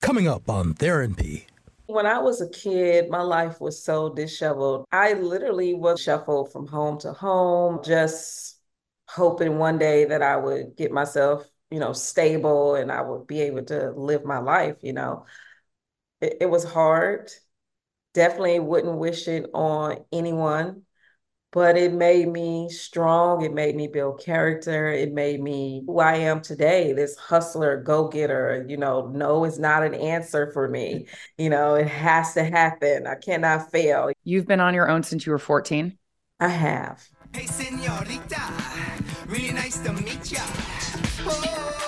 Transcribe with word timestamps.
Coming 0.00 0.26
up 0.28 0.48
on 0.48 0.74
Therapy. 0.74 1.46
When 1.86 2.06
I 2.06 2.18
was 2.18 2.40
a 2.40 2.48
kid, 2.48 3.10
my 3.10 3.20
life 3.20 3.60
was 3.60 3.82
so 3.82 4.08
disheveled. 4.08 4.86
I 4.92 5.12
literally 5.12 5.74
was 5.74 6.00
shuffled 6.00 6.52
from 6.52 6.66
home 6.66 6.98
to 7.00 7.12
home, 7.12 7.80
just 7.84 8.58
hoping 9.08 9.58
one 9.58 9.78
day 9.78 10.06
that 10.06 10.22
I 10.22 10.36
would 10.36 10.76
get 10.76 10.90
myself, 10.90 11.44
you 11.70 11.80
know, 11.80 11.92
stable 11.92 12.76
and 12.76 12.90
I 12.90 13.02
would 13.02 13.26
be 13.26 13.42
able 13.42 13.64
to 13.64 13.90
live 13.90 14.24
my 14.24 14.38
life, 14.38 14.76
you 14.82 14.92
know. 14.92 15.26
It, 16.20 16.38
it 16.42 16.46
was 16.46 16.64
hard. 16.64 17.30
Definitely 18.14 18.60
wouldn't 18.60 18.98
wish 18.98 19.28
it 19.28 19.50
on 19.52 20.04
anyone 20.12 20.82
but 21.52 21.76
it 21.76 21.92
made 21.92 22.28
me 22.28 22.68
strong. 22.68 23.42
It 23.44 23.52
made 23.52 23.74
me 23.74 23.88
build 23.88 24.20
character. 24.20 24.88
It 24.88 25.12
made 25.12 25.42
me 25.42 25.82
who 25.86 25.98
I 25.98 26.16
am 26.16 26.40
today, 26.40 26.92
this 26.92 27.16
hustler, 27.16 27.82
go 27.82 28.08
getter. 28.08 28.64
You 28.68 28.76
know, 28.76 29.10
no 29.12 29.44
is 29.44 29.58
not 29.58 29.82
an 29.82 29.94
answer 29.94 30.50
for 30.52 30.68
me. 30.68 31.06
You 31.38 31.48
know, 31.48 31.74
it 31.74 31.88
has 31.88 32.34
to 32.34 32.44
happen. 32.44 33.06
I 33.06 33.14
cannot 33.14 33.70
fail. 33.70 34.10
You've 34.24 34.46
been 34.46 34.60
on 34.60 34.74
your 34.74 34.90
own 34.90 35.02
since 35.02 35.24
you 35.24 35.32
were 35.32 35.38
14? 35.38 35.96
I 36.38 36.48
have. 36.48 37.08
Hey, 37.32 37.46
senorita, 37.46 38.40
really 39.26 39.52
nice 39.52 39.78
to 39.78 39.92
meet 39.94 40.30
ya. 40.30 40.40
Oh. 41.26 41.79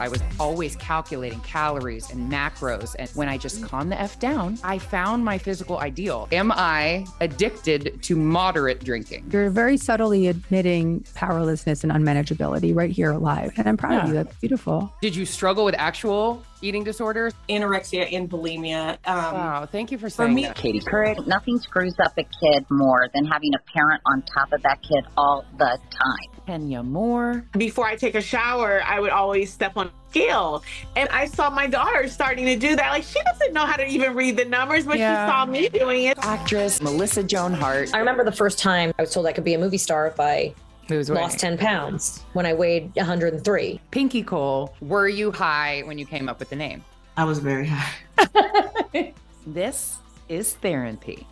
I 0.00 0.08
was 0.08 0.22
always 0.40 0.76
calculating 0.76 1.40
calories 1.40 2.10
and 2.10 2.32
macros. 2.32 2.96
And 2.98 3.10
when 3.10 3.28
I 3.28 3.36
just 3.36 3.62
calmed 3.62 3.92
the 3.92 4.00
F 4.00 4.18
down, 4.18 4.58
I 4.64 4.78
found 4.78 5.26
my 5.26 5.36
physical 5.36 5.78
ideal. 5.78 6.26
Am 6.32 6.50
I 6.52 7.04
addicted 7.20 8.02
to 8.04 8.16
moderate 8.16 8.82
drinking? 8.82 9.28
You're 9.30 9.50
very 9.50 9.76
subtly 9.76 10.28
admitting 10.28 11.04
powerlessness 11.14 11.84
and 11.84 11.92
unmanageability 11.92 12.74
right 12.74 12.90
here 12.90 13.12
live. 13.12 13.52
And 13.58 13.68
I'm 13.68 13.76
proud 13.76 13.92
yeah. 13.92 14.02
of 14.02 14.08
you. 14.08 14.14
That's 14.14 14.36
beautiful. 14.36 14.90
Did 15.02 15.14
you 15.14 15.26
struggle 15.26 15.66
with 15.66 15.74
actual 15.76 16.42
eating 16.62 16.84
disorders? 16.84 17.34
Anorexia 17.48 18.12
and 18.12 18.28
bulimia. 18.28 18.98
Um, 19.06 19.34
wow, 19.34 19.66
thank 19.70 19.90
you 19.90 19.98
for 19.98 20.10
saying 20.10 20.30
for 20.30 20.34
me, 20.34 20.42
that. 20.44 20.56
Katie 20.56 20.80
Couric, 20.80 21.26
nothing 21.26 21.58
screws 21.58 21.98
up 21.98 22.12
a 22.18 22.24
kid 22.24 22.64
more 22.70 23.08
than 23.14 23.24
having 23.24 23.54
a 23.54 23.58
parent 23.72 24.00
on 24.06 24.22
top 24.22 24.52
of 24.52 24.62
that 24.62 24.82
kid 24.82 25.04
all 25.16 25.44
the 25.58 25.78
time. 25.90 26.40
Kenya 26.46 26.82
Moore. 26.82 27.46
Before 27.52 27.86
I 27.86 27.96
take 27.96 28.14
a 28.14 28.20
shower, 28.20 28.82
I 28.84 28.98
would 28.98 29.10
always 29.10 29.52
step 29.52 29.76
on 29.76 29.90
scale. 30.10 30.64
And 30.96 31.08
I 31.10 31.26
saw 31.26 31.50
my 31.50 31.66
daughter 31.66 32.08
starting 32.08 32.46
to 32.46 32.56
do 32.56 32.74
that. 32.76 32.90
Like 32.90 33.04
she 33.04 33.20
doesn't 33.22 33.52
know 33.52 33.66
how 33.66 33.76
to 33.76 33.86
even 33.86 34.14
read 34.14 34.36
the 34.36 34.44
numbers, 34.44 34.84
but 34.84 34.98
yeah. 34.98 35.26
she 35.26 35.30
saw 35.30 35.46
me 35.46 35.68
doing 35.68 36.04
it. 36.04 36.18
Actress 36.22 36.82
Melissa 36.82 37.22
Joan 37.22 37.52
Hart. 37.52 37.94
I 37.94 37.98
remember 37.98 38.24
the 38.24 38.32
first 38.32 38.58
time 38.58 38.92
I 38.98 39.02
was 39.02 39.12
told 39.12 39.26
I 39.26 39.32
could 39.32 39.44
be 39.44 39.54
a 39.54 39.58
movie 39.58 39.78
star 39.78 40.08
if 40.08 40.18
I 40.18 40.54
lost 40.90 41.38
10 41.38 41.58
pounds 41.58 42.24
when 42.32 42.46
I 42.46 42.54
weighed 42.54 42.94
103. 42.94 43.80
Pinky 43.90 44.22
Cole, 44.22 44.74
were 44.80 45.08
you 45.08 45.30
high 45.30 45.82
when 45.84 45.98
you 45.98 46.06
came 46.06 46.28
up 46.28 46.38
with 46.38 46.50
the 46.50 46.56
name? 46.56 46.84
I 47.16 47.24
was 47.24 47.38
very 47.38 47.66
high. 47.66 49.12
this 49.46 49.98
is 50.28 50.54
Therapy. 50.54 51.26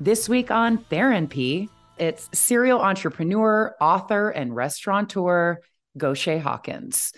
This 0.00 0.28
week 0.28 0.50
on 0.50 0.78
Therapy, 0.78 1.68
it's 1.98 2.28
serial 2.32 2.80
entrepreneur, 2.80 3.74
author, 3.80 4.30
and 4.30 4.56
restaurateur 4.56 5.58
Gocha 5.98 6.40
Hawkins. 6.40 7.12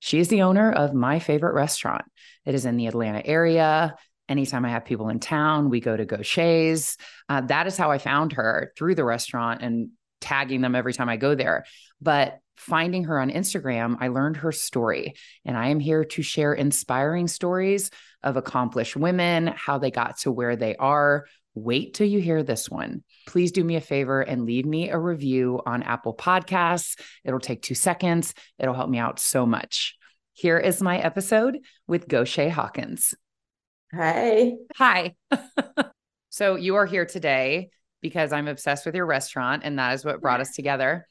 She 0.00 0.18
is 0.18 0.28
the 0.28 0.42
owner 0.42 0.72
of 0.72 0.94
my 0.94 1.18
favorite 1.18 1.54
restaurant. 1.54 2.04
It 2.44 2.54
is 2.54 2.64
in 2.64 2.76
the 2.76 2.86
Atlanta 2.86 3.24
area. 3.24 3.96
Anytime 4.28 4.64
I 4.64 4.70
have 4.70 4.84
people 4.84 5.10
in 5.10 5.20
town, 5.20 5.70
we 5.70 5.80
go 5.80 5.96
to 5.96 6.06
Gocha's. 6.06 6.96
Uh, 7.28 7.42
that 7.42 7.66
is 7.66 7.76
how 7.76 7.90
I 7.90 7.98
found 7.98 8.32
her 8.32 8.72
through 8.76 8.94
the 8.94 9.04
restaurant 9.04 9.62
and 9.62 9.90
tagging 10.24 10.62
them 10.62 10.74
every 10.74 10.94
time 10.94 11.10
I 11.10 11.16
go 11.16 11.34
there. 11.34 11.64
But 12.00 12.40
finding 12.56 13.04
her 13.04 13.20
on 13.20 13.30
Instagram, 13.30 13.96
I 14.00 14.08
learned 14.08 14.38
her 14.38 14.52
story. 14.52 15.14
And 15.44 15.56
I 15.56 15.68
am 15.68 15.80
here 15.80 16.04
to 16.04 16.22
share 16.22 16.54
inspiring 16.54 17.28
stories 17.28 17.90
of 18.22 18.36
accomplished 18.36 18.96
women, 18.96 19.48
how 19.48 19.78
they 19.78 19.90
got 19.90 20.18
to 20.20 20.32
where 20.32 20.56
they 20.56 20.76
are. 20.76 21.26
Wait 21.54 21.94
till 21.94 22.06
you 22.06 22.20
hear 22.20 22.42
this 22.42 22.70
one. 22.70 23.04
Please 23.26 23.52
do 23.52 23.62
me 23.62 23.76
a 23.76 23.80
favor 23.80 24.22
and 24.22 24.46
leave 24.46 24.66
me 24.66 24.88
a 24.90 24.98
review 24.98 25.60
on 25.66 25.82
Apple 25.82 26.14
Podcasts. 26.14 26.98
It'll 27.22 27.38
take 27.38 27.62
two 27.62 27.74
seconds, 27.74 28.34
it'll 28.58 28.74
help 28.74 28.90
me 28.90 28.98
out 28.98 29.20
so 29.20 29.46
much. 29.46 29.96
Here 30.32 30.58
is 30.58 30.82
my 30.82 30.98
episode 30.98 31.58
with 31.86 32.08
Gocha 32.08 32.50
Hawkins. 32.50 33.14
Hi. 33.94 34.54
Hi. 34.76 35.14
so 36.30 36.56
you 36.56 36.74
are 36.74 36.86
here 36.86 37.06
today 37.06 37.70
because 38.04 38.34
I'm 38.34 38.48
obsessed 38.48 38.84
with 38.84 38.94
your 38.94 39.06
restaurant 39.06 39.62
and 39.64 39.78
that 39.78 39.94
is 39.94 40.04
what 40.04 40.20
brought 40.20 40.42
us 40.42 40.54
together. 40.54 41.08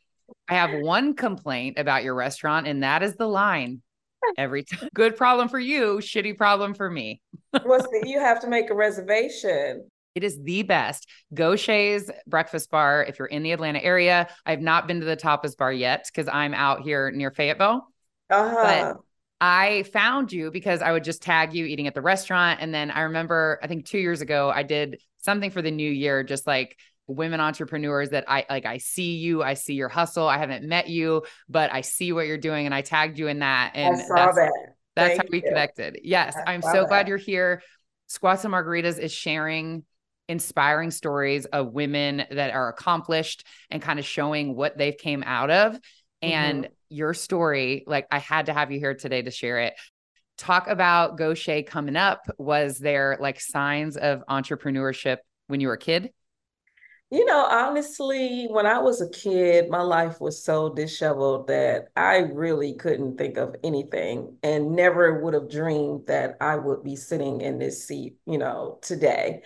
I 0.47 0.53
have 0.53 0.79
one 0.79 1.15
complaint 1.15 1.79
about 1.79 2.03
your 2.03 2.13
restaurant 2.13 2.67
and 2.67 2.83
that 2.83 3.01
is 3.01 3.15
the 3.15 3.25
line. 3.25 3.81
Every 4.37 4.63
time. 4.63 4.89
Good 4.93 5.17
problem 5.17 5.49
for 5.49 5.59
you, 5.59 5.97
shitty 6.01 6.37
problem 6.37 6.75
for 6.75 6.89
me. 6.89 7.19
You 8.03 8.19
have 8.19 8.39
to 8.41 8.47
make 8.47 8.69
a 8.69 8.75
reservation. 8.75 9.89
It 10.13 10.23
is 10.23 10.39
the 10.43 10.61
best. 10.61 11.09
Gocha's 11.33 12.11
Breakfast 12.27 12.69
Bar. 12.69 13.05
If 13.07 13.17
you're 13.17 13.27
in 13.27 13.41
the 13.41 13.53
Atlanta 13.53 13.83
area, 13.83 14.27
I've 14.45 14.61
not 14.61 14.87
been 14.87 14.99
to 14.99 15.05
the 15.05 15.17
Tapas 15.17 15.57
Bar 15.57 15.73
yet 15.73 16.05
because 16.13 16.29
I'm 16.31 16.53
out 16.53 16.81
here 16.81 17.09
near 17.09 17.31
Fayetteville. 17.31 17.87
Uh-huh. 18.29 18.55
But 18.63 18.97
I 19.41 19.83
found 19.93 20.31
you 20.31 20.51
because 20.51 20.83
I 20.83 20.91
would 20.91 21.03
just 21.03 21.23
tag 21.23 21.55
you 21.55 21.65
eating 21.65 21.87
at 21.87 21.95
the 21.95 22.01
restaurant. 22.01 22.59
And 22.61 22.71
then 22.71 22.91
I 22.91 23.01
remember, 23.01 23.59
I 23.63 23.67
think 23.67 23.85
two 23.85 23.97
years 23.97 24.21
ago, 24.21 24.51
I 24.53 24.61
did 24.61 24.99
something 25.23 25.49
for 25.49 25.61
the 25.61 25.71
new 25.71 25.89
year, 25.89 26.23
just 26.23 26.45
like 26.45 26.77
women 27.07 27.39
entrepreneurs 27.39 28.09
that 28.09 28.25
I 28.27 28.45
like 28.49 28.65
I 28.65 28.77
see 28.77 29.17
you, 29.17 29.43
I 29.43 29.55
see 29.55 29.73
your 29.73 29.89
hustle. 29.89 30.27
I 30.27 30.37
haven't 30.37 30.67
met 30.67 30.89
you, 30.89 31.23
but 31.49 31.71
I 31.73 31.81
see 31.81 32.11
what 32.11 32.27
you're 32.27 32.37
doing 32.37 32.65
and 32.65 32.73
I 32.73 32.81
tagged 32.81 33.19
you 33.19 33.27
in 33.27 33.39
that. 33.39 33.71
And 33.75 33.95
I 33.95 34.03
saw 34.03 34.15
that's, 34.15 34.35
that. 34.35 34.51
That's 34.95 35.17
how 35.17 35.23
we 35.29 35.41
you. 35.41 35.43
connected. 35.43 35.99
Yes. 36.03 36.35
I 36.47 36.53
am 36.53 36.61
so 36.61 36.81
that. 36.81 36.87
glad 36.87 37.07
you're 37.07 37.17
here. 37.17 37.61
Squats 38.07 38.45
and 38.45 38.53
Margaritas 38.53 38.99
is 38.99 39.11
sharing 39.11 39.83
inspiring 40.29 40.91
stories 40.91 41.45
of 41.45 41.73
women 41.73 42.23
that 42.31 42.53
are 42.53 42.69
accomplished 42.69 43.45
and 43.69 43.81
kind 43.81 43.99
of 43.99 44.05
showing 44.05 44.55
what 44.55 44.77
they've 44.77 44.97
came 44.97 45.23
out 45.25 45.49
of. 45.49 45.77
And 46.21 46.65
mm-hmm. 46.65 46.73
your 46.89 47.13
story, 47.13 47.83
like 47.87 48.07
I 48.09 48.19
had 48.19 48.45
to 48.45 48.53
have 48.53 48.71
you 48.71 48.79
here 48.79 48.93
today 48.93 49.21
to 49.21 49.31
share 49.31 49.59
it. 49.59 49.73
Talk 50.37 50.67
about 50.67 51.17
Gocha 51.17 51.65
coming 51.65 51.95
up. 51.95 52.21
Was 52.37 52.79
there 52.79 53.17
like 53.19 53.39
signs 53.39 53.97
of 53.97 54.23
entrepreneurship 54.29 55.17
when 55.47 55.59
you 55.59 55.67
were 55.67 55.73
a 55.73 55.79
kid? 55.79 56.11
You 57.09 57.25
know, 57.25 57.45
honestly, 57.45 58.47
when 58.49 58.65
I 58.65 58.79
was 58.79 58.99
a 58.99 59.09
kid, 59.09 59.69
my 59.69 59.83
life 59.83 60.19
was 60.19 60.43
so 60.43 60.73
disheveled 60.73 61.45
that 61.45 61.89
I 61.95 62.17
really 62.17 62.73
couldn't 62.73 63.19
think 63.19 63.37
of 63.37 63.55
anything 63.63 64.37
and 64.41 64.75
never 64.75 65.21
would 65.21 65.35
have 65.35 65.47
dreamed 65.47 66.07
that 66.07 66.37
I 66.41 66.55
would 66.55 66.83
be 66.83 66.95
sitting 66.95 67.41
in 67.41 67.59
this 67.59 67.87
seat, 67.87 68.17
you 68.25 68.39
know, 68.39 68.79
today. 68.81 69.43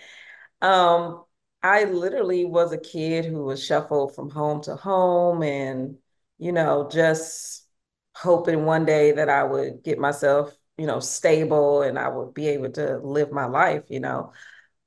Um, 0.62 1.24
I 1.62 1.84
literally 1.84 2.46
was 2.46 2.72
a 2.72 2.78
kid 2.78 3.26
who 3.26 3.44
was 3.44 3.62
shuffled 3.62 4.14
from 4.14 4.30
home 4.30 4.62
to 4.62 4.74
home 4.74 5.42
and, 5.42 5.98
you 6.38 6.52
know, 6.52 6.88
just 6.90 7.66
hoping 8.14 8.64
one 8.64 8.86
day 8.86 9.12
that 9.12 9.28
I 9.28 9.44
would 9.44 9.82
get 9.82 9.98
myself, 9.98 10.56
you 10.78 10.86
know, 10.86 11.00
stable 11.00 11.82
and 11.82 11.98
I 11.98 12.08
would 12.08 12.34
be 12.34 12.48
able 12.48 12.70
to 12.72 12.98
live 12.98 13.32
my 13.32 13.46
life, 13.46 13.84
you 13.88 14.00
know. 14.00 14.32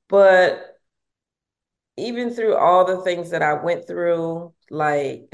But 0.08 0.78
even 1.96 2.30
through 2.34 2.56
all 2.56 2.84
the 2.84 3.02
things 3.02 3.30
that 3.30 3.42
I 3.42 3.54
went 3.54 3.86
through, 3.86 4.54
like 4.70 5.28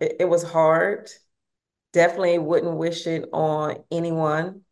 it, 0.00 0.16
it 0.20 0.28
was 0.28 0.42
hard. 0.42 1.10
Definitely 1.92 2.38
wouldn't 2.38 2.76
wish 2.76 3.06
it 3.06 3.28
on 3.32 3.84
anyone, 3.90 4.62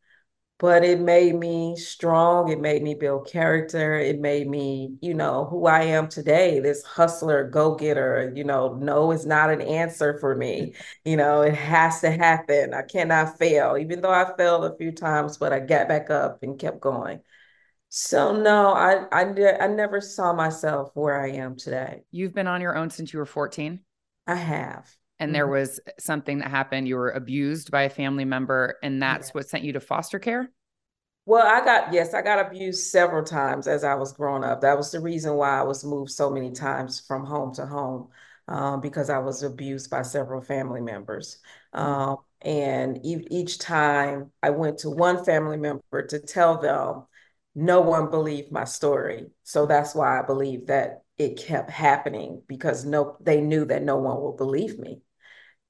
but 0.58 0.84
it 0.84 1.00
made 1.00 1.36
me 1.36 1.76
strong. 1.76 2.50
It 2.50 2.60
made 2.60 2.82
me 2.82 2.94
build 2.94 3.28
character. 3.28 3.94
It 3.94 4.20
made 4.20 4.48
me, 4.48 4.96
you 5.00 5.14
know, 5.14 5.44
who 5.44 5.66
I 5.66 5.82
am 5.84 6.08
today, 6.08 6.58
this 6.58 6.82
hustler, 6.82 7.48
go 7.48 7.76
getter. 7.76 8.32
You 8.34 8.44
know, 8.44 8.74
no 8.74 9.12
is 9.12 9.24
not 9.24 9.50
an 9.50 9.60
answer 9.60 10.18
for 10.18 10.34
me. 10.34 10.74
You 11.04 11.16
know, 11.16 11.42
it 11.42 11.54
has 11.54 12.00
to 12.00 12.10
happen. 12.10 12.74
I 12.74 12.82
cannot 12.82 13.38
fail, 13.38 13.76
even 13.78 14.00
though 14.00 14.10
I 14.10 14.32
failed 14.36 14.64
a 14.64 14.76
few 14.76 14.90
times, 14.90 15.38
but 15.38 15.52
I 15.52 15.60
got 15.60 15.88
back 15.88 16.10
up 16.10 16.42
and 16.42 16.58
kept 16.58 16.80
going. 16.80 17.20
So 17.88 18.36
no, 18.36 18.72
I 18.72 19.06
I 19.12 19.22
I 19.60 19.66
never 19.68 20.00
saw 20.00 20.32
myself 20.32 20.90
where 20.94 21.20
I 21.20 21.30
am 21.30 21.56
today. 21.56 22.02
You've 22.10 22.34
been 22.34 22.46
on 22.46 22.60
your 22.60 22.76
own 22.76 22.90
since 22.90 23.12
you 23.12 23.18
were 23.18 23.26
14? 23.26 23.80
I 24.26 24.34
have. 24.34 24.94
And 25.20 25.28
mm-hmm. 25.28 25.34
there 25.34 25.48
was 25.48 25.80
something 25.98 26.38
that 26.38 26.50
happened. 26.50 26.88
You 26.88 26.96
were 26.96 27.10
abused 27.10 27.70
by 27.70 27.82
a 27.82 27.90
family 27.90 28.24
member, 28.24 28.76
and 28.82 29.02
that's 29.02 29.28
yeah. 29.28 29.32
what 29.32 29.48
sent 29.48 29.64
you 29.64 29.72
to 29.72 29.80
foster 29.80 30.18
care? 30.18 30.50
Well, 31.26 31.46
I 31.46 31.62
got, 31.62 31.92
yes, 31.92 32.14
I 32.14 32.22
got 32.22 32.46
abused 32.46 32.90
several 32.90 33.22
times 33.22 33.66
as 33.68 33.84
I 33.84 33.94
was 33.94 34.14
growing 34.14 34.44
up. 34.44 34.62
That 34.62 34.78
was 34.78 34.90
the 34.90 35.00
reason 35.00 35.34
why 35.34 35.58
I 35.58 35.62
was 35.62 35.84
moved 35.84 36.10
so 36.10 36.30
many 36.30 36.52
times 36.52 37.00
from 37.00 37.26
home 37.26 37.52
to 37.56 37.66
home, 37.66 38.08
um, 38.48 38.80
because 38.80 39.10
I 39.10 39.18
was 39.18 39.42
abused 39.42 39.90
by 39.90 40.02
several 40.02 40.40
family 40.40 40.80
members. 40.80 41.38
Um, 41.74 42.16
and 42.40 43.04
e 43.04 43.26
each 43.30 43.58
time 43.58 44.32
I 44.42 44.50
went 44.50 44.78
to 44.78 44.90
one 44.90 45.22
family 45.22 45.58
member 45.58 46.06
to 46.08 46.18
tell 46.18 46.58
them, 46.58 47.04
no 47.54 47.80
one 47.82 48.08
believed 48.08 48.50
my 48.52 48.64
story. 48.64 49.26
So 49.42 49.66
that's 49.66 49.94
why 49.94 50.20
I 50.20 50.22
believe 50.22 50.68
that 50.68 51.02
it 51.18 51.36
kept 51.36 51.70
happening 51.70 52.40
because 52.46 52.84
no, 52.84 53.16
they 53.20 53.40
knew 53.40 53.64
that 53.66 53.82
no 53.82 53.96
one 53.96 54.20
would 54.22 54.36
believe 54.36 54.78
me. 54.78 55.02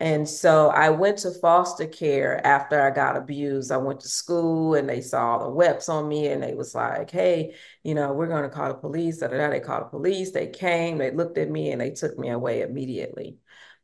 And 0.00 0.28
so 0.28 0.68
I 0.68 0.90
went 0.90 1.18
to 1.18 1.32
foster 1.32 1.86
care 1.86 2.44
after 2.46 2.80
I 2.80 2.90
got 2.90 3.16
abused. 3.16 3.72
I 3.72 3.78
went 3.78 3.98
to 4.00 4.08
school 4.08 4.74
and 4.74 4.88
they 4.88 5.00
saw 5.00 5.38
the 5.38 5.50
webs 5.50 5.88
on 5.88 6.08
me 6.08 6.28
and 6.28 6.40
they 6.40 6.54
was 6.54 6.72
like, 6.72 7.10
hey, 7.10 7.56
you 7.82 7.94
know, 7.94 8.12
we're 8.12 8.28
going 8.28 8.44
to 8.44 8.48
call 8.48 8.68
the 8.68 8.74
police. 8.74 9.18
Da, 9.18 9.26
da, 9.26 9.38
da. 9.38 9.50
They 9.50 9.58
called 9.60 9.86
the 9.86 9.88
police. 9.88 10.30
They 10.30 10.46
came, 10.46 10.98
they 10.98 11.10
looked 11.10 11.36
at 11.36 11.50
me 11.50 11.72
and 11.72 11.80
they 11.80 11.90
took 11.90 12.16
me 12.16 12.28
away 12.30 12.62
immediately. 12.62 13.38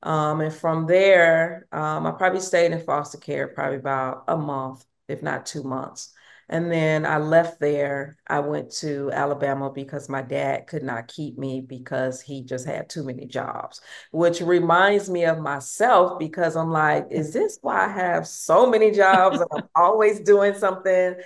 Um, 0.04 0.40
and 0.40 0.54
from 0.54 0.86
there, 0.86 1.66
um, 1.72 2.06
I 2.06 2.12
probably 2.12 2.40
stayed 2.40 2.70
in 2.70 2.80
foster 2.80 3.18
care 3.18 3.48
probably 3.48 3.78
about 3.78 4.24
a 4.28 4.36
month, 4.36 4.84
if 5.08 5.20
not 5.20 5.46
two 5.46 5.64
months. 5.64 6.13
And 6.48 6.70
then 6.70 7.06
I 7.06 7.18
left 7.18 7.58
there. 7.60 8.16
I 8.28 8.40
went 8.40 8.70
to 8.78 9.10
Alabama 9.12 9.70
because 9.70 10.08
my 10.08 10.22
dad 10.22 10.66
could 10.66 10.82
not 10.82 11.08
keep 11.08 11.38
me 11.38 11.60
because 11.60 12.20
he 12.20 12.42
just 12.44 12.66
had 12.66 12.88
too 12.88 13.02
many 13.02 13.26
jobs, 13.26 13.80
which 14.12 14.40
reminds 14.40 15.08
me 15.08 15.24
of 15.24 15.38
myself 15.38 16.18
because 16.18 16.56
I'm 16.56 16.70
like, 16.70 17.06
is 17.10 17.32
this 17.32 17.58
why 17.62 17.86
I 17.86 17.88
have 17.88 18.26
so 18.26 18.68
many 18.68 18.90
jobs 18.90 19.40
and 19.40 19.48
I'm 19.56 19.68
always 19.74 20.20
doing 20.20 20.54
something? 20.54 21.16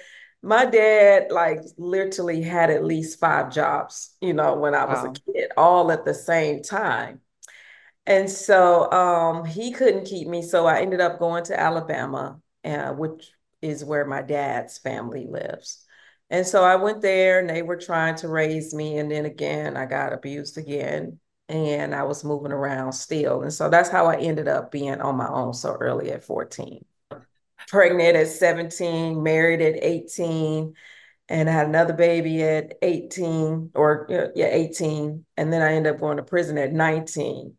My 0.40 0.66
dad, 0.66 1.32
like, 1.32 1.60
literally 1.76 2.42
had 2.42 2.70
at 2.70 2.84
least 2.84 3.18
five 3.18 3.52
jobs, 3.52 4.14
you 4.20 4.34
know, 4.34 4.54
when 4.54 4.74
I 4.74 4.84
was 4.84 5.02
wow. 5.02 5.12
a 5.12 5.32
kid, 5.32 5.50
all 5.56 5.90
at 5.90 6.04
the 6.04 6.14
same 6.14 6.62
time. 6.62 7.20
And 8.06 8.30
so 8.30 8.90
um, 8.90 9.44
he 9.44 9.72
couldn't 9.72 10.06
keep 10.06 10.28
me. 10.28 10.42
So 10.42 10.66
I 10.66 10.80
ended 10.80 11.00
up 11.00 11.18
going 11.18 11.44
to 11.44 11.60
Alabama, 11.60 12.40
uh, 12.64 12.92
which 12.92 13.32
is 13.62 13.84
where 13.84 14.04
my 14.04 14.22
dad's 14.22 14.78
family 14.78 15.26
lives. 15.28 15.84
And 16.30 16.46
so 16.46 16.62
I 16.62 16.76
went 16.76 17.00
there 17.00 17.38
and 17.38 17.48
they 17.48 17.62
were 17.62 17.76
trying 17.76 18.16
to 18.16 18.28
raise 18.28 18.74
me. 18.74 18.98
And 18.98 19.10
then 19.10 19.24
again, 19.24 19.76
I 19.76 19.86
got 19.86 20.12
abused 20.12 20.58
again 20.58 21.18
and 21.48 21.94
I 21.94 22.02
was 22.02 22.24
moving 22.24 22.52
around 22.52 22.92
still. 22.92 23.42
And 23.42 23.52
so 23.52 23.70
that's 23.70 23.88
how 23.88 24.06
I 24.06 24.16
ended 24.16 24.48
up 24.48 24.70
being 24.70 25.00
on 25.00 25.16
my 25.16 25.28
own 25.28 25.54
so 25.54 25.72
early 25.72 26.10
at 26.12 26.24
14. 26.24 26.84
Pregnant 27.68 28.16
at 28.16 28.28
17, 28.28 29.22
married 29.22 29.60
at 29.60 29.82
18, 29.82 30.74
and 31.28 31.48
I 31.48 31.52
had 31.52 31.66
another 31.66 31.92
baby 31.92 32.42
at 32.42 32.74
18 32.80 33.72
or 33.74 34.06
uh, 34.10 34.28
yeah, 34.34 34.46
18. 34.46 35.24
And 35.36 35.52
then 35.52 35.60
I 35.60 35.74
ended 35.74 35.94
up 35.94 36.00
going 36.00 36.16
to 36.18 36.22
prison 36.22 36.56
at 36.56 36.72
19. 36.72 37.54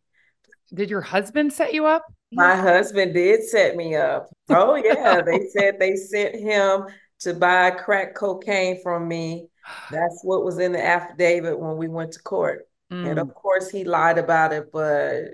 Did 0.73 0.89
your 0.89 1.01
husband 1.01 1.53
set 1.53 1.73
you 1.73 1.85
up? 1.85 2.05
My 2.31 2.55
husband 2.55 3.13
did 3.13 3.43
set 3.43 3.75
me 3.75 3.95
up. 3.95 4.29
Oh 4.49 4.75
yeah, 4.75 5.21
they 5.21 5.47
said 5.57 5.79
they 5.79 5.95
sent 5.95 6.35
him 6.35 6.85
to 7.19 7.33
buy 7.33 7.71
crack 7.71 8.15
cocaine 8.15 8.81
from 8.81 9.07
me. 9.07 9.47
That's 9.91 10.21
what 10.23 10.43
was 10.43 10.59
in 10.59 10.71
the 10.71 10.83
affidavit 10.83 11.59
when 11.59 11.77
we 11.77 11.87
went 11.87 12.13
to 12.13 12.21
court. 12.21 12.67
Mm. 12.91 13.11
And 13.11 13.19
of 13.19 13.33
course 13.33 13.69
he 13.69 13.83
lied 13.83 14.17
about 14.17 14.53
it, 14.53 14.71
but 14.71 15.25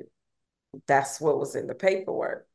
that's 0.88 1.22
what 1.22 1.40
was 1.40 1.56
in 1.56 1.68
the 1.68 1.76
paperwork. 1.76 2.48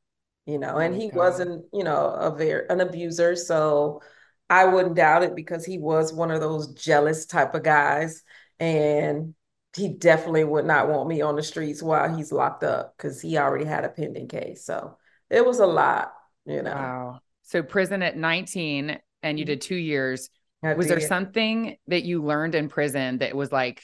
You 0.46 0.58
know, 0.58 0.78
and 0.78 0.94
he 0.94 1.10
wasn't, 1.12 1.66
you 1.72 1.84
know, 1.84 2.06
a 2.06 2.34
very 2.34 2.66
an 2.68 2.80
abuser, 2.80 3.36
so 3.36 4.00
I 4.48 4.64
wouldn't 4.64 4.96
doubt 4.96 5.22
it 5.22 5.36
because 5.36 5.64
he 5.64 5.78
was 5.78 6.12
one 6.12 6.30
of 6.30 6.40
those 6.40 6.74
jealous 6.74 7.26
type 7.26 7.54
of 7.54 7.62
guys 7.62 8.24
and 8.58 9.34
he 9.76 9.88
definitely 9.88 10.44
would 10.44 10.64
not 10.64 10.88
want 10.88 11.08
me 11.08 11.20
on 11.20 11.36
the 11.36 11.42
streets 11.42 11.82
while 11.82 12.14
he's 12.14 12.32
locked 12.32 12.64
up 12.64 12.94
because 12.96 13.20
he 13.20 13.38
already 13.38 13.64
had 13.64 13.84
a 13.84 13.88
pending 13.88 14.28
case. 14.28 14.64
So 14.64 14.96
it 15.28 15.44
was 15.44 15.60
a 15.60 15.66
lot, 15.66 16.12
you 16.44 16.62
know. 16.62 16.74
Wow. 16.74 17.20
So 17.42 17.62
prison 17.62 18.02
at 18.02 18.16
19 18.16 18.98
and 19.22 19.38
you 19.38 19.44
mm-hmm. 19.44 19.50
did 19.50 19.60
two 19.60 19.76
years. 19.76 20.28
I 20.62 20.74
was 20.74 20.86
did. 20.86 20.92
there 20.92 21.06
something 21.06 21.76
that 21.86 22.04
you 22.04 22.22
learned 22.22 22.54
in 22.54 22.68
prison 22.68 23.18
that 23.18 23.34
was 23.34 23.52
like 23.52 23.82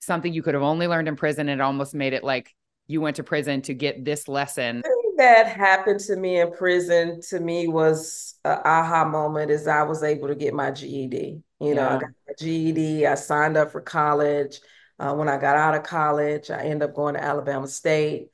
something 0.00 0.32
you 0.32 0.42
could 0.42 0.54
have 0.54 0.62
only 0.62 0.86
learned 0.86 1.08
in 1.08 1.16
prison 1.16 1.48
and 1.48 1.60
it 1.60 1.64
almost 1.64 1.94
made 1.94 2.12
it 2.12 2.22
like 2.22 2.54
you 2.86 3.00
went 3.00 3.16
to 3.16 3.24
prison 3.24 3.62
to 3.62 3.74
get 3.74 4.04
this 4.04 4.28
lesson? 4.28 4.82
that 5.16 5.46
happened 5.46 6.00
to 6.00 6.16
me 6.16 6.40
in 6.40 6.50
prison 6.52 7.20
to 7.28 7.40
me 7.40 7.68
was 7.68 8.34
an 8.44 8.58
aha 8.64 9.04
moment 9.04 9.50
as 9.50 9.68
I 9.68 9.82
was 9.82 10.02
able 10.02 10.28
to 10.28 10.34
get 10.34 10.54
my 10.54 10.70
GED. 10.70 11.42
You 11.60 11.74
know, 11.74 11.82
yeah. 11.82 11.96
I 11.96 11.98
got 11.98 12.10
my 12.26 12.34
GED, 12.38 13.06
I 13.06 13.14
signed 13.14 13.56
up 13.56 13.70
for 13.70 13.80
college. 13.80 14.60
Uh, 14.98 15.14
when 15.14 15.28
I 15.28 15.38
got 15.38 15.56
out 15.56 15.74
of 15.74 15.82
college, 15.82 16.50
I 16.50 16.62
ended 16.62 16.88
up 16.88 16.94
going 16.94 17.14
to 17.14 17.22
Alabama 17.22 17.66
State. 17.66 18.28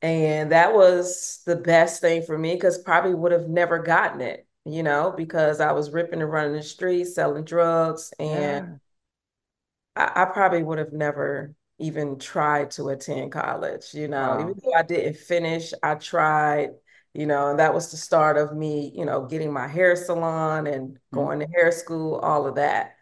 And 0.00 0.52
that 0.52 0.74
was 0.74 1.42
the 1.44 1.56
best 1.56 2.00
thing 2.00 2.22
for 2.22 2.38
me 2.38 2.54
because 2.54 2.78
probably 2.78 3.14
would 3.14 3.32
have 3.32 3.48
never 3.48 3.80
gotten 3.80 4.20
it, 4.20 4.46
you 4.64 4.82
know, 4.82 5.12
because 5.16 5.60
I 5.60 5.72
was 5.72 5.90
ripping 5.90 6.22
and 6.22 6.30
running 6.30 6.52
the 6.52 6.62
streets, 6.62 7.14
selling 7.14 7.44
drugs. 7.44 8.12
And 8.18 8.78
yeah. 9.96 10.04
I, 10.14 10.22
I, 10.22 10.24
probably 10.26 10.62
would 10.62 10.78
have 10.78 10.92
never 10.92 11.54
even 11.78 12.18
tried 12.18 12.70
to 12.72 12.88
attend 12.90 13.32
college, 13.32 13.92
you 13.92 14.06
know, 14.06 14.36
wow. 14.36 14.40
even 14.40 14.54
though 14.62 14.72
I 14.72 14.82
didn't 14.82 15.16
finish, 15.16 15.72
I 15.82 15.96
tried, 15.96 16.70
you 17.12 17.26
know, 17.26 17.50
and 17.50 17.58
that 17.58 17.74
was 17.74 17.90
the 17.90 17.96
start 17.96 18.36
of 18.36 18.56
me, 18.56 18.92
you 18.94 19.04
know, 19.04 19.26
getting 19.26 19.52
my 19.52 19.66
hair 19.66 19.96
salon 19.96 20.68
and 20.68 20.90
mm-hmm. 20.90 21.16
going 21.16 21.40
to 21.40 21.46
hair 21.46 21.72
school, 21.72 22.16
all 22.16 22.46
of 22.46 22.54
that. 22.54 22.97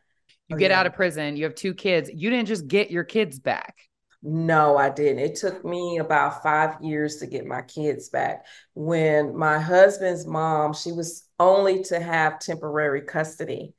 You 0.48 0.56
oh, 0.56 0.58
get 0.58 0.70
yeah. 0.70 0.80
out 0.80 0.86
of 0.86 0.94
prison, 0.94 1.36
you 1.36 1.44
have 1.44 1.54
two 1.54 1.74
kids. 1.74 2.10
You 2.12 2.30
didn't 2.30 2.48
just 2.48 2.68
get 2.68 2.90
your 2.90 3.04
kids 3.04 3.38
back. 3.38 3.76
No, 4.22 4.76
I 4.76 4.90
didn't. 4.90 5.20
It 5.20 5.36
took 5.36 5.64
me 5.64 5.98
about 5.98 6.42
five 6.42 6.82
years 6.82 7.16
to 7.16 7.26
get 7.26 7.46
my 7.46 7.62
kids 7.62 8.08
back. 8.08 8.46
When 8.74 9.36
my 9.36 9.58
husband's 9.58 10.26
mom, 10.26 10.72
she 10.72 10.90
was 10.90 11.28
only 11.38 11.84
to 11.84 12.00
have 12.00 12.40
temporary 12.40 13.02
custody. 13.02 13.74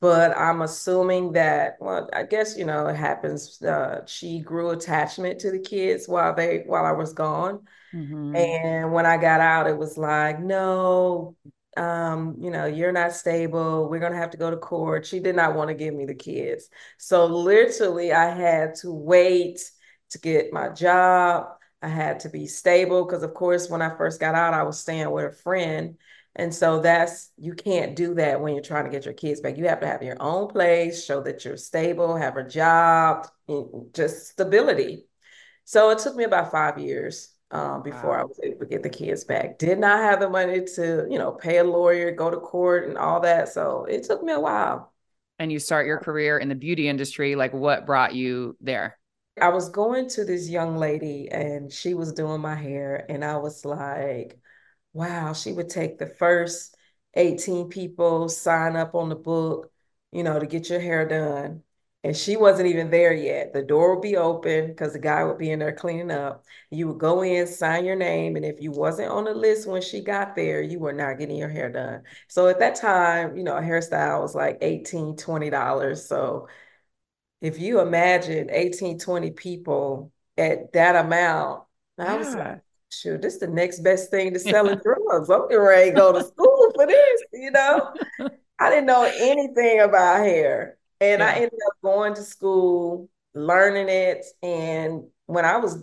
But 0.00 0.36
I'm 0.36 0.62
assuming 0.62 1.32
that, 1.32 1.76
well, 1.80 2.08
I 2.12 2.22
guess, 2.22 2.56
you 2.56 2.64
know, 2.64 2.86
it 2.86 2.96
happens. 2.96 3.60
Uh, 3.60 4.06
she 4.06 4.40
grew 4.40 4.70
attachment 4.70 5.40
to 5.40 5.50
the 5.50 5.58
kids 5.58 6.08
while 6.08 6.34
they 6.34 6.62
while 6.66 6.86
I 6.86 6.92
was 6.92 7.12
gone. 7.12 7.66
Mm-hmm. 7.92 8.34
And 8.34 8.92
when 8.92 9.04
I 9.04 9.16
got 9.16 9.40
out, 9.40 9.66
it 9.66 9.76
was 9.76 9.98
like, 9.98 10.40
no, 10.40 11.36
um, 11.80 12.36
you 12.38 12.50
know, 12.50 12.66
you're 12.66 12.92
not 12.92 13.14
stable. 13.14 13.88
We're 13.88 14.00
going 14.00 14.12
to 14.12 14.18
have 14.18 14.32
to 14.32 14.36
go 14.36 14.50
to 14.50 14.56
court. 14.58 15.06
She 15.06 15.18
did 15.18 15.34
not 15.34 15.54
want 15.54 15.68
to 15.68 15.74
give 15.74 15.94
me 15.94 16.04
the 16.04 16.14
kids. 16.14 16.68
So 16.98 17.24
literally, 17.24 18.12
I 18.12 18.28
had 18.34 18.74
to 18.76 18.92
wait 18.92 19.62
to 20.10 20.18
get 20.18 20.52
my 20.52 20.68
job. 20.68 21.46
I 21.80 21.88
had 21.88 22.20
to 22.20 22.28
be 22.28 22.46
stable 22.46 23.06
because, 23.06 23.22
of 23.22 23.32
course, 23.32 23.70
when 23.70 23.80
I 23.80 23.96
first 23.96 24.20
got 24.20 24.34
out, 24.34 24.52
I 24.52 24.62
was 24.62 24.78
staying 24.78 25.10
with 25.10 25.24
a 25.24 25.32
friend. 25.32 25.96
And 26.36 26.54
so 26.54 26.80
that's, 26.80 27.30
you 27.38 27.54
can't 27.54 27.96
do 27.96 28.12
that 28.14 28.42
when 28.42 28.54
you're 28.54 28.62
trying 28.62 28.84
to 28.84 28.90
get 28.90 29.06
your 29.06 29.14
kids 29.14 29.40
back. 29.40 29.56
You 29.56 29.66
have 29.68 29.80
to 29.80 29.86
have 29.86 30.02
your 30.02 30.18
own 30.20 30.48
place, 30.48 31.02
show 31.02 31.22
that 31.22 31.46
you're 31.46 31.56
stable, 31.56 32.14
have 32.14 32.36
a 32.36 32.46
job, 32.46 33.26
just 33.94 34.28
stability. 34.28 35.06
So 35.64 35.88
it 35.90 35.98
took 35.98 36.14
me 36.14 36.24
about 36.24 36.52
five 36.52 36.78
years 36.78 37.29
um, 37.50 37.82
before 37.82 38.10
wow. 38.10 38.20
I 38.20 38.24
was 38.24 38.38
able 38.42 38.60
to 38.60 38.66
get 38.66 38.82
the 38.82 38.88
kids 38.88 39.24
back. 39.24 39.58
Did 39.58 39.78
not 39.78 40.00
have 40.00 40.20
the 40.20 40.28
money 40.28 40.64
to, 40.76 41.06
you 41.10 41.18
know, 41.18 41.32
pay 41.32 41.58
a 41.58 41.64
lawyer, 41.64 42.12
go 42.12 42.30
to 42.30 42.36
court, 42.36 42.88
and 42.88 42.96
all 42.96 43.20
that. 43.20 43.48
So 43.48 43.84
it 43.84 44.04
took 44.04 44.22
me 44.22 44.32
a 44.32 44.40
while. 44.40 44.92
And 45.38 45.50
you 45.50 45.58
start 45.58 45.86
your 45.86 45.98
career 45.98 46.38
in 46.38 46.48
the 46.48 46.54
beauty 46.54 46.88
industry. 46.88 47.34
Like, 47.34 47.52
what 47.52 47.86
brought 47.86 48.14
you 48.14 48.56
there? 48.60 48.98
I 49.40 49.48
was 49.48 49.70
going 49.70 50.08
to 50.10 50.24
this 50.24 50.48
young 50.48 50.76
lady, 50.76 51.28
and 51.30 51.72
she 51.72 51.94
was 51.94 52.12
doing 52.12 52.40
my 52.40 52.54
hair, 52.54 53.06
and 53.08 53.24
I 53.24 53.38
was 53.38 53.64
like, 53.64 54.38
wow, 54.92 55.32
she 55.32 55.52
would 55.52 55.70
take 55.70 55.98
the 55.98 56.06
first 56.06 56.76
18 57.14 57.68
people, 57.68 58.28
sign 58.28 58.76
up 58.76 58.94
on 58.94 59.08
the 59.08 59.16
book, 59.16 59.72
you 60.12 60.22
know, 60.22 60.38
to 60.38 60.46
get 60.46 60.68
your 60.68 60.80
hair 60.80 61.08
done 61.08 61.62
and 62.02 62.16
she 62.16 62.36
wasn't 62.36 62.68
even 62.68 62.90
there 62.90 63.12
yet. 63.12 63.52
The 63.52 63.62
door 63.62 63.94
would 63.94 64.02
be 64.02 64.16
open 64.16 64.68
because 64.68 64.94
the 64.94 64.98
guy 64.98 65.22
would 65.22 65.36
be 65.36 65.50
in 65.50 65.58
there 65.58 65.72
cleaning 65.72 66.10
up. 66.10 66.44
You 66.70 66.88
would 66.88 66.98
go 66.98 67.22
in, 67.22 67.46
sign 67.46 67.84
your 67.84 67.96
name, 67.96 68.36
and 68.36 68.44
if 68.44 68.60
you 68.60 68.70
wasn't 68.72 69.10
on 69.10 69.24
the 69.24 69.34
list 69.34 69.68
when 69.68 69.82
she 69.82 70.00
got 70.00 70.34
there, 70.34 70.62
you 70.62 70.78
were 70.78 70.94
not 70.94 71.18
getting 71.18 71.36
your 71.36 71.50
hair 71.50 71.70
done. 71.70 72.02
So 72.28 72.48
at 72.48 72.58
that 72.60 72.76
time, 72.76 73.36
you 73.36 73.44
know, 73.44 73.56
a 73.56 73.60
hairstyle 73.60 74.22
was 74.22 74.34
like 74.34 74.58
18 74.62 75.16
$20. 75.16 76.08
So 76.08 76.48
if 77.40 77.58
you 77.58 77.80
imagine 77.80 78.48
18, 78.50 78.98
20 78.98 79.30
people 79.32 80.12
at 80.38 80.72
that 80.72 80.96
amount, 80.96 81.64
I 81.98 82.16
was 82.16 82.34
like, 82.34 82.60
shoot, 82.90 83.20
this 83.20 83.34
is 83.34 83.40
the 83.40 83.46
next 83.46 83.80
best 83.80 84.10
thing 84.10 84.32
to 84.34 84.40
selling 84.40 84.78
drugs. 84.78 85.30
I'm 85.30 85.42
ready 85.50 85.90
to 85.90 85.96
go 85.96 86.12
to 86.12 86.24
school 86.24 86.72
for 86.74 86.86
this, 86.86 87.22
you 87.32 87.50
know? 87.50 87.92
I 88.58 88.70
didn't 88.70 88.86
know 88.86 89.04
anything 89.04 89.80
about 89.80 90.24
hair. 90.24 90.76
And 91.00 91.20
yeah. 91.20 91.28
I 91.28 91.32
ended 91.34 91.58
up 91.66 91.74
going 91.82 92.14
to 92.14 92.22
school, 92.22 93.08
learning 93.34 93.88
it. 93.88 94.24
And 94.42 95.04
when 95.26 95.44
I 95.44 95.56
was 95.56 95.82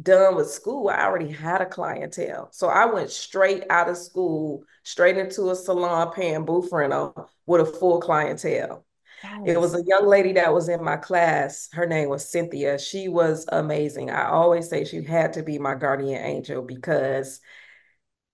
done 0.00 0.36
with 0.36 0.50
school, 0.50 0.88
I 0.88 1.04
already 1.04 1.30
had 1.30 1.60
a 1.60 1.66
clientele. 1.66 2.48
So 2.52 2.68
I 2.68 2.86
went 2.86 3.10
straight 3.10 3.64
out 3.70 3.88
of 3.88 3.96
school, 3.96 4.62
straight 4.84 5.16
into 5.16 5.50
a 5.50 5.56
salon 5.56 6.12
paying 6.12 6.44
booth 6.44 6.70
rental 6.72 7.30
with 7.46 7.62
a 7.62 7.66
full 7.66 8.00
clientele. 8.00 8.84
Yes. 9.22 9.42
It 9.46 9.60
was 9.60 9.74
a 9.74 9.82
young 9.84 10.06
lady 10.06 10.32
that 10.34 10.54
was 10.54 10.68
in 10.68 10.82
my 10.84 10.96
class. 10.96 11.68
Her 11.72 11.86
name 11.86 12.08
was 12.08 12.30
Cynthia. 12.30 12.78
She 12.78 13.08
was 13.08 13.46
amazing. 13.50 14.10
I 14.10 14.28
always 14.28 14.68
say 14.68 14.84
she 14.84 15.02
had 15.02 15.32
to 15.32 15.42
be 15.42 15.58
my 15.58 15.74
guardian 15.74 16.22
angel 16.22 16.62
because 16.62 17.40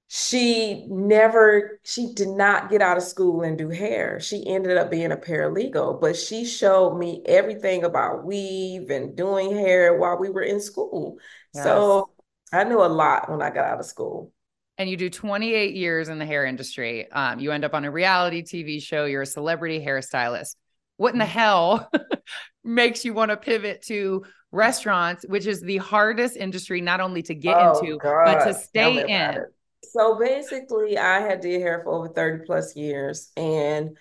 she 0.09 0.87
never 0.89 1.81
she 1.83 2.13
did 2.15 2.29
not 2.29 2.71
get 2.71 2.83
out 2.83 2.97
of 2.97 3.03
school 3.03 3.43
and 3.43 3.57
do 3.57 3.71
hair 3.71 4.21
she 4.21 4.47
ended 4.47 4.77
up 4.77 4.91
being 4.91 5.13
a 5.13 5.17
paralegal 5.17 6.01
but 6.01 6.15
she 6.17 6.45
showed 6.45 6.99
me 6.99 7.23
everything 7.27 7.85
about 7.85 8.25
weave 8.25 8.91
and 8.91 9.17
doing 9.17 9.51
hair 9.51 9.97
while 9.97 10.19
we 10.19 10.29
were 10.29 10.43
in 10.43 10.61
school 10.61 11.17
yes. 11.55 11.65
so 11.65 12.11
i 12.53 12.65
knew 12.65 12.83
a 12.83 12.87
lot 12.87 13.31
when 13.31 13.41
i 13.41 13.49
got 13.51 13.65
out 13.65 13.81
of 13.81 13.87
school 13.87 14.31
and 14.77 14.91
you 14.91 14.97
do 14.97 15.09
28 15.09 15.75
years 15.75 16.09
in 16.09 16.19
the 16.19 16.27
hair 16.27 16.45
industry 16.45 17.11
um, 17.11 17.41
you 17.41 17.51
end 17.51 17.65
up 17.65 17.73
on 17.73 17.85
a 17.85 17.91
reality 17.91 18.43
tv 18.43 18.83
show 18.83 19.07
you're 19.07 19.23
a 19.23 19.27
celebrity 19.27 19.83
hairstylist 19.83 20.57
what 20.99 21.15
in 21.15 21.19
the 21.19 21.25
mm-hmm. 21.25 21.33
hell 21.33 21.91
makes 22.65 23.05
you 23.05 23.15
want 23.15 23.31
to 23.31 23.37
pivot 23.39 23.83
to 23.83 24.23
restaurants 24.53 25.25
which 25.29 25.47
is 25.47 25.63
the 25.63 25.79
hardest 25.79 26.37
industry 26.37 26.81
not 26.83 27.01
only 27.01 27.23
to 27.23 27.35
get 27.35 27.57
oh, 27.57 27.79
into 27.79 27.99
God. 27.99 28.25
but 28.27 28.45
to 28.45 28.55
stay 28.55 29.01
in 29.03 29.11
it. 29.11 29.54
So 29.93 30.19
basically, 30.19 30.99
I 30.99 31.21
had 31.21 31.41
did 31.41 31.61
hair 31.61 31.81
for 31.83 31.93
over 31.93 32.09
30 32.09 32.45
plus 32.45 32.77
years. 32.77 33.31
And 33.37 33.97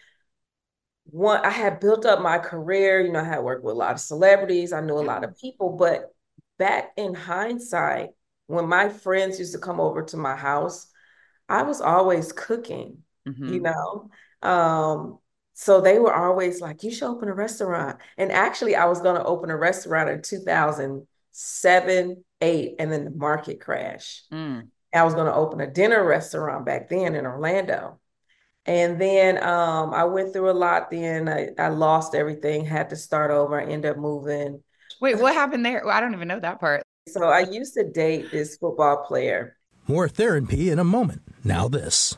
one, 1.05 1.45
I 1.45 1.49
had 1.49 1.79
built 1.79 2.05
up 2.05 2.21
my 2.21 2.37
career. 2.37 3.01
You 3.01 3.11
know, 3.11 3.19
I 3.19 3.25
had 3.25 3.43
worked 3.43 3.63
with 3.63 3.75
a 3.75 3.77
lot 3.77 3.93
of 3.93 3.99
celebrities, 3.99 4.73
I 4.73 4.81
knew 4.81 4.97
a 4.97 5.01
lot 5.01 5.23
of 5.23 5.37
people. 5.37 5.77
But 5.77 6.13
back 6.57 6.91
in 6.97 7.13
hindsight, 7.13 8.09
when 8.47 8.67
my 8.67 8.89
friends 8.89 9.39
used 9.39 9.53
to 9.53 9.59
come 9.59 9.79
over 9.79 10.03
to 10.03 10.17
my 10.17 10.35
house, 10.35 10.87
I 11.49 11.63
was 11.63 11.81
always 11.81 12.31
cooking, 12.31 12.99
mm-hmm. 13.27 13.53
you 13.53 13.61
know. 13.61 14.09
Um, 14.41 15.19
so 15.53 15.81
they 15.81 15.99
were 15.99 16.13
always 16.13 16.61
like, 16.61 16.83
you 16.83 16.91
should 16.91 17.09
open 17.09 17.29
a 17.29 17.33
restaurant. 17.33 17.99
And 18.17 18.31
actually, 18.31 18.75
I 18.75 18.85
was 18.85 19.01
going 19.01 19.15
to 19.15 19.23
open 19.23 19.49
a 19.49 19.57
restaurant 19.57 20.09
in 20.09 20.21
2007, 20.21 22.23
eight, 22.41 22.75
and 22.79 22.91
then 22.91 23.05
the 23.05 23.11
market 23.11 23.61
crashed. 23.61 24.31
Mm. 24.31 24.69
I 24.93 25.03
was 25.03 25.13
going 25.13 25.27
to 25.27 25.33
open 25.33 25.61
a 25.61 25.67
dinner 25.67 26.03
restaurant 26.05 26.65
back 26.65 26.89
then 26.89 27.15
in 27.15 27.25
Orlando. 27.25 27.99
And 28.65 28.99
then 28.99 29.43
um, 29.43 29.93
I 29.93 30.05
went 30.05 30.33
through 30.33 30.49
a 30.49 30.53
lot. 30.53 30.89
Then 30.89 31.27
I, 31.27 31.49
I 31.57 31.67
lost 31.67 32.15
everything, 32.15 32.65
had 32.65 32.89
to 32.91 32.95
start 32.95 33.31
over. 33.31 33.59
I 33.59 33.65
ended 33.65 33.91
up 33.91 33.97
moving. 33.97 34.61
Wait, 35.01 35.19
what 35.19 35.33
happened 35.33 35.65
there? 35.65 35.85
I 35.87 35.99
don't 35.99 36.13
even 36.13 36.27
know 36.27 36.39
that 36.39 36.59
part. 36.59 36.83
So 37.07 37.25
I 37.25 37.41
used 37.41 37.73
to 37.73 37.83
date 37.83 38.31
this 38.31 38.55
football 38.57 39.05
player. 39.05 39.57
More 39.87 40.07
therapy 40.07 40.69
in 40.69 40.79
a 40.79 40.85
moment. 40.85 41.23
Now, 41.43 41.67
this. 41.67 42.17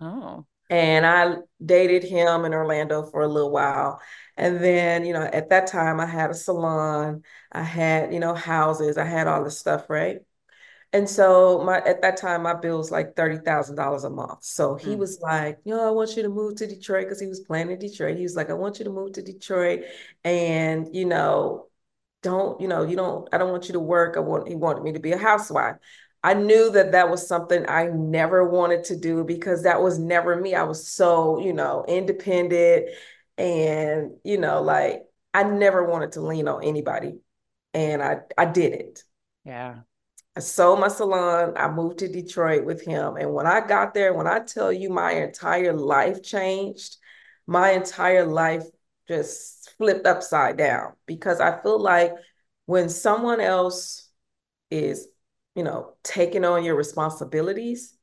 Oh. 0.00 0.46
And 0.70 1.04
I 1.04 1.36
dated 1.64 2.04
him 2.04 2.44
in 2.44 2.54
Orlando 2.54 3.02
for 3.04 3.22
a 3.22 3.28
little 3.28 3.50
while. 3.50 4.00
And 4.36 4.62
then, 4.62 5.04
you 5.04 5.12
know, 5.12 5.22
at 5.22 5.50
that 5.50 5.66
time 5.66 6.00
I 6.00 6.06
had 6.06 6.30
a 6.30 6.34
salon, 6.34 7.22
I 7.52 7.62
had, 7.62 8.12
you 8.12 8.18
know, 8.18 8.34
houses, 8.34 8.96
I 8.96 9.04
had 9.04 9.26
all 9.26 9.44
this 9.44 9.58
stuff, 9.58 9.88
right? 9.88 10.18
And 10.94 11.10
so 11.10 11.60
my 11.64 11.78
at 11.78 12.02
that 12.02 12.16
time 12.16 12.44
my 12.44 12.54
bill 12.54 12.78
was 12.78 12.92
like 12.92 13.16
thirty 13.16 13.38
thousand 13.38 13.74
dollars 13.74 14.04
a 14.04 14.10
month. 14.10 14.44
So 14.44 14.76
he 14.76 14.90
mm. 14.90 14.98
was 14.98 15.18
like, 15.20 15.58
you 15.64 15.74
know, 15.74 15.84
I 15.84 15.90
want 15.90 16.16
you 16.16 16.22
to 16.22 16.28
move 16.28 16.54
to 16.56 16.68
Detroit 16.68 17.06
because 17.06 17.20
he 17.20 17.26
was 17.26 17.40
planning 17.40 17.76
Detroit. 17.80 18.16
He 18.16 18.22
was 18.22 18.36
like, 18.36 18.48
I 18.48 18.52
want 18.52 18.78
you 18.78 18.84
to 18.84 18.92
move 18.92 19.14
to 19.14 19.22
Detroit, 19.22 19.80
and 20.22 20.86
you 20.94 21.04
know, 21.04 21.66
don't 22.22 22.60
you 22.60 22.68
know, 22.68 22.84
you 22.84 22.94
don't. 22.94 23.28
I 23.32 23.38
don't 23.38 23.50
want 23.50 23.66
you 23.66 23.72
to 23.72 23.80
work. 23.80 24.16
I 24.16 24.20
want. 24.20 24.46
He 24.46 24.54
wanted 24.54 24.84
me 24.84 24.92
to 24.92 25.00
be 25.00 25.10
a 25.10 25.18
housewife. 25.18 25.76
I 26.24 26.32
knew 26.32 26.70
that 26.70 26.92
that 26.92 27.10
was 27.10 27.28
something 27.28 27.66
I 27.68 27.88
never 27.88 28.48
wanted 28.48 28.84
to 28.84 28.96
do 28.96 29.24
because 29.24 29.64
that 29.64 29.82
was 29.82 29.98
never 29.98 30.34
me. 30.34 30.54
I 30.54 30.62
was 30.62 30.88
so, 30.88 31.38
you 31.38 31.52
know, 31.52 31.84
independent 31.86 32.86
and, 33.36 34.12
you 34.24 34.38
know, 34.38 34.62
like 34.62 35.02
I 35.34 35.42
never 35.42 35.84
wanted 35.84 36.12
to 36.12 36.22
lean 36.22 36.48
on 36.48 36.64
anybody. 36.64 37.18
And 37.74 38.02
I 38.02 38.20
I 38.38 38.46
did 38.46 38.72
it. 38.72 39.04
Yeah. 39.44 39.80
I 40.34 40.40
sold 40.40 40.80
my 40.80 40.88
salon. 40.88 41.58
I 41.58 41.68
moved 41.68 41.98
to 41.98 42.08
Detroit 42.08 42.64
with 42.64 42.82
him. 42.82 43.16
And 43.16 43.34
when 43.34 43.46
I 43.46 43.60
got 43.60 43.92
there, 43.92 44.14
when 44.14 44.26
I 44.26 44.40
tell 44.40 44.72
you 44.72 44.88
my 44.88 45.12
entire 45.12 45.74
life 45.74 46.22
changed, 46.22 46.96
my 47.46 47.72
entire 47.72 48.24
life 48.24 48.64
just 49.06 49.74
flipped 49.76 50.06
upside 50.06 50.56
down 50.56 50.94
because 51.04 51.38
I 51.38 51.60
feel 51.60 51.78
like 51.78 52.12
when 52.64 52.88
someone 52.88 53.42
else 53.42 54.08
is 54.70 55.06
you 55.54 55.62
know, 55.62 55.94
taking 56.02 56.44
on 56.44 56.64
your 56.64 56.74
responsibilities, 56.74 57.94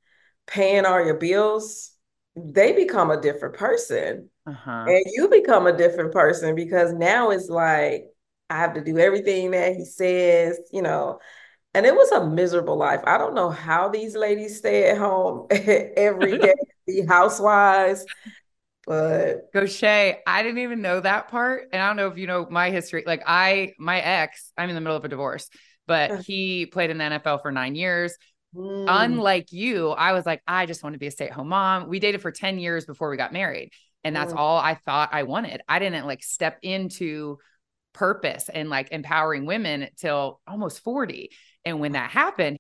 paying 0.48 0.86
all 0.86 1.04
your 1.04 1.18
bills, 1.18 1.92
they 2.36 2.72
become 2.72 3.12
a 3.12 3.22
different 3.22 3.56
person. 3.56 4.30
Uh-huh. 4.48 4.86
And 4.88 5.04
you 5.08 5.28
become 5.28 5.68
a 5.68 5.78
different 5.78 6.14
person 6.14 6.56
because 6.56 6.94
now 6.94 7.32
it's 7.32 7.50
like, 7.50 8.06
I 8.50 8.58
have 8.58 8.74
to 8.74 8.84
do 8.84 8.98
everything 8.98 9.52
that 9.52 9.76
he 9.76 9.86
says, 9.86 10.60
you 10.72 10.82
know. 10.82 11.20
And 11.74 11.86
it 11.86 11.96
was 11.96 12.12
a 12.12 12.28
miserable 12.28 12.76
life. 12.76 13.00
I 13.06 13.18
don't 13.18 13.34
know 13.34 13.50
how 13.50 13.88
these 13.88 14.16
ladies 14.16 14.58
stay 14.58 14.90
at 14.90 14.98
home 14.98 15.48
every 15.52 16.38
day, 16.40 16.54
be 16.86 17.06
housewives. 17.06 18.06
But 18.86 19.54
Gocha, 19.54 20.18
I 20.26 20.44
didn't 20.44 20.58
even 20.58 20.82
know 20.82 21.00
that 21.00 21.30
part. 21.30 21.70
And 21.72 21.82
I 21.82 21.88
don't 21.88 21.96
know 21.96 22.08
if 22.08 22.18
you 22.18 22.28
know 22.28 22.48
my 22.50 22.72
history. 22.72 23.04
Like 23.06 23.24
I, 23.26 23.74
my 23.78 24.02
ex, 24.02 24.52
I'm 24.58 24.70
in 24.70 24.76
the 24.76 24.82
middle 24.82 24.98
of 24.98 25.06
a 25.06 25.10
divorce 25.10 25.50
but 25.88 26.22
he 26.22 26.66
played 26.66 26.90
in 26.90 26.98
the 26.98 27.04
NFL 27.04 27.42
for 27.42 27.52
nine 27.52 27.76
years. 27.76 28.16
Mm. 28.56 28.86
Unlike 28.88 29.52
you, 29.52 29.90
I 29.90 30.14
was 30.14 30.26
like, 30.26 30.42
I 30.46 30.66
just 30.66 30.84
want 30.84 30.94
to 30.94 31.00
be 31.00 31.08
a 31.08 31.12
stay 31.12 31.28
at 31.28 31.34
home 31.34 31.50
mom. 31.50 31.88
We 31.88 32.00
dated 32.00 32.22
for 32.22 32.32
10 32.32 32.60
years 32.60 32.86
before 32.86 33.10
we 33.10 33.18
got 33.18 33.34
married. 33.34 33.72
And 34.04 34.16
that's 34.16 34.34
mm. 34.34 34.38
all 34.38 34.58
I 34.58 34.76
thought 34.76 35.10
I 35.12 35.24
wanted. 35.24 35.62
I 35.68 35.80
didn't 35.80 36.06
like 36.06 36.24
step 36.24 36.58
into 36.62 37.38
purpose 37.94 38.50
and 38.50 38.70
like 38.70 38.92
empowering 38.92 39.46
women 39.46 39.88
till 39.98 40.42
almost 40.48 40.84
40. 40.84 41.30
And 41.66 41.80
when 41.80 41.94
that 41.94 42.10
happened, 42.10 42.58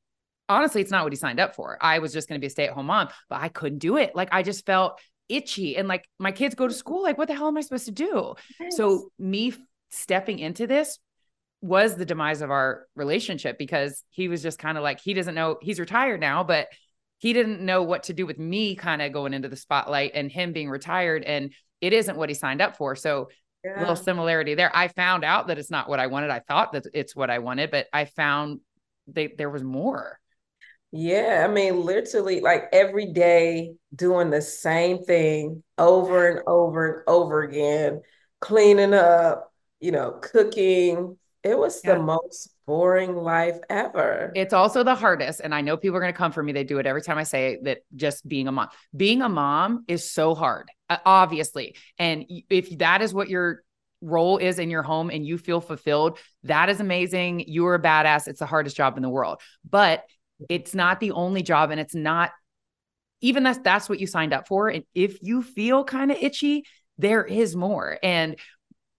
honestly, 0.48 0.82
it's 0.82 0.92
not 0.92 1.04
what 1.04 1.12
he 1.12 1.18
signed 1.18 1.40
up 1.40 1.56
for. 1.56 1.78
I 1.82 2.00
was 2.00 2.13
just 2.13 2.30
going 2.30 2.40
to 2.40 2.44
be 2.44 2.48
a 2.48 2.51
stay 2.51 2.68
at 2.68 2.74
home 2.74 2.88
mom, 2.88 3.10
but 3.30 3.42
I 3.42 3.50
couldn't 3.50 3.80
do 3.80 3.98
it. 3.98 4.16
Like 4.16 4.30
I 4.32 4.44
just 4.44 4.66
felt 4.66 5.00
itchy 5.30 5.78
and 5.78 5.88
like 5.88 6.06
my 6.20 6.32
kids 6.32 6.56
go 6.56 6.68
to 6.68 6.74
school. 6.74 7.04
Like, 7.04 7.18
what 7.18 7.28
the 7.28 7.34
hell 7.34 7.48
am 7.48 7.58
I 7.58 7.62
supposed 7.62 7.86
to 7.86 7.92
do? 7.92 8.36
Yes. 8.60 8.78
So, 8.78 9.10
me 9.18 9.54
stepping 9.90 10.40
into 10.40 10.68
this 10.68 11.00
was 11.62 11.96
the 11.96 12.06
demise 12.06 12.41
of 12.41 12.51
our 12.51 12.88
relationship 12.96 13.58
because 13.58 14.03
he 14.10 14.27
was 14.27 14.41
just 14.41 14.58
kind 14.58 14.77
of 14.77 14.84
like 14.84 15.00
he 15.00 15.13
doesn't 15.13 15.36
know 15.36 15.58
he's 15.62 15.80
retired 15.80 16.20
now, 16.20 16.44
but 16.44 16.68
he 17.20 17.34
didn't 17.34 17.62
know 17.62 17.84
what 17.84 18.03
to 18.03 18.13
do 18.13 18.25
with 18.25 18.39
me 18.39 18.75
kind 18.75 19.01
of 19.01 19.13
going 19.13 19.34
into 19.34 19.48
the 19.48 19.56
spotlight 19.56 20.12
and 20.15 20.32
him 20.32 20.53
being 20.53 20.70
retired 20.70 21.24
and 21.24 21.53
it 21.80 21.94
isn't 21.94 22.18
what 22.18 22.30
he 22.30 22.36
signed 22.36 22.62
up 22.62 22.77
for. 22.77 22.96
So 22.96 23.30
yeah. 23.63 23.80
little 23.80 23.96
similarity 23.96 24.56
there. 24.56 24.75
I 24.75 24.88
found 24.88 25.24
out 25.24 25.48
that 25.48 25.60
it's 25.60 25.70
not 25.70 25.88
what 25.88 26.00
I 26.00 26.08
wanted. 26.08 26.32
I 26.32 26.39
thought 26.39 26.72
that 26.74 26.88
it's 26.94 27.15
what 27.15 27.30
I 27.30 27.39
wanted, 27.39 27.70
but 27.70 27.88
I 27.94 28.06
found 28.06 28.60
they, 29.08 29.27
there 29.27 29.50
was 29.50 29.63
more. 29.63 30.20
Yeah, 30.91 31.46
I 31.48 31.51
mean, 31.51 31.86
literally, 31.86 32.41
like 32.41 32.65
every 32.74 33.13
day 33.13 33.75
doing 33.96 34.30
the 34.30 34.41
same 34.41 35.03
thing 35.03 35.63
over 35.77 36.27
and 36.27 36.41
over 36.48 36.91
and 36.91 37.03
over 37.08 37.44
again, 37.44 38.01
cleaning 38.41 38.94
up, 38.94 39.53
you 39.80 39.91
know, 39.91 40.20
cooking. 40.22 41.18
It 41.44 41.58
was 41.58 41.82
yeah. 41.84 41.96
the 41.96 42.04
most 42.04 42.50
boring 42.68 43.16
life 43.16 43.58
ever. 43.70 44.32
It's 44.36 44.54
also 44.54 44.84
the 44.84 44.94
hardest. 44.96 45.42
And 45.44 45.56
I 45.56 45.62
know 45.62 45.76
people 45.76 45.98
are 45.98 46.02
going 46.02 46.14
to 46.14 46.18
come 46.18 46.32
for 46.32 46.44
me. 46.44 46.52
They 46.52 46.64
do 46.64 46.78
it 46.78 46.86
every 46.86 47.02
time 47.02 47.18
I 47.18 47.24
say 47.24 47.58
that 47.64 47.80
just 47.96 48.28
being 48.28 48.48
a 48.48 48.52
mom. 48.52 48.70
Being 48.96 49.22
a 49.22 49.30
mom 49.30 49.84
is 49.88 50.10
so 50.10 50.36
hard, 50.36 50.70
uh, 50.90 50.98
obviously. 51.04 51.76
And 51.98 52.26
if 52.50 52.78
that 52.78 53.02
is 53.02 53.14
what 53.14 53.28
your 53.28 53.64
role 54.02 54.38
is 54.38 54.60
in 54.60 54.70
your 54.70 54.84
home 54.84 55.10
and 55.10 55.26
you 55.26 55.38
feel 55.38 55.62
fulfilled, 55.62 56.20
that 56.44 56.70
is 56.70 56.80
amazing. 56.80 57.46
You 57.48 57.66
are 57.68 57.76
a 57.76 57.82
badass. 57.82 58.28
It's 58.28 58.40
the 58.40 58.46
hardest 58.46 58.76
job 58.76 58.98
in 58.98 59.04
the 59.04 59.10
world. 59.10 59.42
But 59.68 60.04
it's 60.50 60.74
not 60.74 61.00
the 61.00 61.12
only 61.12 61.44
job 61.44 61.72
and 61.72 61.80
it's 61.80 61.96
not 61.96 62.32
even 63.22 63.44
that's 63.44 63.60
that's 63.60 63.88
what 63.88 64.00
you 64.00 64.08
signed 64.08 64.34
up 64.34 64.48
for 64.48 64.70
and 64.70 64.84
if 64.96 65.20
you 65.22 65.44
feel 65.44 65.84
kind 65.84 66.12
of 66.12 66.18
itchy 66.20 66.66
there 66.98 67.24
is 67.24 67.56
more 67.56 67.98
and 68.02 68.36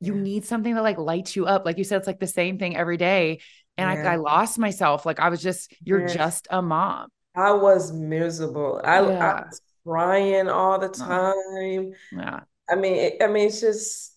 you 0.02 0.14
need 0.14 0.44
something 0.44 0.74
that 0.74 0.82
like 0.82 0.98
lights 0.98 1.36
you 1.36 1.46
up. 1.46 1.64
Like 1.64 1.78
you 1.78 1.84
said 1.84 1.98
it's 1.98 2.06
like 2.06 2.20
the 2.20 2.26
same 2.26 2.58
thing 2.58 2.76
every 2.76 2.96
day. 2.96 3.40
And 3.78 3.90
yeah. 3.90 4.10
I, 4.10 4.14
I 4.14 4.16
lost 4.16 4.58
myself. 4.58 5.06
Like 5.06 5.20
i 5.20 5.28
was 5.28 5.42
just 5.42 5.74
you're 5.82 6.02
yes. 6.02 6.14
just 6.14 6.48
a 6.50 6.60
mom. 6.60 7.08
I 7.34 7.52
was 7.52 7.92
miserable. 7.92 8.80
I, 8.84 9.00
yeah. 9.00 9.32
I 9.32 9.40
was 9.46 9.60
crying 9.86 10.48
all 10.48 10.78
the 10.78 10.88
time. 10.88 11.92
Yeah. 12.12 12.40
I 12.70 12.74
mean 12.76 12.94
it, 12.94 13.22
i 13.22 13.26
mean 13.26 13.48
it's 13.48 13.60
just 13.60 14.16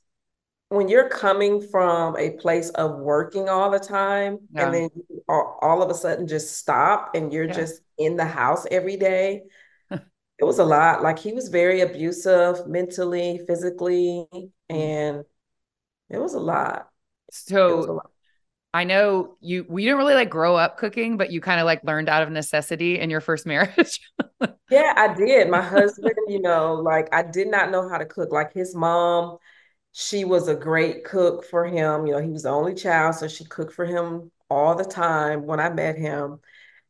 when 0.70 0.88
you're 0.88 1.10
coming 1.10 1.62
from 1.62 2.18
a 2.18 2.32
place 2.32 2.70
of 2.72 2.98
working 3.00 3.50
all 3.50 3.70
the 3.70 3.80
time 3.80 4.40
yeah. 4.52 4.66
and 4.66 4.74
then 4.74 4.90
all, 5.30 5.60
all, 5.62 5.82
of 5.82 5.90
a 5.90 5.94
sudden 5.94 6.28
just 6.28 6.58
stop 6.58 7.12
and 7.16 7.32
you're 7.32 7.48
just 7.48 7.82
in 7.98 8.16
the 8.16 8.26
house 8.26 8.66
every 8.72 8.98
day 8.98 9.44
it 9.92 10.44
was 10.44 10.60
a 10.60 10.64
lot. 10.64 11.04
Like 11.04 11.20
he 11.20 11.34
was 11.34 11.50
very 11.50 11.82
abusive 11.82 12.68
mentally 12.68 13.42
physically 13.48 14.26
mm. 14.34 14.50
and 14.70 15.24
it 16.10 16.18
was 16.18 16.34
a 16.34 16.40
lot 16.40 16.90
so 17.32 17.80
a 17.80 17.94
lot. 17.94 18.12
I 18.74 18.84
know 18.84 19.38
you 19.40 19.66
we 19.70 19.84
didn't 19.84 19.98
really 19.98 20.16
like 20.16 20.30
grow 20.30 20.56
up 20.56 20.78
cooking, 20.78 21.18
but 21.18 21.32
you 21.32 21.40
kind 21.40 21.60
of 21.60 21.66
like 21.66 21.84
learned 21.84 22.10
out 22.10 22.24
of 22.24 22.32
necessity 22.32 23.00
in 23.00 23.10
your 23.10 23.22
first 23.22 23.46
marriage. 23.46 24.02
yeah, 24.70 24.94
I 24.98 25.14
did. 25.14 25.50
My 25.50 25.62
husband, 25.62 26.16
you 26.28 26.42
know, 26.42 26.74
like 26.76 27.08
I 27.14 27.24
did 27.24 27.48
not 27.48 27.72
know 27.72 27.88
how 27.88 27.98
to 27.98 28.06
cook. 28.06 28.32
Like 28.32 28.54
his 28.54 28.76
mom, 28.76 29.38
she 29.94 30.26
was 30.26 30.50
a 30.50 30.56
great 30.56 31.06
cook 31.06 31.46
for 31.46 31.66
him. 31.66 32.06
You 32.06 32.14
know, 32.14 32.22
he 32.22 32.32
was 32.32 32.44
the 32.44 32.50
only 32.50 32.74
child, 32.74 33.16
so 33.16 33.28
she 33.28 33.46
cooked 33.46 33.74
for 33.74 33.86
him 33.86 34.32
all 34.50 34.76
the 34.76 34.84
time 34.84 35.46
when 35.46 35.60
I 35.62 35.70
met 35.70 35.98
him. 35.98 36.40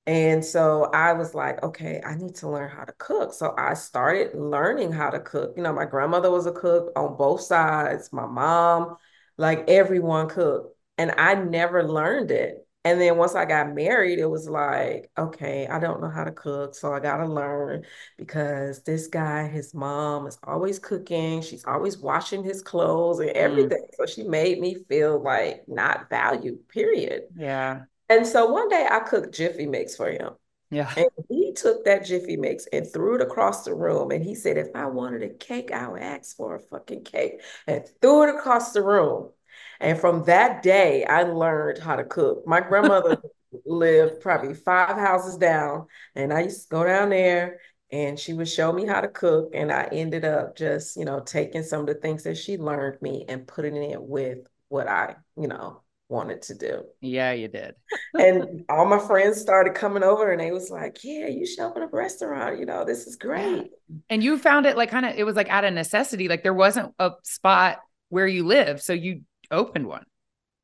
And 0.07 0.45
so 0.45 0.83
I 0.93 1.13
was 1.13 1.33
like, 1.33 1.63
okay, 1.63 1.99
I 2.05 2.15
need 2.15 2.35
to 2.35 2.49
learn 2.49 2.69
how 2.69 2.83
to 2.83 2.93
cook. 2.93 3.33
So 3.33 3.55
I 3.57 3.73
started 3.73 4.35
learning 4.35 4.91
how 4.91 5.09
to 5.09 5.19
cook. 5.19 5.53
You 5.57 5.63
know, 5.63 5.73
my 5.73 5.85
grandmother 5.85 6.29
was 6.29 6.45
a 6.45 6.51
cook 6.51 6.91
on 6.95 7.17
both 7.17 7.41
sides, 7.41 8.13
my 8.13 8.27
mom, 8.27 8.97
like 9.37 9.67
everyone 9.67 10.29
cooked. 10.29 10.75
And 10.97 11.11
I 11.17 11.33
never 11.33 11.83
learned 11.83 12.31
it. 12.31 12.65
And 12.85 13.01
then 13.01 13.17
once 13.17 13.33
I 13.33 13.45
got 13.45 13.73
married, 13.73 14.19
it 14.19 14.27
was 14.27 14.47
like, 14.47 15.09
okay, 15.17 15.65
I 15.65 15.79
don't 15.79 16.01
know 16.01 16.09
how 16.09 16.23
to 16.23 16.31
cook. 16.31 16.75
So 16.75 16.93
I 16.93 16.99
got 16.99 17.17
to 17.17 17.25
learn 17.25 17.83
because 18.15 18.83
this 18.83 19.07
guy, 19.07 19.47
his 19.47 19.73
mom 19.73 20.27
is 20.27 20.37
always 20.43 20.77
cooking. 20.77 21.41
She's 21.41 21.65
always 21.65 21.97
washing 21.97 22.43
his 22.43 22.61
clothes 22.61 23.19
and 23.19 23.31
mm. 23.31 23.33
everything. 23.33 23.81
Mm. 23.81 23.95
So 23.97 24.05
she 24.05 24.21
made 24.21 24.59
me 24.59 24.75
feel 24.87 25.19
like 25.19 25.63
not 25.67 26.11
valued, 26.11 26.69
period. 26.69 27.23
Yeah. 27.35 27.85
And 28.09 28.25
so 28.25 28.51
one 28.51 28.69
day 28.69 28.87
I 28.89 28.99
cooked 28.99 29.33
Jiffy 29.33 29.65
Mix 29.65 29.95
for 29.95 30.09
him. 30.09 30.31
Yeah. 30.71 30.91
And 30.97 31.09
he 31.29 31.53
took 31.53 31.85
that 31.85 32.05
Jiffy 32.05 32.37
Mix 32.37 32.67
and 32.71 32.85
threw 32.91 33.15
it 33.15 33.21
across 33.21 33.63
the 33.63 33.73
room. 33.73 34.11
And 34.11 34.23
he 34.23 34.35
said, 34.35 34.57
if 34.57 34.67
I 34.75 34.87
wanted 34.87 35.23
a 35.23 35.29
cake, 35.29 35.71
I 35.71 35.87
would 35.87 36.01
ask 36.01 36.35
for 36.35 36.55
a 36.55 36.59
fucking 36.59 37.03
cake 37.03 37.41
and 37.67 37.83
threw 38.01 38.23
it 38.23 38.35
across 38.35 38.73
the 38.73 38.83
room. 38.83 39.31
And 39.79 39.99
from 39.99 40.23
that 40.25 40.63
day, 40.63 41.05
I 41.05 41.23
learned 41.23 41.79
how 41.79 41.95
to 41.95 42.03
cook. 42.03 42.45
My 42.47 42.61
grandmother 42.61 43.21
lived 43.65 44.21
probably 44.21 44.53
five 44.53 44.97
houses 44.97 45.37
down, 45.37 45.87
and 46.13 46.33
I 46.33 46.41
used 46.41 46.63
to 46.63 46.69
go 46.69 46.83
down 46.83 47.09
there 47.09 47.59
and 47.91 48.19
she 48.19 48.33
would 48.33 48.49
show 48.49 48.73
me 48.73 48.85
how 48.85 48.99
to 48.99 49.07
cook. 49.07 49.51
And 49.53 49.71
I 49.71 49.83
ended 49.91 50.25
up 50.25 50.57
just, 50.57 50.97
you 50.97 51.05
know, 51.05 51.19
taking 51.21 51.63
some 51.63 51.81
of 51.81 51.87
the 51.87 51.93
things 51.93 52.23
that 52.23 52.37
she 52.37 52.57
learned 52.57 53.01
me 53.01 53.25
and 53.29 53.47
putting 53.47 53.75
it 53.75 53.91
in 53.91 54.07
with 54.07 54.39
what 54.67 54.87
I, 54.87 55.15
you 55.37 55.47
know, 55.47 55.81
wanted 56.07 56.41
to 56.43 56.55
do. 56.55 56.83
Yeah, 57.01 57.31
you 57.31 57.47
did. 57.47 57.75
and 58.19 58.63
all 58.69 58.85
my 58.85 58.99
friends 58.99 59.41
started 59.41 59.73
coming 59.73 60.03
over 60.03 60.31
and 60.31 60.39
they 60.39 60.51
was 60.51 60.69
like, 60.69 61.03
Yeah, 61.03 61.27
you 61.27 61.45
should 61.45 61.61
open 61.61 61.83
a 61.83 61.87
restaurant. 61.87 62.59
You 62.59 62.65
know, 62.65 62.85
this 62.85 63.07
is 63.07 63.15
great. 63.15 63.71
And 64.09 64.23
you 64.23 64.37
found 64.37 64.65
it 64.65 64.77
like 64.77 64.89
kind 64.89 65.05
of, 65.05 65.15
it 65.15 65.23
was 65.23 65.35
like 65.35 65.49
out 65.49 65.65
of 65.65 65.73
necessity. 65.73 66.27
Like 66.27 66.43
there 66.43 66.53
wasn't 66.53 66.93
a 66.99 67.11
spot 67.23 67.79
where 68.09 68.27
you 68.27 68.45
live. 68.45 68.81
So 68.81 68.93
you 68.93 69.21
opened 69.51 69.87
one. 69.87 70.05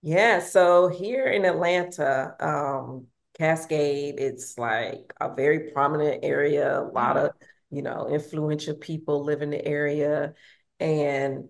Yeah, 0.03 0.39
so 0.39 0.87
here 0.87 1.27
in 1.27 1.45
Atlanta, 1.45 2.35
um, 2.39 3.07
Cascade, 3.37 4.15
it's 4.19 4.57
like 4.57 5.13
a 5.19 5.33
very 5.33 5.71
prominent 5.71 6.23
area. 6.23 6.79
A 6.79 6.89
lot 6.89 7.17
of, 7.17 7.31
you 7.69 7.83
know, 7.83 8.07
influential 8.07 8.75
people 8.75 9.23
live 9.23 9.41
in 9.41 9.51
the 9.51 9.63
area. 9.63 10.33
And 10.79 11.49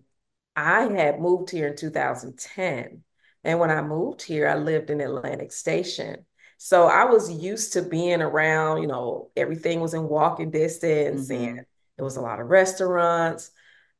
I 0.56 0.82
had 0.84 1.22
moved 1.22 1.50
here 1.50 1.70
in 1.70 1.78
2010. 1.78 3.04
And 3.44 3.60
when 3.60 3.72
I 3.72 3.82
moved 3.82 4.22
here, 4.22 4.48
I 4.48 4.56
lived 4.56 4.90
in 4.90 5.02
Atlantic 5.02 5.52
Station. 5.52 6.26
So 6.58 6.86
I 6.86 7.06
was 7.06 7.32
used 7.32 7.74
to 7.74 7.82
being 7.82 8.22
around, 8.22 8.82
you 8.82 8.88
know, 8.88 9.32
everything 9.36 9.80
was 9.80 9.96
in 9.96 10.08
walking 10.08 10.52
distance 10.52 11.30
mm-hmm. 11.32 11.58
and 11.58 11.66
it 11.98 12.04
was 12.04 12.18
a 12.18 12.22
lot 12.22 12.40
of 12.40 12.48
restaurants. 12.48 13.52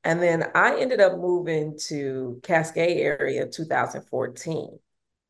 And 0.04 0.22
then 0.22 0.46
I 0.54 0.80
ended 0.80 1.02
up 1.02 1.18
moving 1.18 1.78
to 1.88 2.40
Cascade 2.44 2.98
area 2.98 3.48
2014. 3.48 4.80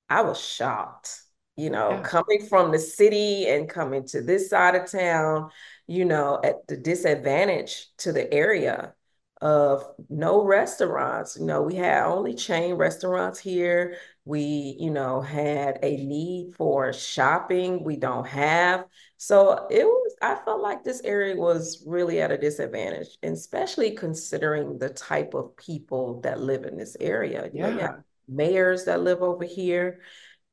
I 0.10 0.22
was 0.22 0.40
shocked, 0.40 1.22
you 1.56 1.70
know, 1.70 1.92
yeah. 1.92 2.02
coming 2.02 2.46
from 2.50 2.72
the 2.72 2.80
city 2.80 3.48
and 3.48 3.70
coming 3.70 4.06
to 4.08 4.22
this 4.22 4.50
side 4.50 4.76
of 4.76 4.92
town, 4.92 5.52
you 5.88 6.04
know, 6.04 6.40
at 6.44 6.68
the 6.68 6.76
disadvantage 6.76 7.88
to 8.00 8.12
the 8.12 8.32
area 8.34 8.94
of 9.42 9.84
no 10.10 10.44
restaurants. 10.44 11.36
You 11.36 11.46
know, 11.46 11.64
we 11.64 11.76
had 11.76 12.06
only 12.06 12.36
chain 12.36 12.76
restaurants 12.76 13.40
here. 13.40 13.98
We, 14.24 14.78
you 14.80 14.92
know, 14.92 15.20
had 15.20 15.80
a 15.82 15.98
need 15.98 16.54
for 16.56 16.94
shopping. 16.94 17.84
We 17.84 17.98
don't 17.98 18.28
have. 18.28 18.86
So 19.18 19.68
it 19.72 19.84
was, 19.84 20.16
I 20.22 20.36
felt 20.46 20.62
like 20.62 20.84
this 20.84 21.02
area 21.04 21.36
was 21.36 21.84
really 21.88 22.22
at 22.22 22.32
a 22.32 22.38
disadvantage, 22.38 23.18
and 23.24 23.34
especially 23.34 23.92
considering 23.92 24.78
the 24.78 24.90
type 24.90 25.34
of 25.34 25.58
people 25.58 26.22
that 26.22 26.40
live 26.40 26.66
in 26.66 26.78
this 26.78 26.96
area. 27.00 27.50
You 27.52 27.62
yeah. 27.62 27.70
know, 27.72 27.96
mayors 28.30 28.86
that 28.86 29.02
live 29.02 29.24
over 29.24 29.44
here. 29.44 30.02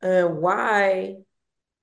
And 0.00 0.38
why 0.38 1.16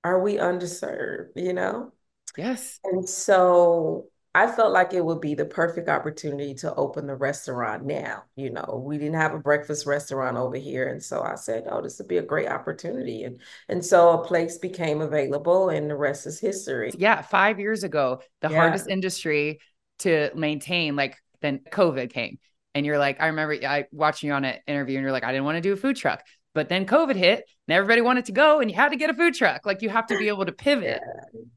are 0.03 0.21
we 0.21 0.37
underserved, 0.37 1.29
you 1.35 1.53
know? 1.53 1.91
Yes. 2.37 2.79
And 2.83 3.07
so 3.07 4.07
I 4.35 4.47
felt 4.47 4.73
like 4.73 4.93
it 4.93 5.03
would 5.03 5.21
be 5.21 5.33
the 5.33 5.45
perfect 5.45 5.87
opportunity 5.87 6.53
to 6.55 6.75
open 6.75 7.07
the 7.07 7.15
restaurant 7.15 7.85
now. 7.85 8.23
You 8.35 8.49
know, 8.49 8.83
we 8.85 8.97
didn't 8.97 9.15
have 9.15 9.33
a 9.33 9.39
breakfast 9.39 9.85
restaurant 9.85 10.35
over 10.35 10.57
here. 10.57 10.89
And 10.89 11.01
so 11.01 11.23
I 11.23 11.35
said, 11.35 11.63
oh, 11.71 11.81
this 11.81 11.99
would 11.99 12.09
be 12.09 12.17
a 12.17 12.21
great 12.21 12.49
opportunity. 12.49 13.23
And, 13.23 13.39
and 13.69 13.83
so 13.83 14.09
a 14.09 14.27
place 14.27 14.57
became 14.57 14.99
available 14.99 15.69
and 15.69 15.89
the 15.89 15.95
rest 15.95 16.27
is 16.27 16.37
history. 16.37 16.91
Yeah. 16.97 17.21
Five 17.21 17.61
years 17.61 17.85
ago, 17.85 18.19
the 18.41 18.49
yeah. 18.49 18.57
hardest 18.57 18.89
industry 18.89 19.61
to 19.99 20.31
maintain, 20.35 20.97
like 20.97 21.15
then 21.41 21.61
COVID 21.71 22.11
came. 22.11 22.37
And 22.73 22.85
you're 22.85 22.99
like, 22.99 23.21
I 23.21 23.27
remember 23.27 23.53
I 23.65 23.85
watching 23.93 24.27
you 24.27 24.33
on 24.33 24.43
an 24.43 24.57
interview 24.67 24.97
and 24.97 25.03
you're 25.03 25.13
like, 25.13 25.23
I 25.23 25.31
didn't 25.31 25.45
want 25.45 25.55
to 25.55 25.61
do 25.61 25.71
a 25.71 25.77
food 25.77 25.95
truck. 25.95 26.21
But 26.53 26.67
then 26.67 26.85
COVID 26.85 27.15
hit 27.15 27.45
and 27.67 27.75
everybody 27.75 28.01
wanted 28.01 28.25
to 28.25 28.31
go 28.31 28.59
and 28.59 28.69
you 28.69 28.75
had 28.75 28.89
to 28.89 28.95
get 28.95 29.09
a 29.09 29.13
food 29.13 29.33
truck. 29.33 29.65
Like 29.65 29.81
you 29.81 29.89
have 29.89 30.07
to 30.07 30.17
be 30.17 30.27
able 30.27 30.45
to 30.45 30.51
pivot. 30.51 31.01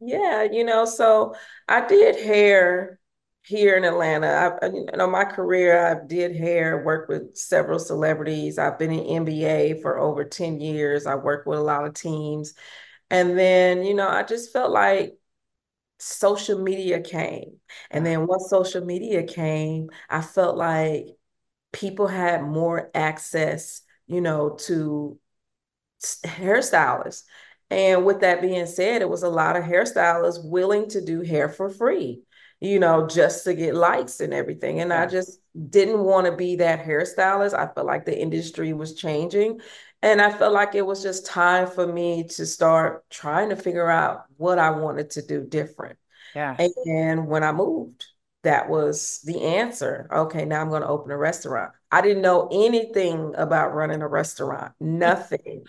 Yeah, 0.00 0.42
yeah 0.42 0.42
you 0.50 0.64
know, 0.64 0.84
so 0.84 1.34
I 1.68 1.86
did 1.86 2.16
hair 2.16 2.98
here 3.42 3.76
in 3.76 3.84
Atlanta. 3.84 4.58
I, 4.62 4.66
you 4.66 4.86
know, 4.94 5.06
my 5.06 5.24
career, 5.24 5.86
I 5.86 6.06
did 6.06 6.36
hair, 6.36 6.82
worked 6.84 7.08
with 7.08 7.36
several 7.36 7.78
celebrities. 7.78 8.58
I've 8.58 8.78
been 8.78 8.92
in 8.92 9.26
NBA 9.26 9.82
for 9.82 9.98
over 9.98 10.24
10 10.24 10.60
years. 10.60 11.06
I 11.06 11.14
worked 11.14 11.46
with 11.46 11.58
a 11.58 11.62
lot 11.62 11.86
of 11.86 11.94
teams. 11.94 12.54
And 13.10 13.38
then, 13.38 13.84
you 13.84 13.94
know, 13.94 14.08
I 14.08 14.22
just 14.22 14.52
felt 14.52 14.70
like 14.70 15.18
social 15.98 16.62
media 16.62 17.00
came. 17.00 17.56
And 17.90 18.04
then 18.04 18.26
once 18.26 18.48
social 18.48 18.84
media 18.84 19.24
came, 19.24 19.88
I 20.08 20.20
felt 20.20 20.56
like 20.56 21.06
people 21.72 22.06
had 22.06 22.42
more 22.42 22.90
access 22.94 23.82
you 24.08 24.22
know, 24.22 24.56
to 24.58 25.18
hairstylists. 26.00 27.24
And 27.70 28.04
with 28.04 28.20
that 28.20 28.40
being 28.40 28.66
said, 28.66 29.02
it 29.02 29.10
was 29.10 29.22
a 29.22 29.28
lot 29.28 29.56
of 29.56 29.64
hairstylists 29.64 30.42
willing 30.42 30.88
to 30.90 31.04
do 31.04 31.20
hair 31.20 31.48
for 31.48 31.68
free, 31.68 32.22
you 32.60 32.78
know, 32.78 33.06
just 33.06 33.44
to 33.44 33.54
get 33.54 33.74
likes 33.74 34.20
and 34.20 34.32
everything. 34.32 34.80
And. 34.80 34.92
I 34.92 35.06
just 35.06 35.40
didn't 35.68 36.00
want 36.00 36.26
to 36.26 36.36
be 36.36 36.56
that 36.56 36.84
hairstylist. 36.84 37.52
I 37.52 37.72
felt 37.72 37.86
like 37.86 38.06
the 38.06 38.18
industry 38.18 38.72
was 38.72 38.94
changing. 38.94 39.60
And 40.00 40.22
I 40.22 40.30
felt 40.30 40.52
like 40.52 40.74
it 40.74 40.86
was 40.86 41.02
just 41.02 41.26
time 41.26 41.66
for 41.66 41.86
me 41.86 42.24
to 42.28 42.46
start 42.46 43.04
trying 43.10 43.48
to 43.48 43.56
figure 43.56 43.90
out 43.90 44.26
what 44.36 44.58
I 44.58 44.70
wanted 44.70 45.10
to 45.10 45.26
do 45.26 45.44
different. 45.44 45.98
Yeah. 46.34 46.56
And 46.86 47.26
when 47.26 47.42
I 47.42 47.50
moved, 47.52 48.04
that 48.44 48.68
was 48.68 49.20
the 49.24 49.42
answer. 49.42 50.08
Okay, 50.12 50.44
now 50.44 50.60
I'm 50.60 50.68
going 50.68 50.82
to 50.82 50.88
open 50.88 51.10
a 51.10 51.18
restaurant. 51.18 51.72
I 51.90 52.00
didn't 52.00 52.22
know 52.22 52.48
anything 52.52 53.34
about 53.36 53.74
running 53.74 54.02
a 54.02 54.08
restaurant, 54.08 54.72
nothing. 54.80 55.64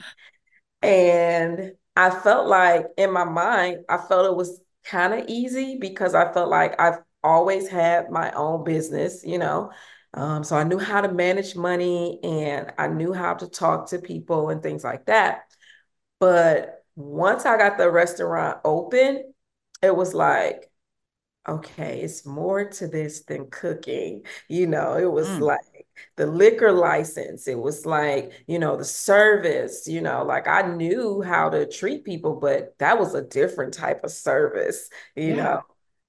and 0.82 1.74
I 1.96 2.10
felt 2.10 2.48
like 2.48 2.86
in 2.98 3.12
my 3.12 3.26
mind, 3.26 3.80
I 3.90 3.98
felt 3.98 4.26
it 4.26 4.36
was 4.36 4.62
kind 4.84 5.14
of 5.14 5.28
easy 5.28 5.78
because 5.80 6.16
I 6.16 6.32
felt 6.34 6.50
like 6.50 6.80
I've 6.80 7.00
always 7.24 7.68
had 7.68 8.10
my 8.10 8.32
own 8.32 8.64
business, 8.64 9.24
you 9.26 9.38
know. 9.38 9.72
Um, 10.14 10.44
so 10.44 10.56
I 10.56 10.64
knew 10.64 10.80
how 10.80 11.02
to 11.02 11.12
manage 11.12 11.56
money 11.56 12.20
and 12.24 12.72
I 12.78 12.88
knew 12.88 13.14
how 13.14 13.36
to 13.36 13.48
talk 13.48 13.90
to 13.90 14.00
people 14.00 14.50
and 14.50 14.64
things 14.64 14.84
like 14.84 15.06
that. 15.06 15.42
But 16.20 16.84
once 16.96 17.46
I 17.46 17.58
got 17.58 17.78
the 17.78 17.92
restaurant 17.92 18.60
open, 18.66 19.34
it 19.82 19.96
was 19.96 20.14
like, 20.14 20.70
okay, 21.48 22.02
it's 22.02 22.26
more 22.26 22.66
to 22.66 22.88
this 22.88 23.24
than 23.24 23.50
cooking. 23.50 24.24
You 24.48 24.68
know, 24.68 24.98
it 24.98 25.12
was 25.12 25.28
mm. 25.28 25.42
like 25.42 25.60
the 26.16 26.26
liquor 26.26 26.72
license, 26.72 27.48
it 27.48 27.58
was 27.58 27.86
like, 27.86 28.32
you 28.48 28.60
know, 28.60 28.76
the 28.76 28.86
service, 28.86 29.88
you 29.88 30.02
know, 30.02 30.24
like 30.24 30.48
I 30.48 30.64
knew 30.64 31.22
how 31.22 31.50
to 31.50 31.66
treat 31.66 32.04
people, 32.04 32.36
but 32.36 32.78
that 32.80 33.00
was 33.00 33.16
a 33.16 33.22
different 33.22 33.74
type 33.74 34.04
of 34.04 34.12
service, 34.12 34.90
you 35.16 35.36
yeah. 35.36 35.44
know. 35.44 35.62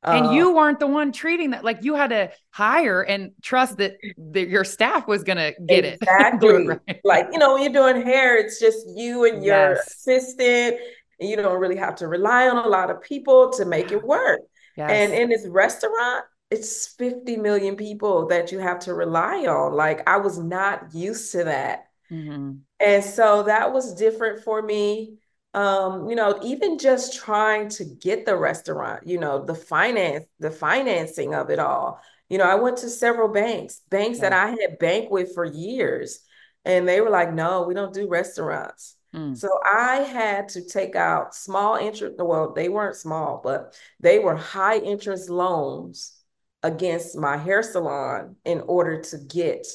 And 0.03 0.29
uh, 0.29 0.31
you 0.31 0.55
weren't 0.55 0.81
the 0.81 0.87
one 0.87 1.13
treating 1.13 1.51
that. 1.51 1.63
Like 1.63 1.83
you 1.83 1.95
had 1.95 2.11
to 2.11 2.31
hire 2.51 3.03
and 3.03 3.33
trust 3.43 3.77
that, 3.79 3.99
that 4.33 4.49
your 4.49 4.65
staff 4.65 5.07
was 5.07 5.25
going 5.25 5.37
to 5.37 5.55
get 5.67 5.85
exactly. 5.85 6.49
it. 6.49 6.55
Exactly. 6.61 6.67
right. 6.67 7.01
Like, 7.05 7.29
you 7.33 7.39
know, 7.39 7.55
when 7.55 7.63
you're 7.63 7.73
doing 7.73 8.05
hair, 8.05 8.39
it's 8.39 8.59
just 8.59 8.87
you 8.89 9.27
and 9.27 9.45
your 9.45 9.75
yes. 9.75 9.87
assistant. 9.87 10.77
And 11.21 11.29
you 11.29 11.37
don't 11.37 11.61
really 11.61 11.77
have 11.77 11.97
to 11.97 12.09
rely 12.09 12.49
on 12.49 12.65
a 12.65 12.69
lot 12.69 12.91
of 12.91 13.03
people 13.03 13.51
to 13.53 13.67
make 13.67 13.93
it 13.93 14.03
work. 14.03 14.41
Yes. 14.77 14.91
And 14.91 15.13
in 15.13 15.29
this 15.29 15.47
restaurant, 15.47 16.25
it's 16.51 16.89
50 16.89 17.37
million 17.37 17.77
people 17.77 18.27
that 18.29 18.51
you 18.51 18.59
have 18.59 18.81
to 18.81 18.95
rely 18.95 19.47
on. 19.47 19.75
Like 19.75 20.09
I 20.09 20.17
was 20.17 20.39
not 20.39 20.93
used 20.93 21.31
to 21.33 21.45
that. 21.45 21.87
Mm-hmm. 22.11 22.55
And 22.81 23.05
so 23.05 23.45
that 23.45 23.73
was 23.73 23.95
different 23.95 24.43
for 24.43 24.61
me. 24.61 25.19
Um, 25.55 26.09
you 26.09 26.17
know, 26.17 26.39
even 26.43 26.79
just 26.79 27.15
trying 27.15 27.69
to 27.71 27.85
get 27.85 28.27
the 28.27 28.37
restaurant, 28.37 29.07
you 29.07 29.19
know, 29.19 29.45
the 29.45 29.55
finance, 29.55 30.25
the 30.39 30.51
financing 30.51 31.35
of 31.35 31.51
it 31.51 31.59
all. 31.59 32.01
You 32.29 32.39
know, 32.39 32.45
I 32.45 32.55
went 32.57 32.79
to 32.79 32.89
several 32.89 33.29
banks, 33.29 33.81
banks 33.91 34.19
yeah. 34.19 34.31
that 34.31 34.33
I 34.33 34.51
had 34.51 34.79
banked 34.79 35.11
with 35.11 35.35
for 35.35 35.45
years, 35.45 36.21
and 36.65 36.87
they 36.87 37.01
were 37.01 37.11
like, 37.11 37.33
no, 37.33 37.63
we 37.63 37.75
don't 37.75 37.95
do 37.95 38.09
restaurants. 38.09 38.97
Mm. 39.13 39.37
So 39.37 39.49
I 39.65 39.97
had 39.97 40.49
to 40.51 40.65
take 40.65 40.95
out 40.95 41.35
small 41.35 41.75
interest. 41.75 42.17
Well, 42.19 42.53
they 42.53 42.69
weren't 42.69 42.95
small, 42.95 43.41
but 43.43 43.75
they 43.99 44.21
were 44.21 44.37
high 44.37 44.79
interest 44.79 45.29
loans 45.29 46.20
against 46.63 47.17
my 47.17 47.37
hair 47.37 47.63
salon 47.63 48.37
in 48.45 48.61
order 48.63 49.01
to 49.01 49.19
get 49.19 49.67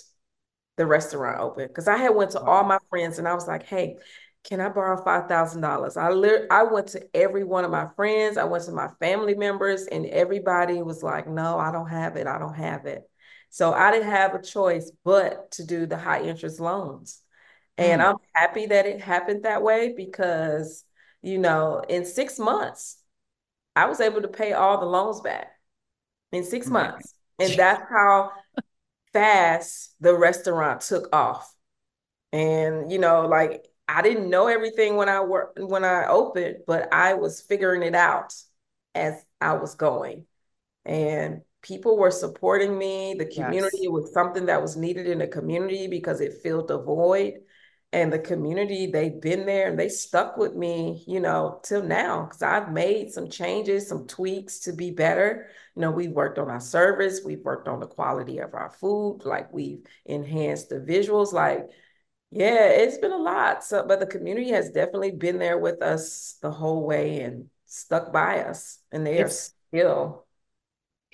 the 0.77 0.85
restaurant 0.85 1.39
open. 1.39 1.67
Because 1.67 1.87
I 1.87 1.97
had 1.97 2.15
went 2.15 2.31
to 2.31 2.41
all 2.41 2.63
my 2.63 2.79
friends 2.89 3.19
and 3.19 3.27
I 3.27 3.33
was 3.33 3.47
like, 3.47 3.63
"Hey, 3.63 3.97
can 4.43 4.61
I 4.61 4.69
borrow 4.69 5.01
five 5.03 5.27
thousand 5.27 5.61
dollars?" 5.61 5.97
I 5.97 6.09
li- 6.11 6.47
I 6.51 6.63
went 6.63 6.87
to 6.89 7.07
every 7.15 7.43
one 7.43 7.65
of 7.65 7.71
my 7.71 7.87
friends. 7.95 8.37
I 8.37 8.43
went 8.43 8.65
to 8.65 8.71
my 8.71 8.89
family 8.99 9.35
members, 9.35 9.87
and 9.87 10.05
everybody 10.05 10.81
was 10.81 11.01
like, 11.03 11.27
"No, 11.27 11.57
I 11.59 11.71
don't 11.71 11.89
have 11.89 12.15
it. 12.17 12.27
I 12.27 12.37
don't 12.37 12.55
have 12.55 12.85
it." 12.85 13.09
So 13.49 13.73
I 13.73 13.91
didn't 13.91 14.09
have 14.09 14.35
a 14.35 14.41
choice 14.41 14.91
but 15.03 15.51
to 15.51 15.65
do 15.65 15.85
the 15.85 15.97
high 15.97 16.21
interest 16.21 16.59
loans. 16.59 17.21
And 17.77 18.01
mm. 18.01 18.05
I'm 18.05 18.17
happy 18.33 18.67
that 18.67 18.85
it 18.85 19.01
happened 19.01 19.43
that 19.43 19.63
way 19.63 19.93
because, 19.95 20.83
you 21.21 21.37
know, 21.37 21.81
in 21.87 22.05
six 22.05 22.37
months, 22.39 22.97
I 23.75 23.85
was 23.87 23.99
able 23.99 24.21
to 24.21 24.27
pay 24.27 24.53
all 24.53 24.79
the 24.79 24.85
loans 24.85 25.21
back 25.21 25.54
in 26.35 26.43
six 26.43 26.67
months. 26.67 27.13
And 27.39 27.53
that's 27.53 27.83
how 27.89 28.31
fast 29.13 29.95
the 29.99 30.15
restaurant 30.15 30.81
took 30.81 31.13
off. 31.13 31.53
And, 32.31 32.91
you 32.91 32.99
know, 32.99 33.27
like 33.27 33.65
I 33.87 34.01
didn't 34.01 34.29
know 34.29 34.47
everything 34.47 34.95
when 34.95 35.09
I 35.09 35.21
worked 35.21 35.59
when 35.59 35.85
I 35.85 36.07
opened, 36.07 36.57
but 36.67 36.93
I 36.93 37.13
was 37.13 37.41
figuring 37.41 37.83
it 37.83 37.95
out 37.95 38.33
as 38.93 39.23
I 39.39 39.53
was 39.53 39.75
going. 39.75 40.25
And 40.85 41.41
people 41.61 41.97
were 41.97 42.11
supporting 42.11 42.77
me. 42.77 43.15
The 43.17 43.25
community 43.25 43.79
yes. 43.81 43.89
was 43.89 44.13
something 44.13 44.47
that 44.47 44.61
was 44.61 44.75
needed 44.75 45.07
in 45.07 45.19
the 45.19 45.27
community 45.27 45.87
because 45.87 46.21
it 46.21 46.41
filled 46.43 46.67
the 46.67 46.79
void 46.79 47.35
and 47.95 48.11
the 48.11 48.19
community 48.19 48.87
they've 48.87 49.21
been 49.21 49.45
there 49.45 49.69
and 49.69 49.79
they 49.79 49.87
stuck 49.87 50.35
with 50.35 50.53
me 50.53 51.01
you 51.07 51.21
know 51.21 51.61
till 51.63 51.81
now 51.81 52.23
because 52.23 52.41
i've 52.41 52.71
made 52.71 53.09
some 53.09 53.29
changes 53.29 53.87
some 53.87 54.05
tweaks 54.05 54.59
to 54.59 54.73
be 54.73 54.91
better. 54.91 55.47
You 55.75 55.81
know 55.81 55.91
we've 55.91 56.11
worked 56.11 56.37
on 56.37 56.49
our 56.49 56.59
service 56.59 57.21
we've 57.25 57.43
worked 57.43 57.67
on 57.67 57.79
the 57.79 57.87
quality 57.87 58.39
of 58.39 58.53
our 58.53 58.69
food 58.69 59.21
like 59.23 59.51
we've 59.53 59.85
enhanced 60.05 60.69
the 60.69 60.75
visuals 60.75 61.31
like 61.31 61.67
yeah 62.31 62.67
it's 62.67 62.97
been 62.97 63.11
a 63.11 63.17
lot. 63.17 63.63
So 63.63 63.85
but 63.87 63.99
the 63.99 64.05
community 64.05 64.49
has 64.49 64.71
definitely 64.71 65.11
been 65.11 65.39
there 65.39 65.57
with 65.57 65.81
us 65.81 66.37
the 66.41 66.51
whole 66.51 66.85
way 66.85 67.21
and 67.21 67.49
stuck 67.65 68.11
by 68.11 68.39
us 68.39 68.79
and 68.91 69.05
they 69.05 69.19
it's, 69.19 69.49
are 69.49 69.51
still. 69.69 70.25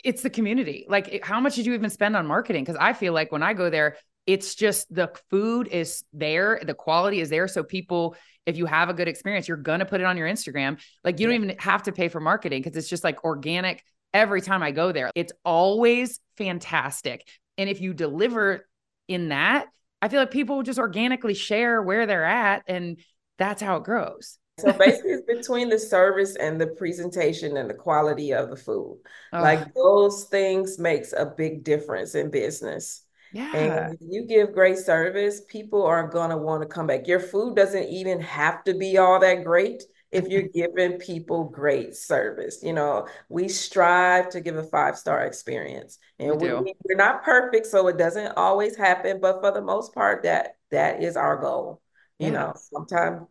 It's 0.03 0.23
the 0.23 0.31
community. 0.31 0.85
Like 0.89 1.23
how 1.23 1.39
much 1.39 1.55
did 1.55 1.67
you 1.67 1.73
even 1.73 1.91
spend 1.91 2.15
on 2.15 2.25
marketing? 2.25 2.63
Because 2.63 2.77
i 2.79 2.93
feel 2.93 3.13
like 3.13 3.31
when 3.31 3.43
i 3.43 3.53
go 3.53 3.69
there 3.69 3.97
it's 4.31 4.55
just 4.55 4.93
the 4.93 5.11
food 5.29 5.67
is 5.67 6.03
there, 6.13 6.61
the 6.63 6.73
quality 6.73 7.19
is 7.19 7.29
there. 7.29 7.47
So 7.47 7.63
people, 7.63 8.15
if 8.45 8.55
you 8.57 8.65
have 8.65 8.89
a 8.89 8.93
good 8.93 9.07
experience, 9.07 9.47
you're 9.47 9.57
gonna 9.57 9.85
put 9.85 10.01
it 10.01 10.05
on 10.05 10.17
your 10.17 10.27
Instagram. 10.27 10.79
Like 11.03 11.19
you 11.19 11.27
yeah. 11.27 11.35
don't 11.35 11.43
even 11.43 11.57
have 11.59 11.83
to 11.83 11.91
pay 11.91 12.07
for 12.07 12.19
marketing 12.19 12.61
because 12.61 12.77
it's 12.77 12.89
just 12.89 13.03
like 13.03 13.23
organic 13.23 13.83
every 14.13 14.41
time 14.41 14.63
I 14.63 14.71
go 14.71 14.91
there. 14.91 15.11
It's 15.15 15.33
always 15.43 16.19
fantastic. 16.37 17.27
And 17.57 17.69
if 17.69 17.81
you 17.81 17.93
deliver 17.93 18.67
in 19.07 19.29
that, 19.29 19.67
I 20.01 20.07
feel 20.07 20.19
like 20.19 20.31
people 20.31 20.57
will 20.57 20.63
just 20.63 20.79
organically 20.79 21.33
share 21.33 21.81
where 21.81 22.05
they're 22.05 22.25
at 22.25 22.63
and 22.67 22.97
that's 23.37 23.61
how 23.61 23.77
it 23.77 23.83
grows. 23.83 24.37
So 24.59 24.71
basically, 24.73 25.11
it's 25.11 25.25
between 25.25 25.69
the 25.69 25.79
service 25.79 26.35
and 26.35 26.59
the 26.59 26.67
presentation 26.67 27.57
and 27.57 27.69
the 27.69 27.73
quality 27.73 28.33
of 28.33 28.49
the 28.49 28.55
food. 28.55 28.99
Oh. 29.33 29.41
Like 29.41 29.73
those 29.73 30.25
things 30.25 30.77
makes 30.77 31.13
a 31.13 31.25
big 31.25 31.63
difference 31.63 32.15
in 32.15 32.29
business. 32.29 33.03
Yeah. 33.33 33.55
And 33.55 33.97
you 34.01 34.25
give 34.25 34.53
great 34.53 34.77
service, 34.77 35.41
people 35.47 35.83
are 35.83 36.07
going 36.07 36.31
to 36.31 36.37
want 36.37 36.61
to 36.63 36.67
come 36.67 36.87
back. 36.87 37.07
Your 37.07 37.19
food 37.19 37.55
doesn't 37.55 37.85
even 37.85 38.19
have 38.21 38.63
to 38.65 38.73
be 38.73 38.97
all 38.97 39.19
that 39.19 39.43
great 39.43 39.83
if 40.11 40.27
you're 40.27 40.41
giving 40.53 40.99
people 40.99 41.45
great 41.45 41.95
service. 41.95 42.59
You 42.61 42.73
know, 42.73 43.07
we 43.29 43.47
strive 43.47 44.29
to 44.29 44.41
give 44.41 44.57
a 44.57 44.63
five 44.63 44.97
star 44.97 45.21
experience, 45.21 45.97
and 46.19 46.39
we, 46.41 46.53
we, 46.53 46.73
we're 46.83 46.95
not 46.95 47.23
perfect, 47.23 47.67
so 47.67 47.87
it 47.87 47.97
doesn't 47.97 48.33
always 48.35 48.75
happen. 48.75 49.19
But 49.21 49.39
for 49.41 49.51
the 49.51 49.61
most 49.61 49.93
part, 49.93 50.23
that 50.23 50.57
that 50.71 51.01
is 51.01 51.15
our 51.15 51.37
goal. 51.37 51.81
You 52.19 52.27
yeah. 52.27 52.33
know, 52.33 52.53
sometimes 52.55 53.27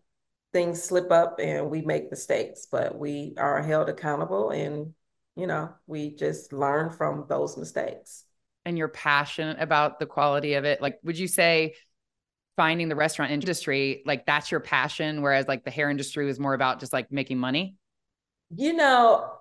things 0.52 0.82
slip 0.82 1.12
up 1.12 1.38
and 1.38 1.70
we 1.70 1.82
make 1.82 2.10
mistakes, 2.10 2.66
but 2.70 2.98
we 2.98 3.34
are 3.36 3.62
held 3.62 3.90
accountable, 3.90 4.50
and 4.50 4.94
you 5.36 5.46
know, 5.46 5.74
we 5.86 6.14
just 6.14 6.54
learn 6.54 6.90
from 6.90 7.26
those 7.28 7.58
mistakes 7.58 8.24
and 8.64 8.76
you're 8.76 8.88
passionate 8.88 9.58
about 9.60 9.98
the 9.98 10.06
quality 10.06 10.54
of 10.54 10.64
it, 10.64 10.80
like 10.80 10.98
would 11.02 11.18
you 11.18 11.28
say 11.28 11.74
finding 12.56 12.88
the 12.88 12.96
restaurant 12.96 13.32
industry, 13.32 14.02
like 14.04 14.26
that's 14.26 14.50
your 14.50 14.60
passion, 14.60 15.22
whereas 15.22 15.48
like 15.48 15.64
the 15.64 15.70
hair 15.70 15.90
industry 15.90 16.26
was 16.26 16.38
more 16.38 16.54
about 16.54 16.80
just 16.80 16.92
like 16.92 17.10
making 17.10 17.38
money? 17.38 17.76
You 18.54 18.74
know, 18.74 19.32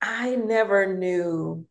I 0.00 0.36
never 0.36 0.94
knew 0.94 1.66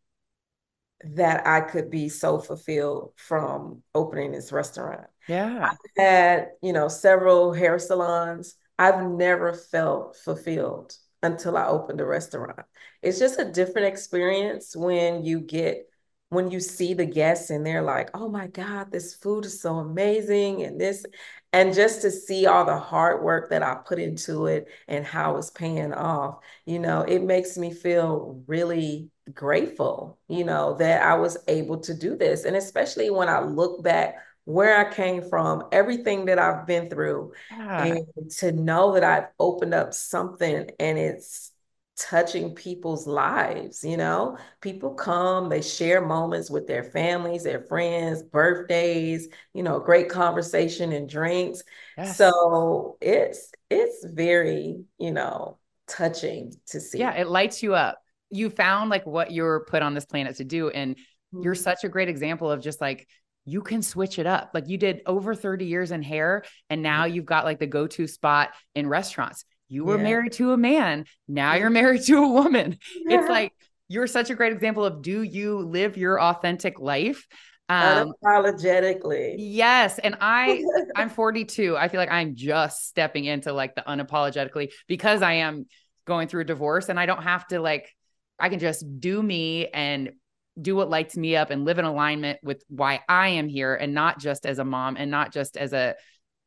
that 1.04 1.46
I 1.46 1.60
could 1.60 1.90
be 1.90 2.08
so 2.08 2.38
fulfilled 2.38 3.12
from 3.16 3.82
opening 3.94 4.32
this 4.32 4.52
restaurant. 4.52 5.06
Yeah. 5.28 5.70
I've 5.70 5.78
had, 5.96 6.48
you 6.62 6.72
know, 6.72 6.88
several 6.88 7.52
hair 7.52 7.78
salons. 7.78 8.54
I've 8.78 9.02
never 9.02 9.52
felt 9.52 10.16
fulfilled 10.16 10.94
until 11.22 11.56
I 11.56 11.66
opened 11.66 12.00
a 12.00 12.06
restaurant. 12.06 12.60
It's 13.02 13.18
just 13.18 13.38
a 13.38 13.50
different 13.50 13.88
experience 13.88 14.76
when 14.76 15.24
you 15.24 15.40
get 15.40 15.88
when 16.30 16.50
you 16.50 16.60
see 16.60 16.94
the 16.94 17.04
guests 17.04 17.50
and 17.50 17.64
they're 17.66 17.82
like, 17.82 18.10
"Oh 18.14 18.28
my 18.28 18.46
god, 18.46 18.90
this 18.90 19.14
food 19.14 19.44
is 19.44 19.60
so 19.60 19.76
amazing." 19.76 20.62
And 20.62 20.80
this 20.80 21.04
and 21.52 21.74
just 21.74 22.00
to 22.02 22.10
see 22.10 22.46
all 22.46 22.64
the 22.64 22.78
hard 22.78 23.22
work 23.22 23.50
that 23.50 23.62
I 23.62 23.74
put 23.86 23.98
into 23.98 24.46
it 24.46 24.68
and 24.88 25.04
how 25.04 25.36
it's 25.36 25.50
paying 25.50 25.92
off, 25.92 26.38
you 26.64 26.78
know, 26.78 27.02
it 27.02 27.22
makes 27.22 27.58
me 27.58 27.72
feel 27.72 28.42
really 28.46 29.10
grateful, 29.34 30.18
you 30.28 30.44
know, 30.44 30.74
that 30.78 31.02
I 31.02 31.14
was 31.16 31.36
able 31.48 31.80
to 31.80 31.94
do 31.94 32.16
this. 32.16 32.44
And 32.44 32.56
especially 32.56 33.10
when 33.10 33.28
I 33.28 33.40
look 33.40 33.82
back 33.84 34.16
where 34.44 34.78
I 34.86 34.92
came 34.92 35.22
from, 35.28 35.64
everything 35.72 36.26
that 36.26 36.38
I've 36.38 36.66
been 36.66 36.90
through, 36.90 37.32
Yeah. 37.50 37.78
and 37.78 38.06
to 38.38 38.52
know 38.52 38.92
that 38.94 39.04
I've 39.04 39.28
opened 39.38 39.74
up 39.74 39.94
something 39.94 40.70
and 40.78 40.98
it's 40.98 41.52
touching 41.98 42.54
people's 42.54 43.06
lives, 43.06 43.84
you 43.84 43.96
know? 43.96 44.36
People 44.60 44.94
come, 44.94 45.48
they 45.48 45.62
share 45.62 46.04
moments 46.04 46.50
with 46.50 46.66
their 46.66 46.84
families, 46.84 47.44
their 47.44 47.60
friends, 47.60 48.22
birthdays, 48.22 49.28
you 49.54 49.62
know, 49.62 49.78
great 49.80 50.08
conversation 50.08 50.92
and 50.92 51.08
drinks. 51.08 51.62
Yes. 51.96 52.32
So 52.32 52.96
it's 53.00 53.52
it's 53.70 54.04
very, 54.04 54.84
you 54.98 55.12
know, 55.12 55.58
touching 55.86 56.52
to 56.66 56.80
see. 56.80 56.98
Yeah, 56.98 57.12
it 57.14 57.28
lights 57.28 57.62
you 57.62 57.74
up. 57.74 57.98
You 58.30 58.50
found 58.50 58.90
like 58.90 59.06
what 59.06 59.32
you're 59.32 59.64
put 59.64 59.82
on 59.82 59.94
this 59.94 60.04
planet 60.04 60.36
to 60.36 60.44
do. 60.44 60.68
And 60.70 60.96
you're 61.38 61.54
Mm-hmm. 61.54 61.54
such 61.54 61.84
a 61.84 61.88
great 61.88 62.08
example 62.08 62.50
of 62.50 62.60
just 62.62 62.80
like, 62.80 63.08
you 63.44 63.60
can 63.62 63.82
switch 63.82 64.18
it 64.18 64.26
up. 64.26 64.50
Like 64.54 64.68
you 64.68 64.78
did 64.78 65.02
over 65.06 65.34
30 65.34 65.66
years 65.66 65.90
in 65.90 66.02
hair, 66.02 66.44
and 66.70 66.82
now 66.82 67.04
you've 67.04 67.26
got 67.26 67.44
like 67.44 67.58
the 67.58 67.66
go 67.66 67.86
to 67.88 68.06
spot 68.06 68.50
in 68.74 68.86
restaurants. 68.88 69.44
You 69.68 69.84
were 69.84 69.96
Yeah. 69.96 70.02
married 70.02 70.32
to 70.32 70.52
a 70.52 70.56
man. 70.56 71.06
Now 71.28 71.54
you're 71.54 71.70
married 71.70 72.02
to 72.06 72.18
a 72.22 72.28
woman. 72.28 72.78
It's 73.08 73.28
like, 73.28 73.52
you're 73.88 74.06
such 74.06 74.30
a 74.30 74.34
great 74.34 74.52
example 74.52 74.84
of 74.84 75.02
do 75.02 75.22
you 75.22 75.58
live 75.58 75.96
your 75.96 76.20
authentic 76.20 76.78
life? 76.80 77.26
Um, 77.68 78.12
unapologetically. 78.22 79.34
Yes, 79.36 79.98
and 79.98 80.16
I 80.20 80.62
I'm 80.94 81.08
42. 81.08 81.76
I 81.76 81.88
feel 81.88 81.98
like 82.00 82.10
I'm 82.10 82.36
just 82.36 82.86
stepping 82.88 83.24
into 83.24 83.52
like 83.52 83.74
the 83.74 83.82
unapologetically 83.82 84.70
because 84.88 85.22
I 85.22 85.34
am 85.34 85.66
going 86.06 86.28
through 86.28 86.42
a 86.42 86.44
divorce 86.44 86.88
and 86.88 86.98
I 87.00 87.06
don't 87.06 87.22
have 87.22 87.46
to 87.48 87.60
like 87.60 87.94
I 88.38 88.48
can 88.48 88.58
just 88.58 88.84
do 89.00 89.22
me 89.22 89.68
and 89.68 90.12
do 90.60 90.76
what 90.76 90.90
lights 90.90 91.16
me 91.16 91.36
up 91.36 91.50
and 91.50 91.64
live 91.64 91.78
in 91.78 91.84
alignment 91.84 92.38
with 92.42 92.62
why 92.68 93.00
I 93.08 93.28
am 93.28 93.48
here 93.48 93.74
and 93.74 93.94
not 93.94 94.18
just 94.18 94.46
as 94.46 94.58
a 94.58 94.64
mom 94.64 94.96
and 94.96 95.10
not 95.10 95.32
just 95.32 95.56
as 95.56 95.72
a 95.72 95.94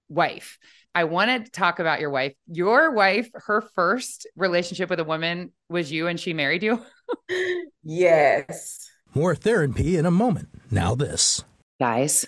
wife. 0.09 0.57
I 0.93 1.05
want 1.05 1.45
to 1.45 1.51
talk 1.51 1.79
about 1.79 1.99
your 1.99 2.09
wife. 2.09 2.33
Your 2.47 2.91
wife, 2.91 3.29
her 3.33 3.61
first 3.61 4.27
relationship 4.35 4.89
with 4.89 4.99
a 4.99 5.03
woman 5.03 5.51
was 5.69 5.91
you 5.91 6.07
and 6.07 6.19
she 6.19 6.33
married 6.33 6.63
you. 6.63 6.81
Yes. 7.87 8.89
More 9.13 9.35
therapy 9.35 9.95
in 9.95 10.07
a 10.07 10.11
moment. 10.11 10.49
Now, 10.71 10.95
this. 10.95 11.43
Guys, 11.79 12.25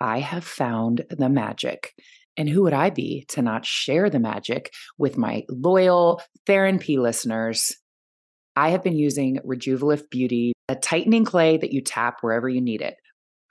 I 0.00 0.20
have 0.20 0.44
found 0.44 1.06
the 1.08 1.30
magic. 1.30 1.94
And 2.36 2.48
who 2.48 2.62
would 2.64 2.74
I 2.74 2.90
be 2.90 3.24
to 3.28 3.40
not 3.40 3.64
share 3.64 4.10
the 4.10 4.20
magic 4.20 4.70
with 4.98 5.16
my 5.16 5.44
loyal 5.48 6.20
Theron 6.46 6.78
P 6.78 6.98
listeners? 6.98 7.76
I 8.58 8.70
have 8.70 8.82
been 8.82 8.96
using 8.96 9.38
Rejuvalift 9.46 10.10
Beauty, 10.10 10.52
a 10.68 10.74
tightening 10.74 11.24
clay 11.24 11.58
that 11.58 11.72
you 11.72 11.80
tap 11.80 12.16
wherever 12.22 12.48
you 12.48 12.60
need 12.60 12.82
it. 12.82 12.96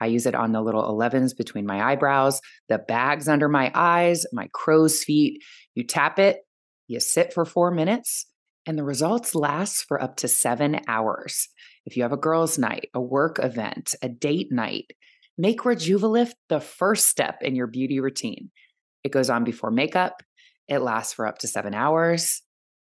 I 0.02 0.06
use 0.06 0.26
it 0.26 0.34
on 0.34 0.52
the 0.52 0.60
little 0.60 0.82
11s 0.82 1.34
between 1.34 1.64
my 1.64 1.82
eyebrows, 1.92 2.42
the 2.68 2.76
bags 2.76 3.26
under 3.26 3.48
my 3.48 3.72
eyes, 3.74 4.26
my 4.34 4.50
crow's 4.52 5.02
feet. 5.02 5.42
You 5.74 5.84
tap 5.84 6.18
it, 6.18 6.40
you 6.88 7.00
sit 7.00 7.32
for 7.32 7.46
four 7.46 7.70
minutes, 7.70 8.26
and 8.66 8.76
the 8.76 8.84
results 8.84 9.34
last 9.34 9.84
for 9.84 10.00
up 10.00 10.16
to 10.16 10.28
seven 10.28 10.78
hours. 10.88 11.48
If 11.86 11.96
you 11.96 12.02
have 12.02 12.12
a 12.12 12.18
girls' 12.18 12.58
night, 12.58 12.90
a 12.92 13.00
work 13.00 13.42
event, 13.42 13.94
a 14.02 14.10
date 14.10 14.52
night, 14.52 14.90
make 15.38 15.62
Rejuvalift 15.62 16.34
the 16.50 16.60
first 16.60 17.06
step 17.06 17.38
in 17.40 17.56
your 17.56 17.66
beauty 17.66 17.98
routine. 17.98 18.50
It 19.04 19.12
goes 19.12 19.30
on 19.30 19.42
before 19.42 19.70
makeup, 19.70 20.22
it 20.68 20.80
lasts 20.80 21.14
for 21.14 21.26
up 21.26 21.38
to 21.38 21.48
seven 21.48 21.72
hours. 21.72 22.42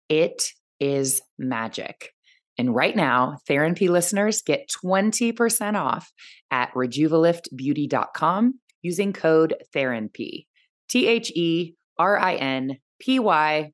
It 0.08 0.42
is 0.80 1.20
magic. 1.38 2.13
And 2.56 2.74
right 2.74 2.94
now, 2.94 3.38
Therapy 3.46 3.88
listeners 3.88 4.42
get 4.42 4.70
20% 4.84 5.74
off 5.74 6.12
at 6.50 6.72
rejuvaliftbeauty.com 6.74 8.60
using 8.82 9.12
code 9.12 9.54
therapy. 9.72 10.46
T 10.88 11.06
H 11.06 11.32
E 11.34 11.74
R 11.98 12.18
I 12.18 12.34
N 12.36 12.78
P 13.00 13.18
Y, 13.18 13.72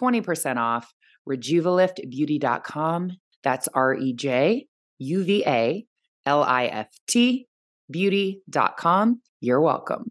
20% 0.00 0.56
off 0.56 0.92
rejuvaliftbeauty.com. 1.28 3.12
That's 3.42 3.68
R 3.68 3.94
E 3.94 4.12
J 4.14 4.66
U 4.98 5.24
V 5.24 5.44
A 5.46 5.86
L 6.24 6.42
I 6.42 6.66
F 6.66 6.88
T 7.06 7.46
beauty.com. 7.90 9.20
You're 9.40 9.60
welcome. 9.60 10.10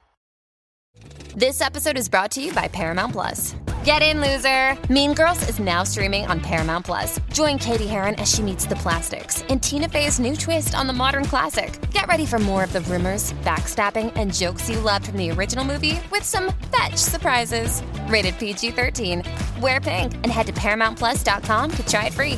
This 1.35 1.61
episode 1.61 1.97
is 1.97 2.09
brought 2.09 2.29
to 2.31 2.41
you 2.41 2.51
by 2.51 2.67
Paramount 2.67 3.13
Plus. 3.13 3.55
Get 3.85 4.01
in, 4.01 4.19
loser! 4.19 4.77
Mean 4.91 5.13
Girls 5.13 5.47
is 5.47 5.59
now 5.59 5.83
streaming 5.85 6.25
on 6.25 6.41
Paramount 6.41 6.85
Plus. 6.85 7.21
Join 7.31 7.57
Cady 7.57 7.87
Heron 7.87 8.15
as 8.15 8.29
she 8.29 8.41
meets 8.41 8.65
the 8.65 8.75
plastics 8.75 9.41
in 9.43 9.61
Tina 9.61 9.87
Fey's 9.87 10.19
new 10.19 10.35
twist 10.35 10.75
on 10.75 10.87
the 10.87 10.93
modern 10.93 11.23
classic. 11.23 11.79
Get 11.91 12.05
ready 12.07 12.25
for 12.25 12.37
more 12.37 12.65
of 12.65 12.73
the 12.73 12.81
rumors, 12.81 13.31
backstabbing, 13.45 14.11
and 14.17 14.33
jokes 14.33 14.69
you 14.69 14.81
loved 14.81 15.05
from 15.05 15.15
the 15.15 15.31
original 15.31 15.63
movie 15.63 16.01
with 16.11 16.25
some 16.25 16.51
fetch 16.75 16.97
surprises. 16.97 17.81
Rated 18.07 18.37
PG 18.37 18.71
13. 18.71 19.23
Wear 19.61 19.79
pink 19.79 20.13
and 20.15 20.27
head 20.27 20.47
to 20.47 20.53
ParamountPlus.com 20.53 21.71
to 21.71 21.87
try 21.87 22.07
it 22.07 22.13
free. 22.13 22.37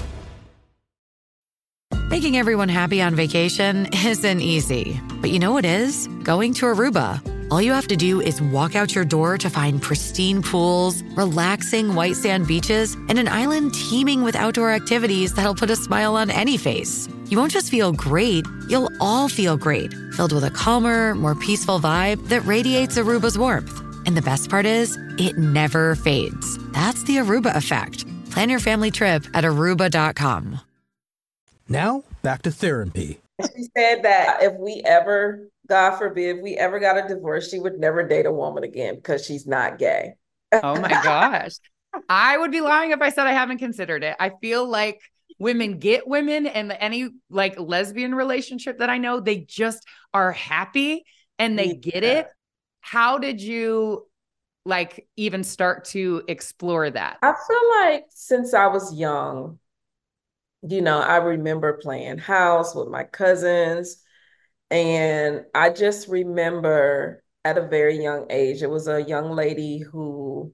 Making 2.12 2.38
everyone 2.38 2.70
happy 2.70 3.02
on 3.02 3.16
vacation 3.16 3.88
isn't 4.06 4.40
easy, 4.40 5.02
but 5.20 5.32
you 5.32 5.40
know 5.40 5.52
what 5.52 5.66
is? 5.66 6.08
Going 6.24 6.54
to 6.54 6.68
Aruba. 6.68 7.33
All 7.52 7.62
you 7.62 7.72
have 7.74 7.88
to 7.88 7.96
do 7.96 8.22
is 8.22 8.42
walk 8.42 8.76
out 8.76 8.96
your 8.96 9.06
door 9.06 9.38
to 9.38 9.50
find 9.50 9.82
pristine 9.82 10.42
pools, 10.42 11.04
relaxing 11.16 11.96
white 11.96 12.16
sand 12.16 12.48
beaches, 12.48 12.96
and 13.10 13.20
an 13.20 13.28
island 13.28 13.74
teeming 13.74 14.24
with 14.24 14.36
outdoor 14.36 14.72
activities 14.72 15.34
that'll 15.34 15.56
put 15.56 15.70
a 15.70 15.76
smile 15.76 16.16
on 16.16 16.30
any 16.30 16.58
face. 16.58 17.08
You 17.30 17.38
won't 17.38 17.52
just 17.52 17.70
feel 17.70 17.92
great, 17.92 18.46
you'll 18.68 18.90
all 19.00 19.30
feel 19.30 19.58
great, 19.58 19.94
filled 20.14 20.34
with 20.34 20.44
a 20.44 20.52
calmer, 20.52 21.16
more 21.16 21.36
peaceful 21.36 21.80
vibe 21.80 22.28
that 22.30 22.46
radiates 22.46 22.98
Aruba's 22.98 23.38
warmth. 23.38 23.80
And 24.06 24.18
the 24.18 24.22
best 24.22 24.50
part 24.50 24.66
is, 24.66 24.98
it 25.18 25.38
never 25.38 25.96
fades. 25.96 26.58
That's 26.74 27.04
the 27.04 27.18
Aruba 27.18 27.56
effect. 27.56 28.06
Plan 28.32 28.50
your 28.50 28.60
family 28.60 28.92
trip 28.92 29.26
at 29.34 29.44
aruba.com. 29.44 30.60
Now, 31.70 32.04
back 32.22 32.42
to 32.44 32.52
therapy. 32.52 33.20
She 33.56 33.64
said 33.76 34.04
that 34.04 34.44
if 34.44 34.54
we 34.60 34.82
ever, 34.86 35.48
God 35.68 35.98
forbid, 35.98 36.38
if 36.38 36.44
we 36.44 36.56
ever 36.56 36.80
got 36.80 37.04
a 37.04 37.08
divorce, 37.08 37.50
she 37.50 37.60
would 37.60 37.80
never 37.80 38.08
date 38.08 38.26
a 38.26 38.32
woman 38.32 38.64
again 38.64 38.96
because 38.96 39.26
she's 39.26 39.48
not 39.48 39.80
gay. 39.80 40.14
Oh 40.52 40.80
my 40.80 40.90
gosh. 40.90 41.54
I 42.10 42.38
would 42.38 42.52
be 42.52 42.62
lying 42.62 42.92
if 42.92 43.02
I 43.02 43.10
said 43.10 43.28
I 43.28 43.34
haven't 43.34 43.60
considered 43.60 44.04
it. 44.04 44.16
I 44.20 44.32
feel 44.42 44.68
like 44.68 45.00
women 45.40 45.80
get 45.80 46.08
women 46.08 46.48
and 46.48 46.72
any 46.72 47.10
like 47.30 47.60
lesbian 47.60 48.14
relationship 48.16 48.80
that 48.80 48.90
I 48.90 48.98
know, 48.98 49.20
they 49.20 49.40
just 49.40 49.86
are 50.14 50.32
happy 50.32 51.06
and 51.40 51.58
they 51.58 51.76
get 51.76 52.04
it. 52.04 52.28
How 52.82 53.18
did 53.18 53.42
you 53.42 54.08
like 54.66 55.08
even 55.16 55.44
start 55.44 55.86
to 55.86 56.24
explore 56.28 56.90
that? 56.90 57.18
I 57.22 57.34
feel 57.48 57.70
like 57.82 58.06
since 58.10 58.54
I 58.54 58.68
was 58.68 58.94
young, 58.94 59.60
you 60.62 60.82
know, 60.82 61.00
I 61.00 61.18
remember 61.18 61.80
playing 61.82 62.18
house 62.18 62.76
with 62.76 62.88
my 62.88 63.04
cousins. 63.04 64.03
And 64.74 65.46
I 65.54 65.70
just 65.70 66.08
remember 66.08 67.24
at 67.46 67.60
a 67.60 67.68
very 67.68 68.02
young 68.02 68.26
age, 68.32 68.64
it 68.64 68.72
was 68.72 68.88
a 68.88 69.04
young 69.04 69.30
lady 69.30 69.78
who 69.78 70.52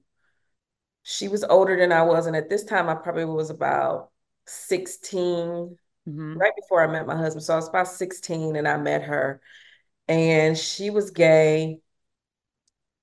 she 1.02 1.26
was 1.26 1.42
older 1.42 1.74
than 1.74 1.90
I 1.90 2.02
was. 2.02 2.26
And 2.26 2.36
at 2.36 2.50
this 2.50 2.64
time, 2.64 2.90
I 2.90 2.96
probably 2.96 3.24
was 3.24 3.48
about 3.48 4.10
16, 4.46 5.78
right 6.34 6.52
before 6.54 6.86
I 6.86 6.92
met 6.92 7.06
my 7.06 7.16
husband. 7.16 7.44
So 7.44 7.54
I 7.54 7.56
was 7.56 7.68
about 7.68 7.88
16 7.88 8.56
and 8.56 8.68
I 8.68 8.76
met 8.76 9.04
her. 9.04 9.40
And 10.06 10.58
she 10.58 10.90
was 10.90 11.10
gay. 11.12 11.80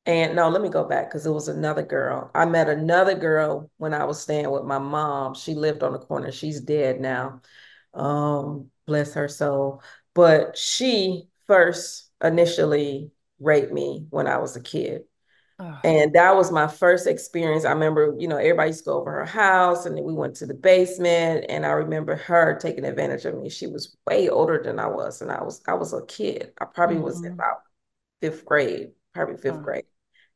And 0.05 0.35
no, 0.35 0.49
let 0.49 0.61
me 0.61 0.69
go 0.69 0.83
back 0.83 1.09
because 1.09 1.25
it 1.25 1.31
was 1.31 1.47
another 1.47 1.83
girl. 1.83 2.29
I 2.35 2.45
met 2.45 2.69
another 2.69 3.15
girl 3.15 3.71
when 3.77 3.95
I 3.95 4.05
was 4.05 4.21
staying 4.21 4.51
with 4.51 4.65
my 4.65 4.77
mom. 4.77 5.33
She 5.33 5.55
lived 5.55 5.81
on 5.81 5.93
the 5.93 5.99
corner. 5.99 6.31
She's 6.31 6.61
dead 6.61 7.01
now. 7.01 7.41
Um, 7.95 8.69
bless 8.85 9.15
her 9.15 9.27
soul. 9.27 9.81
But 10.17 10.57
she 10.57 11.29
first 11.47 12.11
initially 12.23 13.11
raped 13.39 13.71
me 13.71 14.07
when 14.09 14.27
I 14.27 14.39
was 14.39 14.57
a 14.57 14.61
kid. 14.61 15.03
And 15.83 16.13
that 16.13 16.35
was 16.35 16.51
my 16.51 16.67
first 16.67 17.07
experience. 17.07 17.65
I 17.65 17.71
remember, 17.71 18.15
you 18.19 18.27
know, 18.27 18.37
everybody 18.37 18.69
used 18.69 18.85
to 18.85 18.91
go 18.91 18.99
over 18.99 19.11
her 19.11 19.25
house 19.25 19.85
and 19.85 19.97
then 19.97 20.03
we 20.03 20.13
went 20.13 20.35
to 20.37 20.45
the 20.45 20.53
basement 20.53 21.45
and 21.49 21.65
I 21.65 21.69
remember 21.69 22.15
her 22.15 22.57
taking 22.59 22.85
advantage 22.85 23.25
of 23.25 23.35
me. 23.39 23.49
She 23.49 23.67
was 23.67 23.95
way 24.05 24.29
older 24.29 24.61
than 24.63 24.79
I 24.79 24.87
was 24.87 25.21
and 25.21 25.31
I 25.31 25.43
was 25.43 25.61
I 25.67 25.75
was 25.75 25.93
a 25.93 26.05
kid. 26.05 26.53
I 26.59 26.65
probably 26.65 26.97
was 26.97 27.21
Mhm. 27.21 27.33
about 27.33 27.61
fifth 28.21 28.45
grade, 28.45 28.91
probably 29.13 29.37
fifth 29.37 29.55
oh. 29.55 29.61
grade. 29.61 29.85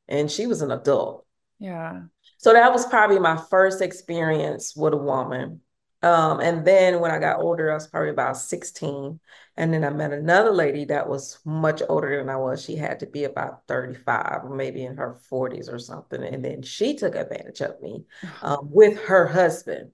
And 0.07 0.31
she 0.31 0.47
was 0.47 0.61
an 0.61 0.71
adult. 0.71 1.25
Yeah. 1.59 2.03
So 2.37 2.53
that 2.53 2.71
was 2.71 2.85
probably 2.87 3.19
my 3.19 3.37
first 3.37 3.81
experience 3.81 4.75
with 4.75 4.93
a 4.93 4.97
woman. 4.97 5.61
Um, 6.03 6.39
and 6.39 6.65
then 6.65 6.99
when 6.99 7.11
I 7.11 7.19
got 7.19 7.39
older, 7.39 7.71
I 7.71 7.75
was 7.75 7.87
probably 7.87 8.09
about 8.09 8.37
16. 8.37 9.19
And 9.57 9.73
then 9.73 9.83
I 9.83 9.89
met 9.89 10.13
another 10.13 10.51
lady 10.51 10.85
that 10.85 11.07
was 11.07 11.39
much 11.45 11.81
older 11.87 12.17
than 12.17 12.29
I 12.29 12.37
was. 12.37 12.63
She 12.63 12.75
had 12.75 12.99
to 13.01 13.05
be 13.05 13.25
about 13.25 13.67
35 13.67 14.45
or 14.45 14.55
maybe 14.55 14.83
in 14.83 14.97
her 14.97 15.19
40s 15.31 15.71
or 15.71 15.77
something. 15.77 16.23
And 16.23 16.43
then 16.43 16.63
she 16.63 16.95
took 16.95 17.15
advantage 17.15 17.61
of 17.61 17.79
me 17.81 18.05
um, 18.41 18.69
with 18.71 18.99
her 19.01 19.27
husband. 19.27 19.91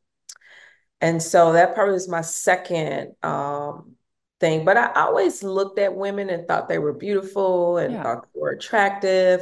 And 1.02 1.22
so 1.22 1.54
that 1.54 1.76
probably 1.76 1.94
was 1.94 2.08
my 2.08 2.22
second 2.22 3.16
um, 3.22 3.96
thing. 4.40 4.66
But 4.66 4.78
I 4.78 4.94
always 4.94 5.44
looked 5.44 5.78
at 5.80 5.96
women 5.96 6.30
and 6.30 6.48
thought 6.48 6.70
they 6.70 6.80
were 6.80 6.94
beautiful 6.94 7.78
and 7.78 7.94
yeah. 7.94 8.04
thought 8.04 8.28
they 8.34 8.40
were 8.40 8.52
attractive. 8.52 9.42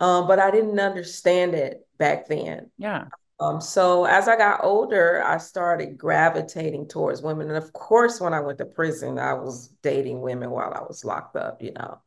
Um, 0.00 0.26
but 0.26 0.38
I 0.38 0.50
didn't 0.50 0.80
understand 0.80 1.54
it 1.54 1.86
back 1.98 2.26
then. 2.26 2.70
Yeah. 2.78 3.06
Um, 3.40 3.60
so 3.60 4.04
as 4.04 4.28
I 4.28 4.36
got 4.36 4.62
older, 4.62 5.22
I 5.24 5.38
started 5.38 5.96
gravitating 5.96 6.88
towards 6.88 7.22
women. 7.22 7.48
And 7.48 7.56
of 7.56 7.72
course, 7.72 8.20
when 8.20 8.34
I 8.34 8.40
went 8.40 8.58
to 8.58 8.66
prison, 8.66 9.18
I 9.18 9.32
was 9.32 9.68
dating 9.82 10.20
women 10.20 10.50
while 10.50 10.74
I 10.74 10.82
was 10.82 11.04
locked 11.06 11.36
up, 11.36 11.62
you 11.62 11.72
know. 11.72 12.00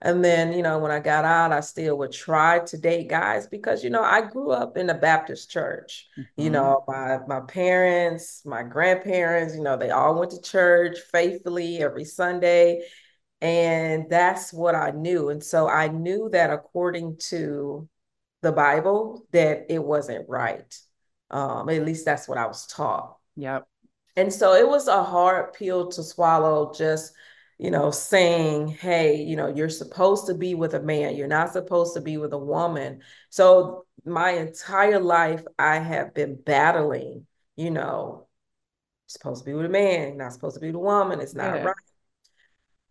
And 0.00 0.24
then, 0.24 0.52
you 0.52 0.62
know, 0.62 0.78
when 0.78 0.92
I 0.92 1.00
got 1.00 1.24
out, 1.24 1.52
I 1.52 1.60
still 1.60 1.98
would 1.98 2.12
try 2.12 2.60
to 2.60 2.78
date 2.78 3.08
guys 3.08 3.48
because, 3.48 3.82
you 3.82 3.90
know, 3.90 4.02
I 4.02 4.20
grew 4.20 4.52
up 4.52 4.76
in 4.76 4.90
a 4.90 4.94
Baptist 4.94 5.50
church. 5.50 6.06
Mm-hmm. 6.18 6.42
You 6.42 6.50
know, 6.50 6.84
my 6.86 7.18
my 7.26 7.40
parents, 7.40 8.42
my 8.44 8.62
grandparents, 8.62 9.56
you 9.56 9.62
know, 9.62 9.76
they 9.76 9.90
all 9.90 10.18
went 10.18 10.32
to 10.32 10.40
church 10.40 10.98
faithfully 11.10 11.78
every 11.78 12.04
Sunday. 12.04 12.86
And 13.40 14.08
that's 14.08 14.52
what 14.52 14.74
I 14.74 14.90
knew. 14.90 15.30
And 15.30 15.42
so 15.42 15.68
I 15.68 15.88
knew 15.88 16.28
that 16.30 16.50
according 16.50 17.16
to 17.30 17.88
the 18.42 18.52
Bible, 18.52 19.26
that 19.32 19.66
it 19.68 19.82
wasn't 19.82 20.28
right. 20.28 20.74
Um, 21.30 21.68
at 21.68 21.84
least 21.84 22.04
that's 22.04 22.28
what 22.28 22.38
I 22.38 22.46
was 22.46 22.66
taught. 22.66 23.16
Yep. 23.36 23.66
And 24.16 24.32
so 24.32 24.54
it 24.54 24.66
was 24.66 24.88
a 24.88 25.02
hard 25.02 25.52
pill 25.52 25.90
to 25.90 26.02
swallow, 26.02 26.72
just, 26.72 27.12
you 27.58 27.70
know, 27.70 27.90
saying, 27.90 28.68
hey, 28.68 29.22
you 29.22 29.36
know, 29.36 29.48
you're 29.48 29.68
supposed 29.68 30.26
to 30.28 30.34
be 30.34 30.54
with 30.54 30.74
a 30.74 30.80
man, 30.80 31.16
you're 31.16 31.28
not 31.28 31.52
supposed 31.52 31.94
to 31.94 32.00
be 32.00 32.16
with 32.16 32.32
a 32.32 32.38
woman. 32.38 33.02
So 33.28 33.84
my 34.04 34.30
entire 34.30 35.00
life, 35.00 35.42
I 35.58 35.78
have 35.78 36.14
been 36.14 36.36
battling, 36.40 37.26
you 37.56 37.70
know, 37.70 38.26
supposed 39.06 39.44
to 39.44 39.50
be 39.50 39.54
with 39.54 39.66
a 39.66 39.70
man, 39.70 40.16
not 40.16 40.32
supposed 40.32 40.54
to 40.54 40.60
be 40.60 40.68
with 40.68 40.76
a 40.76 40.78
woman, 40.78 41.20
it's 41.20 41.34
not 41.34 41.56
yeah. 41.56 41.64
right. 41.64 41.76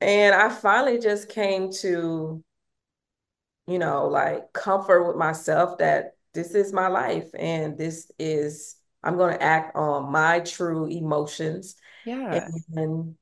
And 0.02 0.36
I 0.36 0.50
finally 0.50 1.00
just 1.00 1.30
came 1.30 1.72
to, 1.80 2.44
you 3.68 3.80
know, 3.80 4.08
like 4.08 4.54
comfort 4.54 5.08
with 5.08 5.16
myself 5.16 5.78
that 5.80 6.16
this 6.34 6.54
is 6.54 6.74
my 6.74 6.88
life 6.88 7.30
and 7.38 7.78
this 7.78 8.12
is, 8.20 8.76
I'm 9.04 9.18
going 9.18 9.34
to 9.34 9.42
act 9.42 9.76
on 9.76 10.12
my 10.12 10.42
true 10.42 10.88
emotions. 10.88 11.76
Yeah. 12.06 12.48
And, 12.76 13.16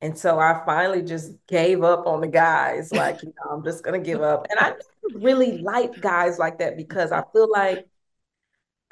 and 0.00 0.18
so 0.18 0.38
I 0.38 0.62
finally 0.64 1.02
just 1.02 1.32
gave 1.46 1.82
up 1.82 2.06
on 2.06 2.20
the 2.20 2.28
guys. 2.28 2.92
Like, 2.92 3.22
you 3.22 3.28
know, 3.28 3.56
I'm 3.56 3.64
just 3.64 3.84
going 3.84 4.00
to 4.00 4.04
give 4.04 4.22
up. 4.22 4.46
And 4.50 4.58
I 4.58 4.74
really 5.14 5.58
like 5.58 6.00
guys 6.00 6.38
like 6.38 6.58
that 6.58 6.76
because 6.76 7.12
I 7.12 7.22
feel 7.32 7.50
like 7.50 7.86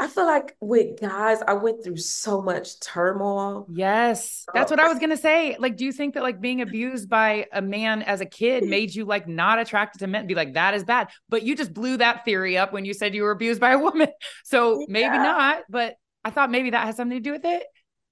I 0.00 0.06
feel 0.06 0.24
like 0.24 0.56
with 0.60 0.98
guys, 0.98 1.42
I 1.46 1.52
went 1.52 1.84
through 1.84 1.98
so 1.98 2.40
much 2.40 2.80
turmoil. 2.80 3.66
Yes. 3.70 4.46
That's 4.54 4.70
what 4.70 4.80
I 4.80 4.88
was 4.88 4.98
going 4.98 5.10
to 5.10 5.16
say. 5.18 5.56
Like, 5.58 5.76
do 5.76 5.84
you 5.84 5.92
think 5.92 6.14
that 6.14 6.22
like 6.22 6.40
being 6.40 6.62
abused 6.62 7.10
by 7.10 7.46
a 7.52 7.60
man 7.60 8.00
as 8.02 8.22
a 8.22 8.26
kid 8.26 8.64
made 8.68 8.94
you 8.94 9.04
like 9.04 9.28
not 9.28 9.58
attracted 9.58 9.98
to 9.98 10.06
men? 10.06 10.26
Be 10.26 10.34
like, 10.34 10.54
that 10.54 10.72
is 10.72 10.84
bad. 10.84 11.10
But 11.28 11.42
you 11.42 11.54
just 11.54 11.74
blew 11.74 11.98
that 11.98 12.24
theory 12.24 12.56
up 12.56 12.72
when 12.72 12.86
you 12.86 12.94
said 12.94 13.14
you 13.14 13.24
were 13.24 13.30
abused 13.30 13.60
by 13.60 13.72
a 13.72 13.78
woman. 13.78 14.08
So 14.44 14.80
yeah. 14.80 14.86
maybe 14.88 15.16
not, 15.16 15.62
but 15.68 15.96
I 16.24 16.30
thought 16.30 16.50
maybe 16.50 16.70
that 16.70 16.86
has 16.86 16.96
something 16.96 17.18
to 17.18 17.22
do 17.22 17.32
with 17.32 17.44
it. 17.44 17.62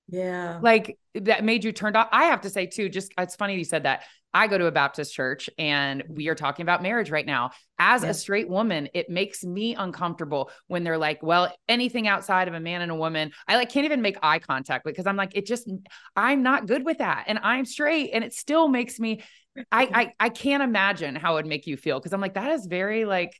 Yeah. 0.08 0.58
Like 0.62 0.98
that 1.14 1.44
made 1.44 1.64
you 1.64 1.72
turned 1.72 1.96
off. 1.96 2.08
I 2.12 2.26
have 2.26 2.40
to 2.42 2.50
say 2.50 2.66
too, 2.66 2.88
just 2.88 3.12
it's 3.18 3.36
funny 3.36 3.56
you 3.56 3.64
said 3.64 3.84
that. 3.84 4.04
I 4.34 4.46
go 4.46 4.58
to 4.58 4.66
a 4.66 4.72
Baptist 4.72 5.14
church 5.14 5.48
and 5.58 6.04
we 6.06 6.28
are 6.28 6.34
talking 6.34 6.62
about 6.62 6.82
marriage 6.82 7.10
right 7.10 7.24
now. 7.24 7.50
As 7.78 8.02
yeah. 8.02 8.10
a 8.10 8.14
straight 8.14 8.48
woman, 8.48 8.88
it 8.92 9.08
makes 9.08 9.42
me 9.42 9.74
uncomfortable 9.74 10.50
when 10.66 10.84
they're 10.84 10.98
like, 10.98 11.22
well, 11.22 11.50
anything 11.66 12.06
outside 12.06 12.46
of 12.46 12.52
a 12.52 12.60
man 12.60 12.82
and 12.82 12.92
a 12.92 12.94
woman, 12.94 13.32
I 13.46 13.56
like 13.56 13.70
can't 13.70 13.86
even 13.86 14.02
make 14.02 14.18
eye 14.22 14.38
contact 14.38 14.84
with 14.84 14.94
because 14.94 15.06
I'm 15.06 15.16
like, 15.16 15.34
it 15.34 15.46
just 15.46 15.70
I'm 16.14 16.42
not 16.42 16.66
good 16.66 16.84
with 16.84 16.98
that. 16.98 17.24
And 17.26 17.38
I'm 17.42 17.64
straight 17.64 18.10
and 18.12 18.22
it 18.22 18.34
still 18.34 18.68
makes 18.68 19.00
me 19.00 19.22
I 19.72 19.88
I, 19.92 20.12
I 20.20 20.28
can't 20.28 20.62
imagine 20.62 21.16
how 21.16 21.32
it 21.32 21.36
would 21.36 21.46
make 21.46 21.66
you 21.66 21.76
feel 21.76 21.98
because 21.98 22.12
I'm 22.12 22.20
like, 22.20 22.34
that 22.34 22.52
is 22.52 22.66
very 22.66 23.06
like 23.06 23.32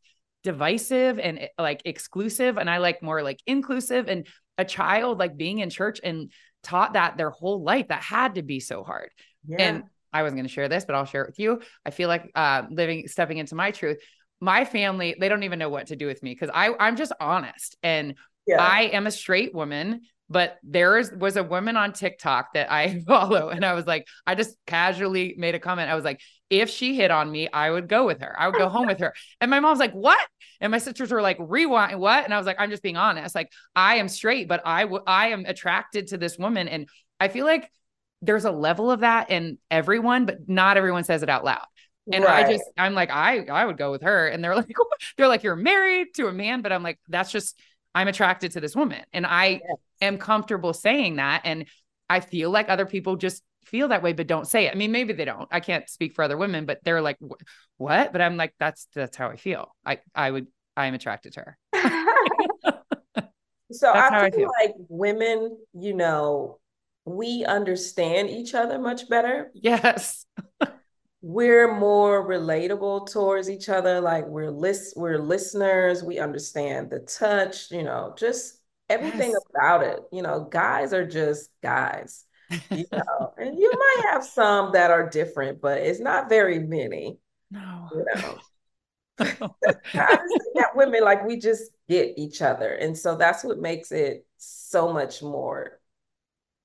divisive 0.42 1.18
and 1.18 1.38
eh, 1.38 1.48
like 1.58 1.82
exclusive. 1.84 2.56
And 2.56 2.68
I 2.70 2.78
like 2.78 3.02
more 3.02 3.22
like 3.22 3.40
inclusive 3.46 4.08
and 4.08 4.26
a 4.56 4.64
child 4.64 5.18
like 5.18 5.36
being 5.36 5.58
in 5.58 5.70
church 5.70 6.00
and 6.02 6.32
taught 6.62 6.94
that 6.94 7.16
their 7.16 7.30
whole 7.30 7.62
life. 7.62 7.88
That 7.88 8.02
had 8.02 8.36
to 8.36 8.42
be 8.42 8.60
so 8.60 8.82
hard. 8.82 9.10
Yeah. 9.46 9.56
And 9.60 9.84
I 10.12 10.22
wasn't 10.22 10.38
going 10.38 10.48
to 10.48 10.52
share 10.52 10.68
this, 10.68 10.84
but 10.84 10.94
I'll 10.94 11.04
share 11.04 11.22
it 11.22 11.28
with 11.28 11.38
you. 11.38 11.60
I 11.84 11.90
feel 11.90 12.08
like 12.08 12.30
uh, 12.34 12.62
living, 12.70 13.08
stepping 13.08 13.38
into 13.38 13.54
my 13.54 13.70
truth. 13.70 13.98
My 14.40 14.64
family, 14.64 15.16
they 15.18 15.28
don't 15.28 15.42
even 15.42 15.58
know 15.58 15.68
what 15.68 15.88
to 15.88 15.96
do 15.96 16.06
with 16.06 16.22
me 16.22 16.32
because 16.32 16.50
I, 16.52 16.72
I'm 16.78 16.96
just 16.96 17.12
honest 17.20 17.76
and 17.82 18.14
yeah. 18.46 18.62
I 18.62 18.82
am 18.82 19.06
a 19.06 19.10
straight 19.10 19.54
woman. 19.54 20.02
But 20.30 20.58
there 20.62 20.98
is, 20.98 21.10
was 21.10 21.36
a 21.36 21.42
woman 21.42 21.76
on 21.76 21.92
TikTok 21.92 22.54
that 22.54 22.70
I 22.70 23.00
follow, 23.06 23.48
and 23.48 23.64
I 23.64 23.74
was 23.74 23.86
like, 23.86 24.06
I 24.26 24.34
just 24.34 24.56
casually 24.66 25.34
made 25.38 25.54
a 25.54 25.58
comment. 25.58 25.90
I 25.90 25.94
was 25.94 26.04
like, 26.04 26.20
if 26.50 26.70
she 26.70 26.94
hit 26.94 27.10
on 27.10 27.30
me, 27.30 27.48
I 27.48 27.70
would 27.70 27.88
go 27.88 28.06
with 28.06 28.20
her. 28.20 28.34
I 28.38 28.48
would 28.48 28.56
go 28.56 28.68
home 28.68 28.86
with 28.86 29.00
her. 29.00 29.14
And 29.40 29.50
my 29.50 29.60
mom's 29.60 29.78
like, 29.78 29.92
what? 29.92 30.20
And 30.60 30.70
my 30.70 30.78
sisters 30.78 31.10
were 31.10 31.22
like, 31.22 31.36
rewind, 31.40 32.00
what? 32.00 32.24
And 32.24 32.32
I 32.32 32.38
was 32.38 32.46
like, 32.46 32.56
I'm 32.58 32.70
just 32.70 32.82
being 32.82 32.96
honest. 32.96 33.34
Like, 33.34 33.52
I 33.76 33.96
am 33.96 34.08
straight, 34.08 34.48
but 34.48 34.62
I, 34.64 34.82
w- 34.82 35.02
I 35.06 35.28
am 35.28 35.44
attracted 35.46 36.08
to 36.08 36.18
this 36.18 36.38
woman. 36.38 36.68
And 36.68 36.88
I 37.20 37.28
feel 37.28 37.44
like 37.44 37.70
there's 38.22 38.46
a 38.46 38.50
level 38.50 38.90
of 38.90 39.00
that 39.00 39.30
in 39.30 39.58
everyone, 39.70 40.24
but 40.26 40.48
not 40.48 40.76
everyone 40.76 41.04
says 41.04 41.22
it 41.22 41.28
out 41.28 41.44
loud. 41.44 41.66
And 42.10 42.24
right. 42.24 42.46
I 42.46 42.52
just, 42.52 42.64
I'm 42.78 42.94
like, 42.94 43.10
I, 43.10 43.44
I 43.44 43.66
would 43.66 43.76
go 43.76 43.90
with 43.90 44.02
her. 44.02 44.26
And 44.26 44.42
they're 44.42 44.56
like, 44.56 44.74
they're 45.16 45.28
like, 45.28 45.42
you're 45.42 45.56
married 45.56 46.08
to 46.14 46.28
a 46.28 46.32
man, 46.32 46.62
but 46.62 46.72
I'm 46.72 46.82
like, 46.82 46.98
that's 47.08 47.30
just, 47.30 47.58
I'm 47.94 48.08
attracted 48.08 48.52
to 48.52 48.60
this 48.60 48.74
woman. 48.74 49.02
And 49.12 49.26
I 49.26 49.46
yes. 49.46 49.76
Am 50.00 50.18
comfortable 50.18 50.72
saying 50.72 51.16
that. 51.16 51.42
And 51.44 51.66
I 52.08 52.20
feel 52.20 52.50
like 52.50 52.68
other 52.68 52.86
people 52.86 53.16
just 53.16 53.42
feel 53.64 53.88
that 53.88 54.02
way, 54.02 54.12
but 54.12 54.26
don't 54.26 54.46
say 54.46 54.66
it. 54.66 54.72
I 54.72 54.76
mean, 54.76 54.92
maybe 54.92 55.12
they 55.12 55.24
don't. 55.24 55.48
I 55.50 55.60
can't 55.60 55.88
speak 55.88 56.14
for 56.14 56.22
other 56.22 56.36
women, 56.36 56.64
but 56.64 56.78
they're 56.84 57.02
like, 57.02 57.18
what? 57.76 58.12
But 58.12 58.20
I'm 58.20 58.36
like, 58.36 58.54
that's, 58.58 58.88
that's 58.94 59.16
how 59.16 59.28
I 59.28 59.36
feel. 59.36 59.74
I, 59.84 59.98
I 60.14 60.30
would, 60.30 60.46
I 60.76 60.86
am 60.86 60.94
attracted 60.94 61.34
to 61.34 61.40
her. 61.40 61.58
so 63.72 63.92
I 63.92 64.08
feel, 64.08 64.18
I 64.18 64.30
feel 64.30 64.50
like 64.62 64.74
women, 64.88 65.58
you 65.74 65.94
know, 65.94 66.58
we 67.04 67.44
understand 67.44 68.30
each 68.30 68.54
other 68.54 68.78
much 68.78 69.08
better. 69.08 69.50
Yes. 69.54 70.26
we're 71.22 71.74
more 71.74 72.28
relatable 72.28 73.10
towards 73.10 73.50
each 73.50 73.68
other. 73.68 74.00
Like 74.00 74.26
we're 74.26 74.50
list 74.50 74.94
we're 74.96 75.18
listeners. 75.18 76.02
We 76.02 76.18
understand 76.18 76.90
the 76.90 77.00
touch, 77.00 77.70
you 77.70 77.82
know, 77.82 78.14
just 78.16 78.57
everything 78.88 79.30
yes. 79.30 79.42
about 79.54 79.82
it. 79.82 80.00
You 80.12 80.22
know, 80.22 80.48
guys 80.50 80.92
are 80.92 81.06
just 81.06 81.50
guys. 81.62 82.24
You 82.70 82.84
know, 82.92 83.32
and 83.36 83.58
you 83.58 83.70
might 83.72 84.12
have 84.12 84.24
some 84.24 84.72
that 84.72 84.90
are 84.90 85.08
different, 85.08 85.60
but 85.60 85.78
it's 85.78 86.00
not 86.00 86.28
very 86.28 86.58
many. 86.58 87.18
No. 87.50 87.88
You 87.92 88.04
know. 88.14 88.38
that 89.18 90.70
women 90.74 91.02
like 91.02 91.26
we 91.26 91.38
just 91.38 91.72
get 91.88 92.14
each 92.16 92.40
other. 92.40 92.72
And 92.72 92.96
so 92.96 93.16
that's 93.16 93.42
what 93.42 93.58
makes 93.58 93.90
it 93.90 94.24
so 94.36 94.92
much 94.92 95.22
more 95.22 95.80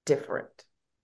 different, 0.06 0.50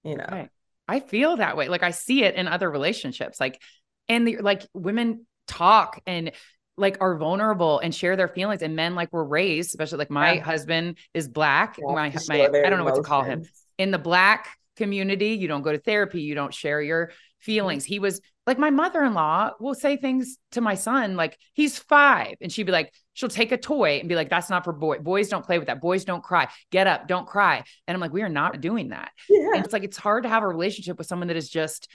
you 0.03 0.15
know. 0.15 0.27
Right. 0.29 0.49
I 0.87 0.99
feel 0.99 1.37
that 1.37 1.57
way. 1.57 1.69
Like 1.69 1.83
I 1.83 1.91
see 1.91 2.23
it 2.23 2.35
in 2.35 2.47
other 2.47 2.69
relationships. 2.69 3.39
Like, 3.39 3.61
and 4.07 4.27
the, 4.27 4.37
like 4.37 4.65
women 4.73 5.25
talk 5.47 6.01
and 6.05 6.31
like 6.79 6.97
are 7.01 7.17
vulnerable 7.17 7.79
and 7.79 7.93
share 7.93 8.15
their 8.15 8.27
feelings. 8.27 8.61
And 8.61 8.75
men 8.75 8.95
like 8.95 9.11
were 9.13 9.25
raised, 9.25 9.69
especially 9.69 9.99
like 9.99 10.09
my 10.09 10.33
yeah. 10.33 10.43
husband 10.43 10.97
is 11.13 11.27
black. 11.27 11.77
Yeah, 11.77 11.93
my, 11.93 12.13
my 12.27 12.45
I 12.45 12.69
don't 12.69 12.77
know 12.77 12.85
what 12.85 12.95
to 12.95 13.01
call 13.01 13.23
him. 13.23 13.45
In 13.77 13.91
the 13.91 13.99
black 13.99 14.57
community, 14.77 15.33
you 15.33 15.47
don't 15.47 15.61
go 15.61 15.71
to 15.71 15.77
therapy, 15.77 16.21
you 16.21 16.35
don't 16.35 16.53
share 16.53 16.81
your 16.81 17.11
feelings. 17.39 17.85
He 17.85 17.99
was 17.99 18.21
like 18.49 18.57
my 18.57 18.71
mother-in-law 18.71 19.51
will 19.59 19.75
say 19.75 19.95
things 19.95 20.37
to 20.53 20.61
my 20.61 20.73
son 20.73 21.15
like 21.15 21.37
he's 21.53 21.77
5 21.77 22.33
and 22.41 22.51
she'd 22.51 22.63
be 22.63 22.71
like 22.71 22.91
she'll 23.13 23.29
take 23.29 23.51
a 23.51 23.57
toy 23.57 23.99
and 23.99 24.09
be 24.09 24.15
like 24.15 24.27
that's 24.27 24.49
not 24.49 24.63
for 24.63 24.73
boy 24.73 24.97
boys 24.97 25.29
don't 25.29 25.45
play 25.45 25.59
with 25.59 25.67
that 25.67 25.79
boys 25.79 26.03
don't 26.03 26.23
cry 26.23 26.47
get 26.71 26.87
up 26.87 27.07
don't 27.07 27.27
cry 27.27 27.63
and 27.87 27.95
I'm 27.95 28.01
like 28.01 28.11
we 28.11 28.23
are 28.23 28.29
not 28.29 28.59
doing 28.59 28.89
that. 28.89 29.11
Yeah. 29.29 29.51
And 29.53 29.63
it's 29.63 29.71
like 29.71 29.83
it's 29.83 29.97
hard 29.97 30.23
to 30.23 30.29
have 30.29 30.41
a 30.41 30.47
relationship 30.47 30.97
with 30.97 31.05
someone 31.05 31.27
that 31.27 31.37
is 31.37 31.47
just 31.47 31.89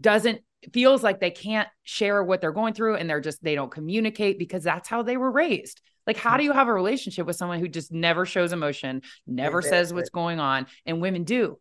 doesn't 0.00 0.42
feels 0.72 1.02
like 1.02 1.20
they 1.20 1.30
can't 1.30 1.68
share 1.84 2.22
what 2.22 2.40
they're 2.40 2.52
going 2.52 2.74
through 2.74 2.96
and 2.96 3.08
they're 3.08 3.20
just 3.20 3.42
they 3.42 3.54
don't 3.54 3.70
communicate 3.70 4.38
because 4.38 4.64
that's 4.64 4.88
how 4.88 5.02
they 5.02 5.16
were 5.16 5.30
raised. 5.30 5.80
Like 6.06 6.16
how 6.16 6.36
do 6.36 6.44
you 6.44 6.52
have 6.52 6.68
a 6.68 6.72
relationship 6.72 7.26
with 7.26 7.36
someone 7.36 7.60
who 7.60 7.68
just 7.68 7.92
never 7.92 8.26
shows 8.26 8.52
emotion, 8.52 9.02
never 9.26 9.58
exactly. 9.58 9.78
says 9.78 9.94
what's 9.94 10.10
going 10.10 10.40
on 10.40 10.66
and 10.86 11.00
women 11.00 11.24
do. 11.24 11.58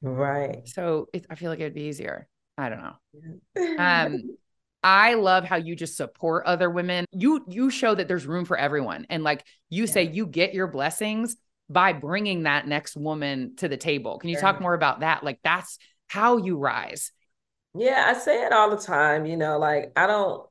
Right. 0.00 0.66
So 0.66 1.08
it, 1.12 1.26
I 1.28 1.34
feel 1.34 1.50
like 1.50 1.60
it'd 1.60 1.74
be 1.74 1.82
easier. 1.82 2.28
I 2.56 2.68
don't 2.68 2.82
know. 2.82 3.76
Um, 3.78 4.36
I 4.82 5.14
love 5.14 5.44
how 5.44 5.56
you 5.56 5.76
just 5.76 5.96
support 5.96 6.46
other 6.46 6.70
women. 6.70 7.04
You 7.12 7.44
you 7.48 7.70
show 7.70 7.94
that 7.94 8.08
there's 8.08 8.26
room 8.26 8.44
for 8.44 8.56
everyone 8.56 9.06
and 9.10 9.22
like 9.22 9.44
you 9.70 9.84
yeah. 9.84 9.90
say 9.90 10.02
you 10.04 10.26
get 10.26 10.54
your 10.54 10.66
blessings 10.66 11.36
by 11.68 11.92
bringing 11.92 12.44
that 12.44 12.66
next 12.66 12.96
woman 12.96 13.54
to 13.56 13.68
the 13.68 13.76
table. 13.76 14.18
Can 14.18 14.30
you 14.30 14.38
talk 14.38 14.60
more 14.60 14.74
about 14.74 15.00
that? 15.00 15.22
Like 15.22 15.40
that's 15.44 15.78
how 16.06 16.38
you 16.38 16.56
rise. 16.56 17.12
Yeah, 17.74 18.04
I 18.08 18.18
say 18.18 18.44
it 18.44 18.52
all 18.52 18.70
the 18.70 18.82
time, 18.82 19.26
you 19.26 19.36
know, 19.36 19.58
like 19.58 19.92
I 19.96 20.06
don't 20.06 20.48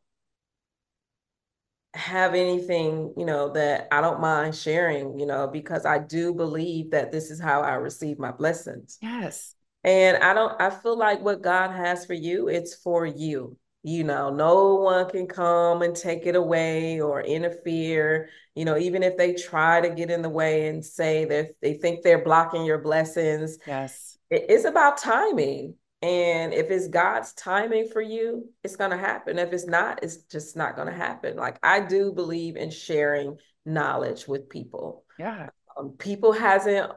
have 1.94 2.36
anything, 2.36 3.14
you 3.18 3.26
know, 3.26 3.52
that 3.54 3.88
I 3.92 4.02
don't 4.02 4.22
mind 4.22 4.56
sharing, 4.56 5.20
you 5.20 5.26
know, 5.26 5.48
because 5.48 5.86
I 5.86 5.98
do 5.98 6.34
believe 6.34 6.92
that 6.92 7.12
this 7.12 7.32
is 7.32 7.40
how 7.40 7.62
I 7.62 7.74
receive 7.74 8.20
my 8.20 8.32
blessings. 8.32 8.98
Yes. 9.02 9.56
And 9.84 10.18
I 10.18 10.34
don't 10.34 10.60
I 10.62 10.70
feel 10.70 10.98
like 10.98 11.22
what 11.22 11.42
God 11.42 11.72
has 11.72 12.06
for 12.06 12.14
you, 12.14 12.48
it's 12.48 12.76
for 12.76 13.06
you. 13.06 13.58
You 13.84 14.04
know, 14.04 14.30
no 14.30 14.76
one 14.76 15.10
can 15.10 15.28
come 15.28 15.82
and 15.82 15.96
take 15.96 16.26
it 16.26 16.36
away 16.36 17.00
or 17.00 17.22
interfere. 17.22 18.30
You 18.54 18.66
know, 18.66 18.78
even 18.78 19.02
if 19.02 19.18
they 19.18 19.34
try 19.34 19.82
to 19.82 19.90
get 19.90 20.12
in 20.12 20.22
the 20.22 20.30
way 20.30 20.68
and 20.68 20.84
say 20.84 21.26
that 21.26 21.52
they 21.62 21.76
think 21.76 22.04
they're 22.04 22.24
blocking 22.24 22.66
your 22.66 22.80
blessings. 22.80 23.58
Yes. 23.66 24.18
It's 24.30 24.66
about 24.66 24.98
timing. 24.98 25.76
And 26.02 26.54
if 26.54 26.70
it's 26.70 26.88
God's 26.88 27.34
timing 27.34 27.90
for 27.92 28.02
you, 28.02 28.50
it's 28.64 28.76
going 28.76 28.92
to 28.92 28.98
happen. 28.98 29.40
If 29.40 29.52
it's 29.52 29.66
not, 29.66 30.04
it's 30.04 30.18
just 30.18 30.56
not 30.56 30.76
going 30.76 30.88
to 30.88 30.94
happen. 30.94 31.38
Like 31.38 31.58
I 31.64 31.80
do 31.80 32.12
believe 32.12 32.56
in 32.56 32.70
sharing 32.70 33.38
knowledge 33.66 34.28
with 34.28 34.50
people. 34.50 35.06
Yeah. 35.18 35.50
Um, 35.78 35.96
people 35.98 36.34
hasn't 36.34 36.92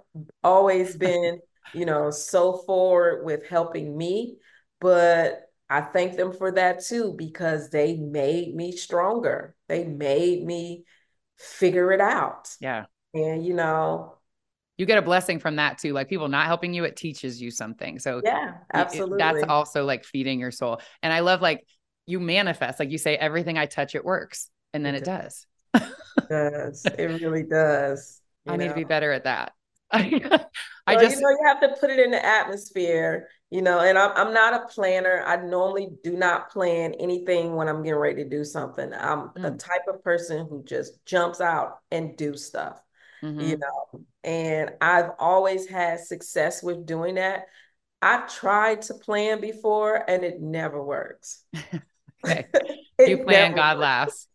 always 0.45 0.97
been, 0.97 1.41
you 1.73 1.87
know, 1.87 2.11
so 2.11 2.59
forward 2.59 3.25
with 3.25 3.47
helping 3.47 3.97
me, 3.97 4.37
but 4.81 5.51
I 5.71 5.81
thank 5.81 6.17
them 6.17 6.33
for 6.33 6.53
that 6.53 6.85
too 6.85 7.15
because 7.17 7.71
they 7.71 7.97
made 7.97 8.55
me 8.55 8.73
stronger. 8.73 9.55
They 9.69 9.85
made 9.85 10.45
me 10.45 10.85
figure 11.39 11.93
it 11.93 12.01
out. 12.01 12.49
Yeah. 12.61 12.85
And 13.15 13.45
you 13.45 13.55
know, 13.55 14.17
you 14.81 14.87
get 14.87 14.97
a 14.97 15.03
blessing 15.03 15.39
from 15.39 15.57
that 15.57 15.77
too. 15.77 15.93
Like 15.93 16.09
people 16.09 16.29
not 16.29 16.47
helping 16.47 16.73
you, 16.73 16.85
it 16.85 16.97
teaches 16.97 17.41
you 17.41 17.51
something. 17.51 17.99
So 17.99 18.23
yeah, 18.25 18.55
absolutely. 18.73 19.17
It, 19.17 19.19
that's 19.19 19.43
also 19.47 19.85
like 19.85 20.07
feeding 20.07 20.41
your 20.41 20.51
soul. 20.51 20.81
And 21.03 21.13
I 21.13 21.21
love 21.21 21.43
like 21.43 21.67
you 22.07 22.19
manifest, 22.19 22.81
like 22.81 22.91
you 22.91 22.97
say, 22.97 23.15
everything 23.15 23.59
I 23.59 23.67
touch, 23.67 23.95
it 23.95 24.07
works. 24.07 24.49
And 24.73 24.85
then 24.85 24.95
it, 24.95 25.03
it 25.03 25.05
does. 25.05 25.47
it 25.75 25.85
does. 26.31 26.87
It 26.87 27.21
really 27.21 27.43
does. 27.43 28.23
I 28.47 28.53
know? 28.53 28.65
need 28.65 28.69
to 28.71 28.75
be 28.75 28.85
better 28.85 29.13
at 29.13 29.25
that. 29.25 29.53
I 29.93 30.01
well, 30.87 31.01
just 31.01 31.17
you 31.17 31.23
know 31.23 31.29
you 31.29 31.41
have 31.47 31.61
to 31.61 31.77
put 31.79 31.91
it 31.91 31.99
in 31.99 32.11
the 32.11 32.25
atmosphere, 32.25 33.29
you 33.51 33.61
know, 33.61 33.81
and 33.81 33.99
I'm 33.99 34.13
I'm 34.17 34.33
not 34.33 34.55
a 34.55 34.67
planner. 34.69 35.23
I 35.27 35.37
normally 35.37 35.89
do 36.03 36.17
not 36.17 36.49
plan 36.51 36.95
anything 36.99 37.55
when 37.55 37.69
I'm 37.69 37.83
getting 37.83 37.99
ready 37.99 38.23
to 38.23 38.29
do 38.31 38.45
something. 38.45 38.95
I'm 38.95 39.29
mm. 39.31 39.43
the 39.43 39.51
type 39.51 39.83
of 39.89 40.03
person 40.03 40.47
who 40.49 40.65
just 40.65 41.05
jumps 41.05 41.41
out 41.41 41.81
and 41.91 42.17
do 42.17 42.35
stuff 42.35 42.81
mm-hmm. 43.23 43.41
you 43.41 43.59
know, 43.59 44.05
and 44.25 44.73
I've 44.81 45.11
always 45.19 45.67
had 45.67 46.01
success 46.01 46.63
with 46.63 46.87
doing 46.87 47.17
that. 47.17 47.47
I've 48.03 48.33
tried 48.35 48.83
to 48.83 48.95
plan 48.95 49.41
before 49.41 50.05
and 50.09 50.25
it 50.25 50.41
never 50.41 50.83
works. 50.83 51.45
okay. 52.25 52.47
you 52.99 53.25
plan, 53.25 53.55
God 53.55 53.79
works. 53.79 53.83
laughs. 53.83 54.27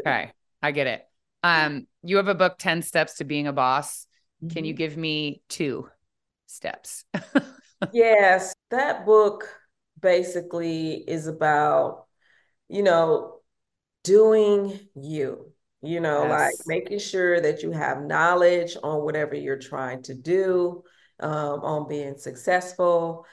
Okay. 0.00 0.32
I 0.62 0.72
get 0.72 0.86
it. 0.86 1.06
Um, 1.42 1.86
you 2.02 2.16
have 2.16 2.28
a 2.28 2.34
book, 2.34 2.58
10 2.58 2.82
Steps 2.82 3.14
to 3.14 3.24
Being 3.24 3.46
a 3.46 3.52
Boss. 3.52 4.06
Mm-hmm. 4.42 4.54
Can 4.54 4.64
you 4.64 4.72
mm-hmm. 4.72 4.78
give 4.78 4.96
me 4.96 5.42
two 5.48 5.88
steps? 6.46 7.04
yes. 7.92 8.54
That 8.70 9.06
book 9.06 9.48
basically 10.00 10.94
is 10.94 11.26
about, 11.26 12.06
you 12.68 12.82
know, 12.82 13.40
doing 14.04 14.78
you 14.94 15.52
you 15.82 16.00
know, 16.00 16.26
yes. 16.26 16.30
like 16.30 16.54
making 16.66 16.98
sure 16.98 17.40
that 17.40 17.62
you 17.62 17.70
have 17.70 18.02
knowledge 18.02 18.76
on 18.82 19.02
whatever 19.02 19.34
you're 19.34 19.58
trying 19.58 20.02
to 20.02 20.14
do, 20.14 20.84
um, 21.20 21.60
on 21.60 21.88
being 21.88 22.16
successful, 22.16 23.26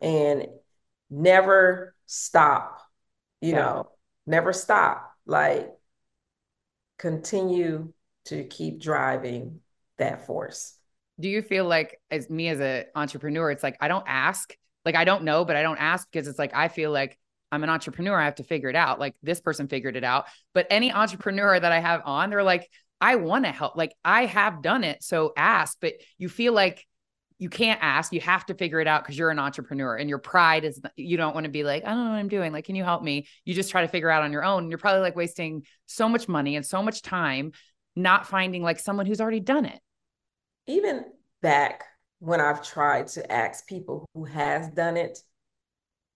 and 0.00 0.46
never 1.10 1.94
stop, 2.06 2.80
you 3.40 3.52
yeah. 3.52 3.56
know, 3.56 3.90
never 4.26 4.52
stop. 4.52 5.12
Like, 5.26 5.70
continue 6.98 7.92
to 8.26 8.44
keep 8.44 8.80
driving 8.80 9.60
that 9.98 10.26
force. 10.26 10.74
Do 11.20 11.28
you 11.28 11.42
feel 11.42 11.66
like, 11.66 12.00
as 12.10 12.30
me 12.30 12.48
as 12.48 12.60
an 12.60 12.84
entrepreneur, 12.94 13.50
it's 13.50 13.62
like 13.62 13.76
I 13.80 13.88
don't 13.88 14.04
ask, 14.06 14.56
like 14.84 14.94
I 14.96 15.04
don't 15.04 15.24
know, 15.24 15.44
but 15.44 15.56
I 15.56 15.62
don't 15.62 15.78
ask 15.78 16.10
because 16.10 16.28
it's 16.28 16.38
like 16.38 16.54
I 16.54 16.68
feel 16.68 16.90
like 16.90 17.18
I'm 17.52 17.62
an 17.62 17.70
entrepreneur. 17.70 18.18
I 18.18 18.24
have 18.24 18.36
to 18.36 18.44
figure 18.44 18.68
it 18.68 18.76
out. 18.76 18.98
Like 18.98 19.14
this 19.22 19.40
person 19.40 19.68
figured 19.68 19.96
it 19.96 20.04
out. 20.04 20.26
But 20.54 20.66
any 20.70 20.92
entrepreneur 20.92 21.58
that 21.58 21.72
I 21.72 21.80
have 21.80 22.02
on, 22.04 22.30
they're 22.30 22.42
like, 22.42 22.68
I 23.00 23.16
want 23.16 23.44
to 23.44 23.52
help. 23.52 23.76
Like 23.76 23.94
I 24.04 24.26
have 24.26 24.62
done 24.62 24.84
it. 24.84 25.02
So 25.02 25.32
ask, 25.36 25.76
but 25.80 25.94
you 26.18 26.28
feel 26.28 26.52
like 26.52 26.86
you 27.38 27.48
can't 27.48 27.80
ask. 27.82 28.12
You 28.12 28.20
have 28.20 28.46
to 28.46 28.54
figure 28.54 28.80
it 28.80 28.86
out 28.86 29.02
because 29.02 29.18
you're 29.18 29.30
an 29.30 29.38
entrepreneur 29.38 29.96
and 29.96 30.08
your 30.08 30.18
pride 30.18 30.64
is, 30.64 30.80
you 30.96 31.16
don't 31.16 31.34
want 31.34 31.44
to 31.44 31.50
be 31.50 31.64
like, 31.64 31.84
I 31.84 31.90
don't 31.90 32.04
know 32.04 32.10
what 32.10 32.16
I'm 32.16 32.28
doing. 32.28 32.52
Like, 32.52 32.64
can 32.64 32.76
you 32.76 32.84
help 32.84 33.02
me? 33.02 33.26
You 33.44 33.54
just 33.54 33.70
try 33.70 33.82
to 33.82 33.88
figure 33.88 34.10
out 34.10 34.22
on 34.22 34.32
your 34.32 34.44
own. 34.44 34.64
And 34.64 34.70
you're 34.70 34.78
probably 34.78 35.02
like 35.02 35.16
wasting 35.16 35.64
so 35.86 36.08
much 36.08 36.28
money 36.28 36.56
and 36.56 36.64
so 36.64 36.82
much 36.82 37.02
time 37.02 37.52
not 37.96 38.26
finding 38.26 38.62
like 38.62 38.78
someone 38.78 39.06
who's 39.06 39.20
already 39.20 39.40
done 39.40 39.64
it. 39.64 39.80
Even 40.66 41.04
back 41.42 41.84
when 42.20 42.40
I've 42.40 42.66
tried 42.66 43.08
to 43.08 43.30
ask 43.30 43.66
people 43.66 44.06
who 44.14 44.24
has 44.24 44.68
done 44.70 44.96
it, 44.96 45.18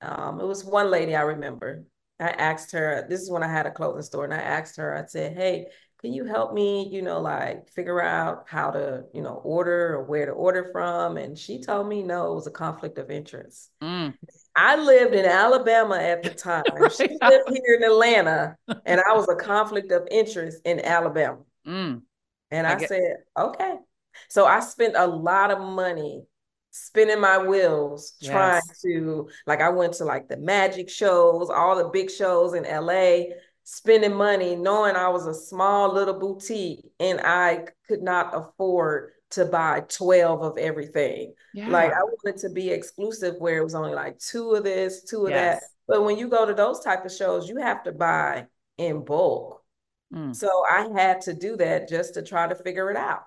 um, 0.01 0.41
it 0.41 0.47
was 0.47 0.65
one 0.65 0.91
lady 0.91 1.15
I 1.15 1.23
remember. 1.23 1.85
I 2.21 2.31
asked 2.31 2.73
her, 2.73 3.07
this 3.09 3.21
is 3.21 3.31
when 3.31 3.43
I 3.43 3.49
had 3.49 3.67
a 3.67 3.71
clothing 3.71 4.03
store, 4.03 4.25
and 4.25 4.35
I 4.35 4.39
asked 4.39 4.77
her, 4.77 4.97
I 4.97 5.07
said, 5.07 5.37
Hey, 5.37 5.67
can 6.01 6.13
you 6.13 6.25
help 6.25 6.53
me, 6.53 6.89
you 6.91 7.03
know, 7.03 7.21
like 7.21 7.69
figure 7.71 8.01
out 8.01 8.45
how 8.47 8.71
to, 8.71 9.05
you 9.13 9.21
know, 9.21 9.41
order 9.45 9.95
or 9.95 10.05
where 10.05 10.27
to 10.27 10.33
order 10.33 10.69
from? 10.73 11.17
And 11.17 11.37
she 11.37 11.61
told 11.61 11.89
me 11.89 12.03
no, 12.03 12.33
it 12.33 12.35
was 12.37 12.47
a 12.47 12.53
conflict 12.53 12.99
of 12.99 13.11
interest. 13.11 13.71
Mm. 13.83 14.15
I 14.55 14.77
lived 14.77 15.15
in 15.15 15.25
Alabama 15.25 15.97
at 15.97 16.23
the 16.23 16.31
time. 16.35 16.65
she 16.91 17.09
lived 17.09 17.51
here 17.51 17.77
in 17.77 17.83
Atlanta, 17.83 18.57
and 18.87 19.01
I 19.01 19.15
was 19.15 19.29
a 19.29 19.35
conflict 19.35 19.91
of 19.91 20.07
interest 20.11 20.61
in 20.65 20.81
Alabama. 20.81 21.39
Mm. 21.67 22.03
And 22.51 22.67
I, 22.67 22.75
I 22.75 22.87
said, 22.87 23.17
okay. 23.37 23.75
So 24.29 24.47
I 24.47 24.61
spent 24.61 24.95
a 24.97 25.07
lot 25.07 25.51
of 25.51 25.61
money 25.61 26.25
spinning 26.71 27.21
my 27.21 27.39
wheels 27.39 28.15
yes. 28.21 28.33
trying 28.33 28.63
to 28.83 29.29
like 29.47 29.61
I 29.61 29.69
went 29.71 29.95
to 29.95 30.05
like 30.05 30.29
the 30.29 30.37
magic 30.37 30.89
shows, 30.89 31.51
all 31.51 31.77
the 31.77 31.89
big 31.89 32.11
shows 32.11 32.55
in 32.55 32.65
LA, 32.65 33.35
spending 33.65 34.15
money 34.15 34.57
knowing 34.57 34.97
I 34.97 35.09
was 35.09 35.27
a 35.27 35.35
small 35.35 35.93
little 35.93 36.19
boutique 36.19 36.85
and 37.01 37.21
I 37.21 37.67
could 37.87 38.03
not 38.03 38.35
afford 38.35 39.13
to 39.31 39.45
buy 39.45 39.85
12 39.89 40.43
of 40.43 40.59
everything. 40.59 41.35
Yeah. 41.53 41.69
Like 41.69 41.93
I 41.93 42.03
wanted 42.03 42.41
to 42.41 42.51
be 42.51 42.71
exclusive 42.71 43.35
where 43.39 43.59
it 43.59 43.65
was 43.65 43.75
only 43.75 43.93
like 43.95 44.19
two 44.19 44.53
of 44.53 44.65
this, 44.65 45.05
two 45.05 45.27
of 45.27 45.31
yes. 45.31 45.61
that. 45.61 45.69
But 45.87 46.05
when 46.05 46.17
you 46.17 46.29
go 46.29 46.47
to 46.47 46.55
those 46.55 46.81
type 46.81 47.05
of 47.05 47.13
shows, 47.13 47.49
you 47.49 47.59
have 47.59 47.83
to 47.85 47.93
buy 47.93 48.47
in 48.79 49.05
bulk. 49.05 49.63
Mm. 50.15 50.35
So 50.35 50.49
I 50.71 50.89
had 50.95 51.21
to 51.23 51.35
do 51.35 51.57
that 51.57 51.89
just 51.89 52.15
to 52.15 52.23
try 52.23 52.47
to 52.47 52.55
figure 52.55 52.91
it 52.91 52.97
out. 52.97 53.25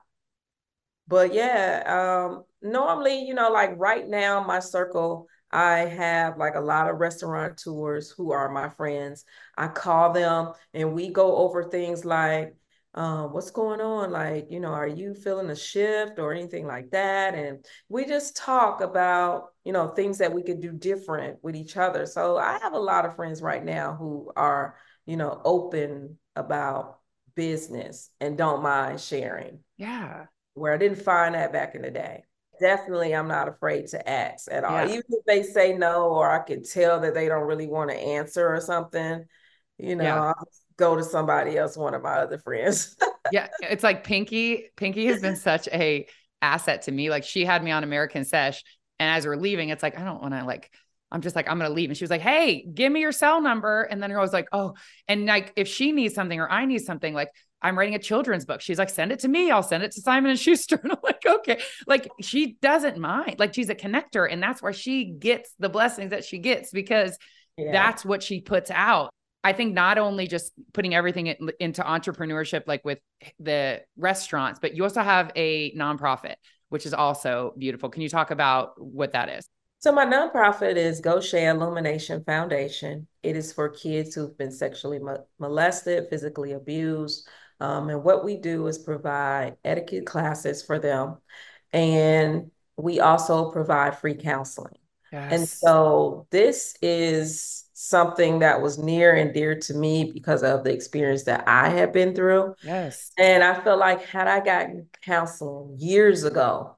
But 1.12 1.34
yeah, 1.34 1.84
um, 2.26 2.46
normally, 2.62 3.26
you 3.26 3.34
know, 3.34 3.52
like 3.52 3.74
right 3.76 4.08
now, 4.08 4.42
my 4.46 4.60
circle, 4.60 5.28
I 5.52 5.80
have 5.80 6.38
like 6.38 6.56
a 6.56 6.62
lot 6.62 6.90
of 6.90 7.02
restaurateurs 7.02 8.10
who 8.10 8.32
are 8.32 8.50
my 8.50 8.70
friends. 8.70 9.26
I 9.58 9.68
call 9.68 10.14
them 10.14 10.54
and 10.74 10.94
we 10.94 11.10
go 11.10 11.36
over 11.36 11.66
things 11.66 12.06
like, 12.06 12.56
um, 12.94 13.34
what's 13.34 13.52
going 13.52 13.82
on? 13.82 14.12
Like, 14.12 14.48
you 14.52 14.62
know, 14.62 14.70
are 14.70 14.88
you 14.88 15.14
feeling 15.14 15.50
a 15.50 15.56
shift 15.56 16.18
or 16.18 16.34
anything 16.34 16.66
like 16.66 16.92
that? 16.92 17.36
And 17.36 17.66
we 17.90 18.06
just 18.06 18.38
talk 18.38 18.80
about, 18.80 19.50
you 19.66 19.74
know, 19.74 19.90
things 19.90 20.20
that 20.20 20.34
we 20.34 20.44
could 20.44 20.62
do 20.62 20.72
different 20.72 21.44
with 21.44 21.58
each 21.58 21.76
other. 21.76 22.06
So 22.06 22.38
I 22.38 22.58
have 22.62 22.72
a 22.72 22.80
lot 22.80 23.06
of 23.06 23.18
friends 23.18 23.42
right 23.42 23.66
now 23.66 23.96
who 23.96 24.32
are, 24.38 24.78
you 25.06 25.18
know, 25.18 25.42
open 25.44 26.20
about 26.38 27.00
business 27.36 28.10
and 28.22 28.38
don't 28.38 28.64
mind 28.64 29.02
sharing. 29.02 29.60
Yeah. 29.76 30.28
Where 30.54 30.74
I 30.74 30.78
didn't 30.78 31.02
find 31.02 31.36
that 31.36 31.54
back 31.54 31.76
in 31.76 31.82
the 31.82 31.92
day 31.92 32.24
definitely 32.62 33.14
I'm 33.14 33.28
not 33.28 33.50
afraid 33.50 33.88
to 33.88 34.10
ask 34.10 34.48
at 34.50 34.64
all. 34.64 34.86
Yeah. 34.86 34.94
Even 34.94 35.04
if 35.10 35.26
they 35.26 35.44
say 35.44 35.74
no, 35.74 36.10
or 36.10 36.32
I 36.32 36.44
can 36.44 36.64
tell 36.64 37.02
that 37.02 37.14
they 37.14 37.28
don't 37.28 37.48
really 37.48 37.68
want 37.68 37.90
to 37.90 37.98
answer 37.98 38.48
or 38.48 38.62
something, 38.62 39.26
you 39.78 39.96
know, 39.96 40.04
yeah. 40.04 40.24
I'll 40.28 40.48
go 40.78 40.96
to 40.96 41.04
somebody 41.04 41.58
else, 41.58 41.76
one 41.76 41.94
of 41.94 42.04
my 42.04 42.20
other 42.20 42.38
friends. 42.38 42.96
yeah. 43.32 43.48
It's 43.62 43.84
like 43.84 44.06
Pinky. 44.06 44.70
Pinky 44.78 45.08
has 45.08 45.22
been 45.22 45.36
such 45.36 45.68
a 45.70 46.08
asset 46.42 46.84
to 46.84 46.92
me. 46.92 47.10
Like 47.10 47.24
she 47.24 47.44
had 47.44 47.64
me 47.64 47.72
on 47.72 47.84
American 47.84 48.24
Sesh. 48.24 48.64
And 49.00 49.10
as 49.10 49.26
we're 49.26 49.36
leaving, 49.36 49.70
it's 49.70 49.84
like, 49.84 50.00
I 50.00 50.06
don't 50.06 50.22
want 50.22 50.36
to 50.36 50.46
like, 50.46 50.72
I'm 51.12 51.22
just 51.22 51.36
like, 51.36 51.50
I'm 51.50 51.58
gonna 51.58 51.74
leave. 51.74 51.90
And 51.90 51.98
she 51.98 52.04
was 52.04 52.12
like, 52.12 52.22
Hey, 52.22 52.66
give 52.74 52.92
me 52.92 53.02
your 53.02 53.12
cell 53.12 53.42
number. 53.42 53.82
And 53.82 54.02
then 54.02 54.12
I 54.12 54.20
was 54.20 54.32
like, 54.32 54.48
Oh, 54.54 54.76
and 55.08 55.26
like 55.26 55.52
if 55.56 55.68
she 55.68 55.92
needs 55.92 56.14
something 56.14 56.40
or 56.40 56.50
I 56.50 56.66
need 56.66 56.80
something, 56.80 57.14
like 57.14 57.30
I'm 57.62 57.78
writing 57.78 57.96
a 57.96 58.00
children's 58.00 58.46
book. 58.46 58.62
She's 58.62 58.80
like, 58.80 58.90
send 58.90 59.12
it 59.12 59.20
to 59.20 59.28
me. 59.28 59.52
I'll 59.52 59.64
send 59.64 59.84
it 59.84 59.92
to 59.92 60.02
Simon 60.02 60.32
and 60.32 60.40
Schuster. 60.40 60.80
And 60.82 60.92
I'm 60.92 60.98
like, 61.04 61.24
okay. 61.26 61.62
Like 61.88 62.10
she 62.22 62.58
doesn't 62.62 62.98
mind. 62.98 63.40
Like 63.40 63.54
she's 63.54 63.70
a 63.70 63.76
connector. 63.76 64.32
And 64.32 64.42
that's 64.42 64.62
where 64.62 64.74
she 64.74 65.06
gets 65.06 65.54
the 65.60 65.70
blessings 65.70 66.12
that 66.12 66.26
she 66.26 66.40
gets 66.40 66.72
because 66.72 67.18
yeah. 67.58 67.72
that's 67.72 68.04
what 68.04 68.24
she 68.24 68.42
puts 68.42 68.72
out. 68.72 69.12
I 69.44 69.54
think 69.54 69.74
not 69.74 69.98
only 69.98 70.28
just 70.28 70.54
putting 70.74 70.94
everything 70.94 71.28
in, 71.28 71.50
into 71.60 71.82
entrepreneurship, 71.82 72.64
like 72.68 72.86
with 72.86 73.00
the 73.40 73.82
restaurants, 73.98 74.60
but 74.60 74.76
you 74.76 74.84
also 74.84 75.02
have 75.02 75.32
a 75.36 75.74
nonprofit, 75.76 76.36
which 76.70 76.86
is 76.86 76.94
also 76.94 77.54
beautiful. 77.58 77.90
Can 77.90 78.04
you 78.04 78.10
talk 78.10 78.30
about 78.32 78.74
what 78.78 79.14
that 79.14 79.30
is? 79.30 79.48
So 79.80 79.92
my 79.92 80.06
nonprofit 80.06 80.76
is 80.76 81.02
Gocha 81.02 81.50
Illumination 81.50 82.24
Foundation. 82.24 83.08
It 83.24 83.36
is 83.36 83.52
for 83.52 83.68
kids 83.68 84.14
who've 84.14 84.38
been 84.38 84.52
sexually 84.52 85.00
mo- 85.00 85.26
molested, 85.40 86.08
physically 86.08 86.52
abused. 86.52 87.28
Um, 87.62 87.90
and 87.90 88.04
what 88.04 88.26
we 88.26 88.38
do 88.38 88.66
is 88.66 88.80
provide 88.80 89.56
etiquette 89.64 90.08
classes 90.08 90.64
for 90.64 90.80
them. 90.80 91.18
And 91.72 92.50
we 92.76 93.00
also 93.00 93.52
provide 93.52 94.00
free 94.00 94.16
counseling. 94.16 94.78
Yes. 95.12 95.32
And 95.32 95.48
so 95.48 96.26
this 96.32 96.76
is 96.82 97.66
something 97.74 98.40
that 98.40 98.62
was 98.62 98.80
near 98.80 99.14
and 99.14 99.32
dear 99.32 99.60
to 99.60 99.74
me 99.76 100.12
because 100.12 100.42
of 100.42 100.64
the 100.64 100.74
experience 100.74 101.24
that 101.26 101.48
I 101.48 101.70
had 101.70 101.94
been 101.94 102.16
through. 102.16 102.56
Yes. 102.64 103.12
And 103.20 103.44
I 103.44 103.62
feel 103.64 103.78
like 103.78 104.06
had 104.06 104.28
I 104.28 104.40
gotten 104.40 104.88
counseling 105.04 105.78
years 105.80 106.24
ago, 106.24 106.78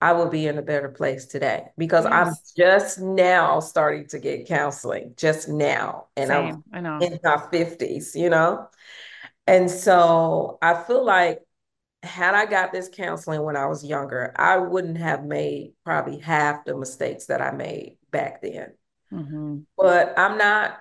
I 0.00 0.12
would 0.12 0.32
be 0.32 0.48
in 0.48 0.58
a 0.58 0.62
better 0.62 0.88
place 0.88 1.26
today 1.26 1.66
because 1.78 2.04
yes. 2.04 2.12
I'm 2.12 2.34
just 2.56 3.00
now 3.00 3.60
starting 3.60 4.08
to 4.08 4.18
get 4.18 4.48
counseling, 4.48 5.14
just 5.16 5.48
now. 5.48 6.08
And 6.16 6.28
Same. 6.28 6.64
I'm 6.72 7.02
in 7.02 7.20
my 7.22 7.36
50s, 7.36 8.16
you 8.16 8.30
know? 8.30 8.68
And 9.46 9.70
so 9.70 10.58
I 10.62 10.74
feel 10.74 11.04
like 11.04 11.40
had 12.02 12.34
I 12.34 12.46
got 12.46 12.72
this 12.72 12.88
counseling 12.92 13.42
when 13.42 13.56
I 13.56 13.66
was 13.66 13.84
younger, 13.84 14.32
I 14.36 14.58
wouldn't 14.58 14.98
have 14.98 15.24
made 15.24 15.72
probably 15.84 16.18
half 16.18 16.64
the 16.64 16.76
mistakes 16.76 17.26
that 17.26 17.40
I 17.40 17.50
made 17.50 17.98
back 18.10 18.42
then. 18.42 18.74
Mm-hmm. 19.12 19.60
But 19.76 20.18
I'm 20.18 20.38
not, 20.38 20.78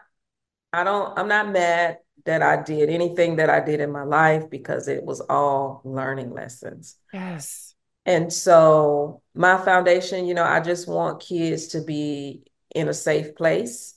I 0.71 0.83
don't, 0.83 1.17
I'm 1.17 1.27
not 1.27 1.51
mad 1.51 1.99
that 2.25 2.41
I 2.41 2.61
did 2.61 2.89
anything 2.89 3.37
that 3.37 3.49
I 3.49 3.59
did 3.59 3.79
in 3.79 3.91
my 3.91 4.03
life 4.03 4.49
because 4.49 4.87
it 4.87 5.03
was 5.03 5.21
all 5.21 5.81
learning 5.83 6.31
lessons. 6.31 6.97
Yes. 7.11 7.75
And 8.05 8.31
so 8.31 9.21
my 9.33 9.57
foundation, 9.57 10.25
you 10.25 10.33
know, 10.33 10.43
I 10.43 10.59
just 10.59 10.87
want 10.87 11.21
kids 11.21 11.67
to 11.69 11.81
be 11.81 12.43
in 12.75 12.87
a 12.87 12.93
safe 12.93 13.35
place 13.35 13.92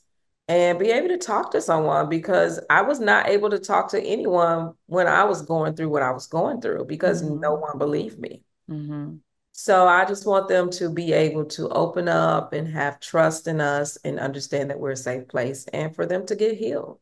and 0.48 0.78
be 0.78 0.90
able 0.90 1.08
to 1.08 1.18
talk 1.18 1.50
to 1.52 1.60
someone 1.60 2.08
because 2.08 2.60
I 2.70 2.82
was 2.82 3.00
not 3.00 3.28
able 3.28 3.50
to 3.50 3.58
talk 3.58 3.90
to 3.90 4.02
anyone 4.02 4.74
when 4.86 5.08
I 5.08 5.24
was 5.24 5.42
going 5.42 5.74
through 5.74 5.88
what 5.88 6.02
I 6.02 6.12
was 6.12 6.28
going 6.28 6.60
through 6.60 6.84
because 6.84 7.22
mm-hmm. 7.22 7.40
no 7.40 7.54
one 7.54 7.78
believed 7.78 8.18
me. 8.18 8.42
Mm-hmm. 8.70 9.16
So 9.52 9.88
I 9.88 10.04
just 10.04 10.26
want 10.26 10.48
them 10.48 10.70
to 10.72 10.90
be 10.90 11.12
able 11.12 11.46
to 11.46 11.68
open 11.70 12.08
up 12.08 12.52
and 12.52 12.68
have 12.68 13.00
trust 13.00 13.48
in 13.48 13.60
us 13.60 13.96
and 14.04 14.20
understand 14.20 14.70
that 14.70 14.78
we're 14.78 14.90
a 14.90 14.96
safe 14.96 15.28
place 15.28 15.64
and 15.72 15.94
for 15.94 16.04
them 16.04 16.26
to 16.26 16.36
get 16.36 16.58
healed. 16.58 17.00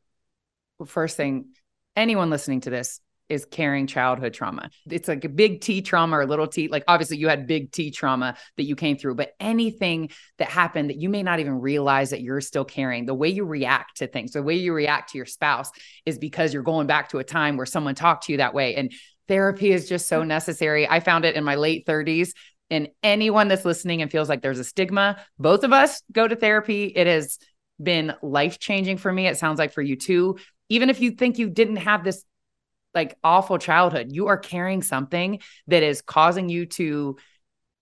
First 0.87 1.17
thing, 1.17 1.47
anyone 1.97 2.31
listening 2.31 2.61
to 2.63 2.71
this, 2.71 3.01
is 3.29 3.45
carrying 3.45 3.87
childhood 3.87 4.35
trauma. 4.35 4.71
It's 4.91 5.09
like 5.09 5.25
a 5.25 5.29
big 5.29 5.61
T 5.61 5.83
trauma 5.83 6.19
or 6.19 6.23
a 6.23 6.27
little 6.27 6.47
T. 6.47 6.69
Like 6.69 6.85
obviously 6.87 7.17
you 7.17 7.29
had 7.29 7.47
big 7.47 7.73
T 7.73 7.91
trauma 7.91 8.37
that 8.57 8.65
you 8.65 8.77
came 8.77 8.97
through, 8.97 9.15
but 9.15 9.33
anything 9.41 10.11
that 10.39 10.49
happened 10.49 10.91
that 10.91 11.01
you 11.01 11.09
may 11.09 11.23
not 11.23 11.41
even 11.41 11.61
realize 11.61 12.11
that 12.11 12.21
you're 12.21 12.41
still 12.41 12.65
carrying, 12.65 13.07
the 13.07 13.15
way 13.15 13.29
you 13.29 13.45
react 13.45 13.99
to 13.99 14.07
things, 14.07 14.33
the 14.33 14.43
way 14.43 14.57
you 14.57 14.73
react 14.73 15.13
to 15.13 15.19
your 15.19 15.27
spouse 15.27 15.71
is 16.05 16.19
because 16.19 16.53
you're 16.53 16.63
going 16.63 16.87
back 16.87 17.09
to 17.11 17.19
a 17.19 17.25
time 17.25 17.57
where 17.57 17.67
someone 17.67 17.95
talked 17.95 18.27
to 18.27 18.33
you 18.33 18.39
that 18.39 18.55
way. 18.55 18.75
And 18.75 18.93
therapy 19.29 19.73
is 19.73 19.89
just 19.89 20.07
so 20.09 20.23
necessary. 20.23 20.89
I 20.89 21.01
found 21.01 21.25
it 21.25 21.35
in 21.35 21.45
my 21.45 21.55
late 21.55 21.87
30s. 21.87 22.33
And 22.71 22.89
anyone 23.03 23.49
that's 23.49 23.65
listening 23.65 24.03
and 24.03 24.11
feels 24.11 24.29
like 24.29 24.43
there's 24.43 24.59
a 24.59 24.65
stigma, 24.65 25.23
both 25.39 25.65
of 25.65 25.73
us 25.73 26.03
go 26.11 26.27
to 26.27 26.35
therapy. 26.35 26.85
It 26.85 27.07
has 27.07 27.39
been 27.83 28.15
life 28.23 28.59
changing 28.59 28.99
for 28.99 29.13
me. 29.13 29.27
It 29.27 29.39
sounds 29.39 29.59
like 29.59 29.73
for 29.73 29.83
you 29.83 29.97
too. 29.97 30.39
Even 30.69 30.91
if 30.91 31.01
you 31.01 31.13
think 31.13 31.39
you 31.39 31.51
didn't 31.51 31.77
have 31.77 32.05
this 32.05 32.25
like 32.95 33.17
awful 33.25 33.59
childhood. 33.59 34.09
You 34.11 34.29
are 34.29 34.39
carrying 34.39 34.83
something 34.83 35.41
that 35.67 35.83
is 35.83 36.01
causing 36.03 36.49
you 36.49 36.67
to 36.67 37.17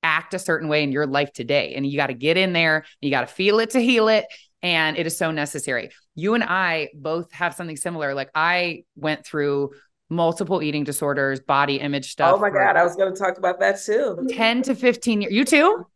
act 0.02 0.34
a 0.34 0.38
certain 0.38 0.68
way 0.68 0.82
in 0.82 0.92
your 0.92 1.06
life 1.06 1.32
today. 1.32 1.74
And 1.74 1.86
you 1.86 1.96
got 1.96 2.08
to 2.08 2.14
get 2.14 2.36
in 2.36 2.52
there, 2.52 2.84
you 3.00 3.10
got 3.10 3.22
to 3.22 3.26
feel 3.26 3.60
it 3.60 3.70
to 3.70 3.80
heal 3.80 4.08
it. 4.08 4.26
And 4.62 4.96
it 4.96 5.06
is 5.06 5.16
so 5.16 5.30
necessary. 5.30 5.90
You 6.14 6.34
and 6.34 6.44
I 6.44 6.90
both 6.94 7.32
have 7.32 7.54
something 7.54 7.76
similar. 7.76 8.14
Like 8.14 8.30
I 8.34 8.84
went 8.96 9.24
through 9.24 9.72
multiple 10.08 10.62
eating 10.62 10.84
disorders, 10.84 11.40
body 11.40 11.76
image 11.76 12.12
stuff. 12.12 12.34
Oh 12.36 12.38
my 12.38 12.50
God. 12.50 12.76
I 12.76 12.84
was 12.84 12.94
going 12.94 13.12
to 13.12 13.18
talk 13.18 13.38
about 13.38 13.60
that 13.60 13.82
too. 13.82 14.28
10 14.30 14.62
to 14.62 14.74
15 14.74 15.22
years. 15.22 15.32
You 15.32 15.44
too? 15.44 15.86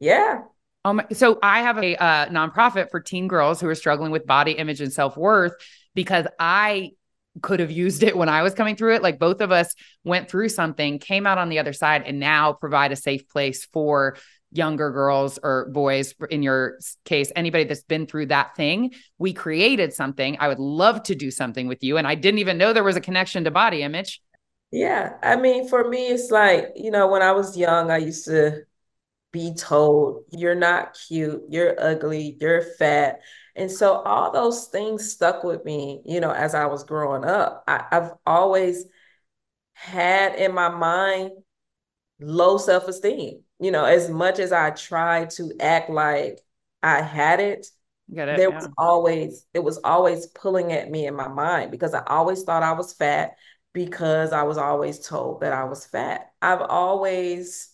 Yeah. 0.00 0.42
Oh 0.84 0.92
my, 0.92 1.06
so 1.12 1.38
I 1.42 1.60
have 1.60 1.78
a 1.78 1.96
uh, 1.96 2.26
nonprofit 2.28 2.90
for 2.90 3.00
teen 3.00 3.26
girls 3.26 3.58
who 3.60 3.68
are 3.68 3.74
struggling 3.74 4.12
with 4.12 4.26
body 4.26 4.52
image 4.52 4.82
and 4.82 4.92
self 4.92 5.16
worth 5.16 5.54
because 5.94 6.26
I 6.38 6.92
could 7.42 7.60
have 7.60 7.70
used 7.70 8.02
it 8.02 8.16
when 8.16 8.28
I 8.28 8.42
was 8.42 8.54
coming 8.54 8.76
through 8.76 8.94
it. 8.94 9.02
Like 9.02 9.18
both 9.18 9.40
of 9.40 9.50
us 9.50 9.74
went 10.04 10.28
through 10.28 10.48
something, 10.50 10.98
came 10.98 11.26
out 11.26 11.38
on 11.38 11.48
the 11.48 11.58
other 11.58 11.72
side, 11.72 12.04
and 12.06 12.20
now 12.20 12.52
provide 12.52 12.92
a 12.92 12.96
safe 12.96 13.28
place 13.28 13.64
for 13.66 14.16
younger 14.52 14.92
girls 14.92 15.38
or 15.42 15.68
boys, 15.72 16.14
in 16.30 16.42
your 16.42 16.78
case, 17.04 17.32
anybody 17.34 17.64
that's 17.64 17.82
been 17.82 18.06
through 18.06 18.26
that 18.26 18.54
thing. 18.54 18.92
We 19.18 19.32
created 19.32 19.92
something. 19.92 20.36
I 20.38 20.48
would 20.48 20.60
love 20.60 21.02
to 21.04 21.16
do 21.16 21.30
something 21.32 21.66
with 21.66 21.82
you. 21.82 21.96
And 21.96 22.06
I 22.06 22.14
didn't 22.14 22.38
even 22.38 22.56
know 22.56 22.72
there 22.72 22.84
was 22.84 22.96
a 22.96 23.00
connection 23.00 23.44
to 23.44 23.50
body 23.50 23.82
image. 23.82 24.22
Yeah. 24.70 25.14
I 25.22 25.36
mean, 25.36 25.68
for 25.68 25.88
me, 25.88 26.08
it's 26.08 26.30
like, 26.30 26.72
you 26.76 26.90
know, 26.90 27.08
when 27.08 27.22
I 27.22 27.32
was 27.32 27.56
young, 27.56 27.90
I 27.90 27.98
used 27.98 28.26
to 28.26 28.62
be 29.32 29.54
told, 29.54 30.22
you're 30.30 30.54
not 30.54 30.96
cute, 31.08 31.42
you're 31.48 31.74
ugly, 31.76 32.36
you're 32.40 32.62
fat. 32.62 33.20
And 33.56 33.70
so 33.70 33.94
all 33.94 34.32
those 34.32 34.66
things 34.66 35.12
stuck 35.12 35.44
with 35.44 35.64
me, 35.64 36.02
you 36.04 36.20
know, 36.20 36.32
as 36.32 36.54
I 36.54 36.66
was 36.66 36.84
growing 36.84 37.24
up. 37.24 37.64
I, 37.68 37.84
I've 37.90 38.10
always 38.26 38.84
had 39.74 40.36
in 40.36 40.52
my 40.54 40.68
mind 40.68 41.30
low 42.20 42.58
self 42.58 42.88
esteem. 42.88 43.42
You 43.60 43.70
know, 43.70 43.84
as 43.84 44.10
much 44.10 44.38
as 44.40 44.52
I 44.52 44.70
tried 44.70 45.30
to 45.30 45.52
act 45.60 45.88
like 45.88 46.40
I 46.82 47.00
had 47.02 47.40
it, 47.40 47.66
it 48.08 48.36
there 48.36 48.50
yeah. 48.50 48.56
was 48.56 48.68
always 48.76 49.46
it 49.54 49.62
was 49.62 49.78
always 49.84 50.26
pulling 50.26 50.72
at 50.72 50.90
me 50.90 51.06
in 51.06 51.14
my 51.14 51.28
mind 51.28 51.70
because 51.70 51.94
I 51.94 52.02
always 52.06 52.42
thought 52.42 52.62
I 52.62 52.72
was 52.72 52.92
fat 52.92 53.36
because 53.72 54.32
I 54.32 54.42
was 54.42 54.58
always 54.58 54.98
told 55.06 55.40
that 55.40 55.52
I 55.52 55.64
was 55.64 55.86
fat. 55.86 56.32
I've 56.42 56.60
always 56.60 57.70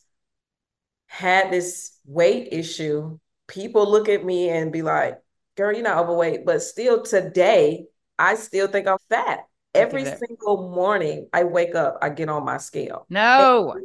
had 1.06 1.50
this 1.50 1.98
weight 2.04 2.48
issue. 2.52 3.18
People 3.48 3.90
look 3.90 4.08
at 4.08 4.24
me 4.24 4.48
and 4.48 4.72
be 4.72 4.82
like, 4.82 5.18
girl, 5.60 5.74
you're 5.74 5.82
not 5.82 5.98
overweight. 5.98 6.46
But 6.46 6.62
still 6.62 7.02
today, 7.02 7.86
I 8.18 8.34
still 8.34 8.66
think 8.66 8.88
I'm 8.88 8.98
fat. 9.08 9.46
Every 9.74 10.04
single 10.04 10.70
morning 10.74 11.28
I 11.32 11.44
wake 11.44 11.74
up, 11.76 11.98
I 12.02 12.08
get 12.08 12.28
on 12.28 12.44
my 12.44 12.56
scale. 12.56 13.06
No. 13.08 13.76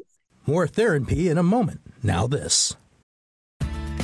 More 0.47 0.67
therapy 0.67 1.29
in 1.29 1.37
a 1.37 1.43
moment. 1.43 1.81
Now, 2.01 2.25
this. 2.25 2.75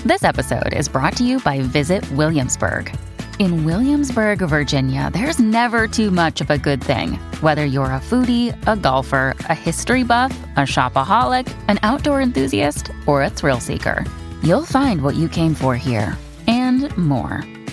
This 0.05 0.23
episode 0.23 0.73
is 0.73 0.89
brought 0.89 1.15
to 1.17 1.23
you 1.23 1.39
by 1.39 1.61
Visit 1.61 2.09
Williamsburg. 2.11 2.95
In 3.39 3.63
Williamsburg, 3.65 4.39
Virginia, 4.39 5.09
there's 5.11 5.39
never 5.39 5.87
too 5.87 6.11
much 6.11 6.41
of 6.41 6.51
a 6.51 6.57
good 6.57 6.83
thing. 6.83 7.13
Whether 7.41 7.65
you're 7.65 7.85
a 7.85 7.99
foodie, 7.99 8.55
a 8.67 8.75
golfer, 8.75 9.33
a 9.49 9.55
history 9.55 10.03
buff, 10.03 10.37
a 10.55 10.61
shopaholic, 10.61 11.51
an 11.67 11.79
outdoor 11.81 12.21
enthusiast, 12.21 12.91
or 13.07 13.23
a 13.23 13.29
thrill 13.29 13.59
seeker, 13.59 14.05
you'll 14.43 14.65
find 14.65 15.01
what 15.01 15.15
you 15.15 15.27
came 15.29 15.55
for 15.55 15.75
here 15.75 16.15
and 16.47 16.95
more. 16.97 17.43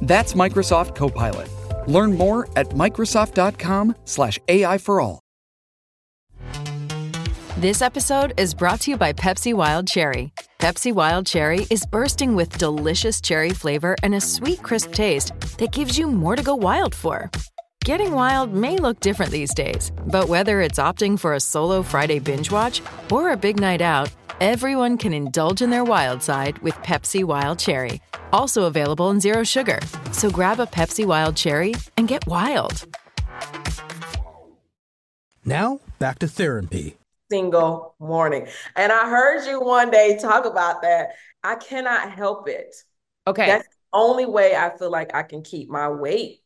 That's 0.00 0.34
Microsoft 0.34 0.94
Copilot. 0.94 1.48
Learn 1.86 2.16
more 2.16 2.48
at 2.56 2.68
Microsoft.com/slash 2.70 4.38
AI 4.48 4.78
for 4.78 5.00
all. 5.00 5.20
This 7.58 7.82
episode 7.82 8.34
is 8.36 8.54
brought 8.54 8.82
to 8.82 8.92
you 8.92 8.96
by 8.96 9.12
Pepsi 9.12 9.52
Wild 9.52 9.88
Cherry. 9.88 10.32
Pepsi 10.60 10.92
Wild 10.92 11.26
Cherry 11.26 11.66
is 11.70 11.84
bursting 11.86 12.36
with 12.36 12.56
delicious 12.56 13.20
cherry 13.20 13.50
flavor 13.50 13.96
and 14.04 14.14
a 14.14 14.20
sweet, 14.20 14.62
crisp 14.62 14.92
taste 14.92 15.32
that 15.58 15.72
gives 15.72 15.98
you 15.98 16.06
more 16.06 16.36
to 16.36 16.42
go 16.44 16.54
wild 16.54 16.94
for. 16.94 17.30
Getting 17.88 18.12
wild 18.12 18.52
may 18.52 18.76
look 18.76 19.00
different 19.00 19.32
these 19.32 19.54
days, 19.54 19.92
but 20.12 20.28
whether 20.28 20.60
it's 20.60 20.78
opting 20.78 21.18
for 21.18 21.32
a 21.32 21.40
solo 21.40 21.82
Friday 21.82 22.18
binge 22.18 22.50
watch 22.50 22.82
or 23.10 23.30
a 23.30 23.34
big 23.34 23.58
night 23.58 23.80
out, 23.80 24.10
everyone 24.42 24.98
can 24.98 25.14
indulge 25.14 25.62
in 25.62 25.70
their 25.70 25.84
wild 25.84 26.22
side 26.22 26.58
with 26.58 26.74
Pepsi 26.82 27.24
Wild 27.24 27.58
Cherry 27.58 28.02
also 28.30 28.64
available 28.64 29.08
in 29.08 29.20
Zero 29.20 29.42
Sugar. 29.42 29.78
So 30.12 30.28
grab 30.28 30.60
a 30.60 30.66
Pepsi 30.66 31.06
Wild 31.06 31.34
Cherry 31.34 31.72
and 31.96 32.06
get 32.06 32.26
wild. 32.26 32.84
Now, 35.46 35.80
back 35.98 36.18
to 36.18 36.28
Therapy. 36.28 36.98
Single 37.30 37.94
morning. 37.98 38.48
And 38.76 38.92
I 38.92 39.08
heard 39.08 39.48
you 39.48 39.62
one 39.62 39.90
day 39.90 40.18
talk 40.20 40.44
about 40.44 40.82
that. 40.82 41.12
I 41.42 41.54
cannot 41.54 42.10
help 42.10 42.50
it. 42.50 42.74
Okay. 43.26 43.46
That's 43.46 43.66
the 43.66 43.74
only 43.94 44.26
way 44.26 44.54
I 44.54 44.76
feel 44.76 44.90
like 44.90 45.14
I 45.14 45.22
can 45.22 45.40
keep 45.40 45.70
my 45.70 45.88
weight 45.88 46.42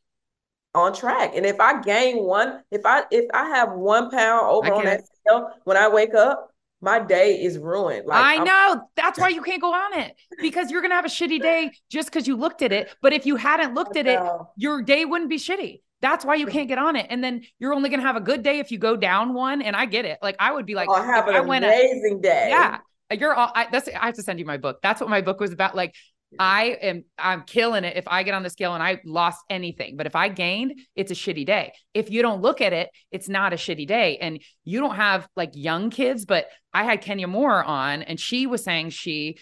on 0.74 0.94
track. 0.94 1.32
And 1.34 1.44
if 1.44 1.60
I 1.60 1.80
gain 1.80 2.22
one, 2.24 2.62
if 2.70 2.82
I 2.84 3.04
if 3.10 3.26
I 3.34 3.48
have 3.48 3.72
one 3.72 4.10
pound 4.10 4.46
over 4.46 4.72
on 4.72 4.84
that 4.84 5.02
scale 5.06 5.50
when 5.64 5.76
I 5.76 5.88
wake 5.88 6.14
up, 6.14 6.52
my 6.80 6.98
day 6.98 7.42
is 7.42 7.58
ruined. 7.58 8.06
Like 8.06 8.22
I 8.22 8.34
I'm- 8.34 8.44
know. 8.44 8.88
That's 8.96 9.18
why 9.18 9.28
you 9.28 9.42
can't 9.42 9.60
go 9.60 9.72
on 9.72 9.98
it 9.98 10.14
because 10.40 10.70
you're 10.70 10.82
gonna 10.82 10.94
have 10.94 11.04
a 11.04 11.08
shitty 11.08 11.40
day 11.40 11.70
just 11.90 12.10
because 12.10 12.26
you 12.26 12.36
looked 12.36 12.62
at 12.62 12.72
it. 12.72 12.94
But 13.00 13.12
if 13.12 13.26
you 13.26 13.36
hadn't 13.36 13.74
looked 13.74 13.96
at 13.96 14.06
it, 14.06 14.20
your 14.56 14.82
day 14.82 15.04
wouldn't 15.04 15.30
be 15.30 15.38
shitty. 15.38 15.80
That's 16.00 16.24
why 16.24 16.34
you 16.34 16.46
can't 16.46 16.66
get 16.66 16.78
on 16.78 16.96
it. 16.96 17.06
And 17.10 17.22
then 17.22 17.42
you're 17.60 17.72
only 17.72 17.88
gonna 17.88 18.02
have 18.02 18.16
a 18.16 18.20
good 18.20 18.42
day 18.42 18.58
if 18.58 18.72
you 18.72 18.78
go 18.78 18.96
down 18.96 19.34
one. 19.34 19.62
And 19.62 19.76
I 19.76 19.86
get 19.86 20.04
it. 20.04 20.18
Like 20.20 20.36
I 20.38 20.52
would 20.52 20.66
be 20.66 20.74
like, 20.74 20.88
oh, 20.90 21.00
have 21.00 21.28
an 21.28 21.36
amazing 21.36 22.18
a, 22.18 22.22
day. 22.22 22.46
Yeah. 22.50 22.78
You're 23.12 23.34
all 23.34 23.52
I 23.54 23.68
that's 23.70 23.88
I 23.88 24.06
have 24.06 24.14
to 24.14 24.22
send 24.22 24.38
you 24.38 24.46
my 24.46 24.56
book. 24.56 24.78
That's 24.82 25.00
what 25.00 25.10
my 25.10 25.20
book 25.20 25.38
was 25.38 25.52
about. 25.52 25.76
Like 25.76 25.94
I 26.38 26.64
am 26.80 27.04
I'm 27.18 27.42
killing 27.42 27.84
it 27.84 27.96
if 27.96 28.08
I 28.08 28.22
get 28.22 28.34
on 28.34 28.42
the 28.42 28.50
scale 28.50 28.74
and 28.74 28.82
I 28.82 29.00
lost 29.04 29.40
anything. 29.50 29.96
But 29.96 30.06
if 30.06 30.16
I 30.16 30.28
gained, 30.28 30.80
it's 30.96 31.10
a 31.10 31.14
shitty 31.14 31.46
day. 31.46 31.72
If 31.94 32.10
you 32.10 32.22
don't 32.22 32.42
look 32.42 32.60
at 32.60 32.72
it, 32.72 32.90
it's 33.10 33.28
not 33.28 33.52
a 33.52 33.56
shitty 33.56 33.86
day. 33.86 34.18
And 34.18 34.40
you 34.64 34.80
don't 34.80 34.96
have 34.96 35.28
like 35.36 35.50
young 35.54 35.90
kids, 35.90 36.24
but 36.24 36.46
I 36.72 36.84
had 36.84 37.00
Kenya 37.00 37.26
Moore 37.26 37.62
on 37.62 38.02
and 38.02 38.18
she 38.18 38.46
was 38.46 38.64
saying 38.64 38.90
she 38.90 39.38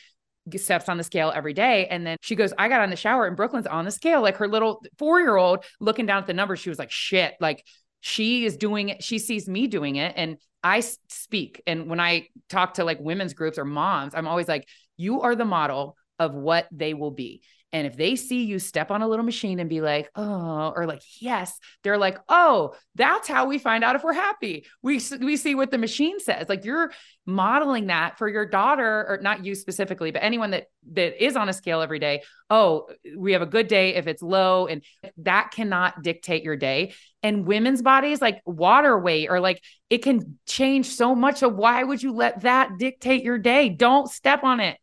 steps 0.57 0.89
on 0.89 0.97
the 0.97 1.05
scale 1.05 1.33
every 1.35 1.53
day. 1.53 1.87
And 1.87 2.07
then 2.07 2.17
she 2.23 2.35
goes, 2.35 2.53
I 2.59 2.69
got 2.69 2.81
on 2.81 2.91
the 2.91 2.97
shower 2.97 3.27
and 3.27 3.37
Brooklyn's 3.37 3.67
on 3.67 3.85
the 3.85 3.91
scale. 3.91 4.23
Like 4.23 4.39
her 4.39 4.49
little 4.49 4.83
four 4.99 5.21
year 5.21 5.37
old 5.37 5.65
looking 5.81 6.07
down 6.07 6.19
at 6.19 6.27
the 6.27 6.35
numbers, 6.35 6.61
she 6.61 6.71
was 6.71 6.79
like, 6.79 6.91
shit, 6.91 7.35
like 7.41 7.65
she 8.01 8.45
is 8.45 8.57
doing 8.57 8.89
it. 8.89 9.03
She 9.03 9.19
sees 9.19 9.49
me 9.49 9.67
doing 9.67 9.97
it. 9.97 10.15
And 10.17 10.39
I 10.63 10.81
speak. 10.81 11.63
And 11.67 11.89
when 11.89 12.01
I 12.01 12.27
talk 12.49 12.75
to 12.75 12.85
like 12.85 12.99
women's 13.01 13.35
groups 13.35 13.59
or 13.59 13.65
moms, 13.65 14.15
I'm 14.15 14.27
always 14.27 14.49
like, 14.49 14.67
you 14.97 15.23
are 15.23 15.35
the 15.35 15.45
model 15.45 15.97
of 16.21 16.33
what 16.35 16.69
they 16.71 16.95
will 16.95 17.11
be. 17.11 17.43
And 17.73 17.87
if 17.87 17.97
they 17.97 18.17
see 18.17 18.47
you 18.47 18.59
step 18.59 18.91
on 18.91 19.01
a 19.01 19.07
little 19.07 19.25
machine 19.25 19.61
and 19.61 19.71
be 19.71 19.81
like, 19.81 20.11
oh, 20.17 20.73
or 20.75 20.87
like, 20.87 21.03
yes, 21.21 21.57
they're 21.85 21.99
like, 21.99 22.19
oh, 22.29 22.75
that's 22.97 23.29
how 23.29 23.47
we 23.47 23.59
find 23.59 23.85
out 23.85 23.95
if 23.95 24.03
we're 24.03 24.13
happy. 24.13 24.67
We, 24.83 25.01
we 25.21 25.37
see 25.37 25.55
what 25.55 25.71
the 25.71 25.79
machine 25.79 26.19
says. 26.19 26.49
Like 26.49 26.65
you're 26.65 26.91
modeling 27.27 27.87
that 27.87 28.19
for 28.19 28.29
your 28.29 28.45
daughter, 28.45 29.07
or 29.09 29.21
not 29.23 29.45
you 29.45 29.55
specifically, 29.55 30.11
but 30.11 30.25
anyone 30.25 30.51
that 30.51 30.67
that 30.95 31.25
is 31.25 31.37
on 31.37 31.49
a 31.49 31.53
scale 31.53 31.81
every 31.81 32.01
day. 32.01 32.23
Oh, 32.49 32.89
we 33.17 33.35
have 33.35 33.43
a 33.43 33.47
good 33.47 33.69
day 33.69 33.95
if 33.95 34.09
it's 34.09 34.23
low, 34.23 34.67
and 34.67 34.83
that 35.19 35.53
cannot 35.53 36.03
dictate 36.03 36.43
your 36.43 36.57
day. 36.57 36.95
And 37.23 37.47
women's 37.47 37.83
bodies, 37.83 38.21
like 38.21 38.41
water 38.45 38.99
weight, 38.99 39.29
or 39.31 39.39
like 39.39 39.63
it 39.91 39.99
can 39.99 40.41
change 40.45 40.87
so 40.87 41.15
much. 41.15 41.39
So 41.39 41.49
why 41.49 41.85
would 41.85 42.03
you 42.03 42.15
let 42.15 42.41
that 42.41 42.79
dictate 42.79 43.23
your 43.23 43.39
day? 43.39 43.69
Don't 43.69 44.11
step 44.11 44.43
on 44.43 44.59
it. 44.59 44.80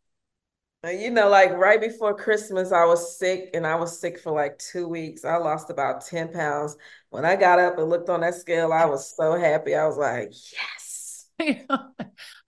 You 0.84 1.10
know, 1.10 1.28
like 1.28 1.50
right 1.54 1.80
before 1.80 2.14
Christmas, 2.14 2.70
I 2.70 2.84
was 2.84 3.18
sick 3.18 3.50
and 3.52 3.66
I 3.66 3.74
was 3.74 4.00
sick 4.00 4.20
for 4.20 4.30
like 4.30 4.58
two 4.58 4.86
weeks. 4.86 5.24
I 5.24 5.36
lost 5.36 5.70
about 5.70 6.06
10 6.06 6.32
pounds. 6.32 6.76
When 7.10 7.24
I 7.24 7.34
got 7.34 7.58
up 7.58 7.78
and 7.78 7.90
looked 7.90 8.08
on 8.08 8.20
that 8.20 8.36
scale, 8.36 8.72
I 8.72 8.84
was 8.84 9.12
so 9.16 9.36
happy. 9.36 9.74
I 9.74 9.86
was 9.86 9.96
like, 9.96 10.32
yes. 10.52 11.26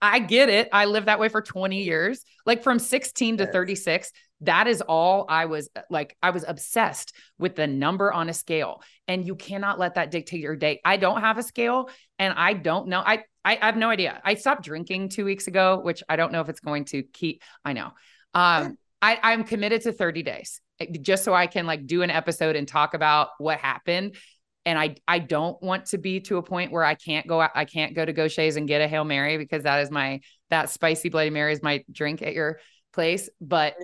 I 0.01 0.19
get 0.19 0.47
it. 0.47 0.69
I 0.71 0.85
lived 0.85 1.07
that 1.07 1.19
way 1.19 1.27
for 1.27 1.41
20 1.41 1.83
years. 1.83 2.23
Like 2.45 2.63
from 2.63 2.79
16 2.79 3.37
to 3.37 3.43
yes. 3.43 3.51
36, 3.51 4.11
that 4.41 4.67
is 4.67 4.81
all 4.81 5.25
I 5.27 5.45
was 5.45 5.69
uh, 5.75 5.81
like, 5.89 6.15
I 6.23 6.29
was 6.29 6.45
obsessed 6.47 7.13
with 7.37 7.57
the 7.57 7.67
number 7.67 8.13
on 8.13 8.29
a 8.29 8.33
scale. 8.33 8.81
And 9.09 9.27
you 9.27 9.35
cannot 9.35 9.77
let 9.77 9.95
that 9.95 10.09
dictate 10.09 10.39
your 10.39 10.55
day. 10.55 10.79
I 10.85 10.95
don't 10.95 11.19
have 11.19 11.37
a 11.37 11.43
scale 11.43 11.89
and 12.17 12.33
I 12.33 12.53
don't 12.53 12.87
know. 12.87 13.03
I 13.05 13.23
I, 13.43 13.57
I 13.61 13.65
have 13.65 13.77
no 13.77 13.89
idea. 13.89 14.21
I 14.23 14.35
stopped 14.35 14.63
drinking 14.63 15.09
two 15.09 15.25
weeks 15.25 15.47
ago, 15.47 15.79
which 15.81 16.03
I 16.07 16.15
don't 16.15 16.31
know 16.31 16.41
if 16.41 16.49
it's 16.49 16.59
going 16.59 16.85
to 16.85 17.03
keep. 17.03 17.41
I 17.65 17.73
know. 17.73 17.91
Um, 18.33 18.77
I, 19.01 19.19
I'm 19.21 19.43
committed 19.43 19.81
to 19.81 19.91
30 19.91 20.23
days 20.23 20.61
eh, 20.79 20.87
just 21.01 21.23
so 21.23 21.33
I 21.33 21.47
can 21.47 21.65
like 21.65 21.85
do 21.85 22.01
an 22.01 22.09
episode 22.09 22.55
and 22.55 22.67
talk 22.67 22.93
about 22.93 23.29
what 23.39 23.59
happened. 23.59 24.15
And 24.63 24.77
I 24.77 24.95
I 25.07 25.17
don't 25.17 25.61
want 25.63 25.87
to 25.87 25.97
be 25.97 26.19
to 26.21 26.37
a 26.37 26.43
point 26.43 26.71
where 26.71 26.83
I 26.83 26.93
can't 26.93 27.25
go 27.25 27.41
out, 27.41 27.49
I 27.55 27.65
can't 27.65 27.95
go 27.95 28.05
to 28.05 28.13
Gocha's 28.13 28.57
and 28.57 28.67
get 28.67 28.79
a 28.81 28.87
Hail 28.87 29.03
Mary 29.03 29.37
because 29.37 29.63
that 29.63 29.81
is 29.81 29.89
my 29.89 30.21
that 30.51 30.69
spicy 30.69 31.09
Bloody 31.09 31.31
Mary 31.31 31.51
is 31.51 31.63
my 31.63 31.83
drink 31.91 32.21
at 32.21 32.33
your 32.33 32.59
place. 32.93 33.27
But 33.39 33.75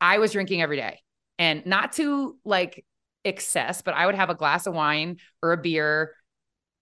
I 0.00 0.18
was 0.18 0.30
drinking 0.30 0.62
every 0.62 0.76
day 0.76 1.00
and 1.40 1.66
not 1.66 1.92
to 1.94 2.36
like 2.44 2.84
excess, 3.24 3.82
but 3.82 3.94
I 3.94 4.06
would 4.06 4.14
have 4.14 4.30
a 4.30 4.34
glass 4.36 4.68
of 4.68 4.74
wine 4.74 5.16
or 5.42 5.52
a 5.52 5.56
beer 5.56 6.14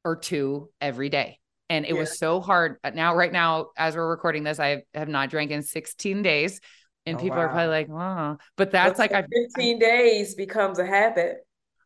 or 0.04 0.16
two 0.16 0.70
every 0.80 1.08
day. 1.08 1.38
And 1.70 1.84
it 1.84 1.94
yeah. 1.94 2.00
was 2.00 2.18
so 2.18 2.40
hard. 2.40 2.76
Now, 2.94 3.14
right 3.14 3.32
now, 3.32 3.68
as 3.76 3.94
we're 3.94 4.08
recording 4.08 4.42
this, 4.42 4.58
I 4.58 4.82
have 4.94 5.08
not 5.08 5.30
drank 5.30 5.50
in 5.50 5.62
16 5.62 6.22
days 6.22 6.60
Oh, 7.08 7.10
and 7.10 7.18
oh, 7.18 7.22
people 7.22 7.38
wow. 7.38 7.44
are 7.44 7.48
probably 7.48 7.68
like, 7.68 7.88
"Oh," 7.90 8.38
but 8.56 8.70
that's 8.70 8.98
like 8.98 9.12
I 9.12 9.22
15 9.22 9.78
days 9.78 10.34
becomes 10.34 10.78
a 10.78 10.86
habit. 10.86 11.38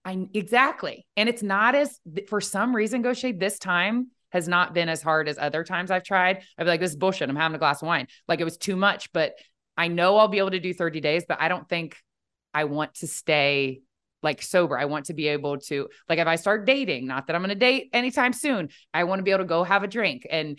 I 0.04 0.26
exactly, 0.34 1.06
and 1.16 1.28
it's 1.28 1.42
not 1.42 1.74
as 1.74 2.00
for 2.28 2.40
some 2.40 2.74
reason, 2.74 3.02
Gocha, 3.02 3.32
this 3.38 3.58
time 3.58 4.08
has 4.30 4.48
not 4.48 4.74
been 4.74 4.88
as 4.88 5.02
hard 5.02 5.28
as 5.28 5.38
other 5.38 5.62
times 5.62 5.90
I've 5.90 6.04
tried. 6.04 6.42
I'd 6.58 6.64
be 6.64 6.70
like, 6.70 6.80
"This 6.80 6.90
is 6.90 6.96
bullshit." 6.96 7.28
I'm 7.28 7.36
having 7.36 7.54
a 7.54 7.58
glass 7.58 7.82
of 7.82 7.86
wine, 7.86 8.08
like 8.28 8.40
it 8.40 8.44
was 8.44 8.56
too 8.56 8.76
much, 8.76 9.12
but 9.12 9.34
I 9.76 9.88
know 9.88 10.16
I'll 10.16 10.28
be 10.28 10.38
able 10.38 10.50
to 10.50 10.60
do 10.60 10.74
30 10.74 11.00
days, 11.00 11.24
but 11.28 11.40
I 11.40 11.48
don't 11.48 11.68
think 11.68 11.96
I 12.52 12.64
want 12.64 12.94
to 12.94 13.06
stay 13.06 13.82
like 14.22 14.42
sober. 14.42 14.78
I 14.78 14.84
want 14.84 15.06
to 15.06 15.14
be 15.14 15.28
able 15.28 15.58
to 15.58 15.88
like 16.08 16.18
if 16.18 16.26
I 16.26 16.36
start 16.36 16.66
dating, 16.66 17.06
not 17.06 17.26
that 17.26 17.36
I'm 17.36 17.42
going 17.42 17.50
to 17.50 17.54
date 17.54 17.90
anytime 17.92 18.32
soon. 18.32 18.68
I 18.92 19.04
want 19.04 19.18
to 19.20 19.24
be 19.24 19.30
able 19.30 19.44
to 19.44 19.48
go 19.48 19.64
have 19.64 19.82
a 19.82 19.88
drink 19.88 20.26
and 20.30 20.58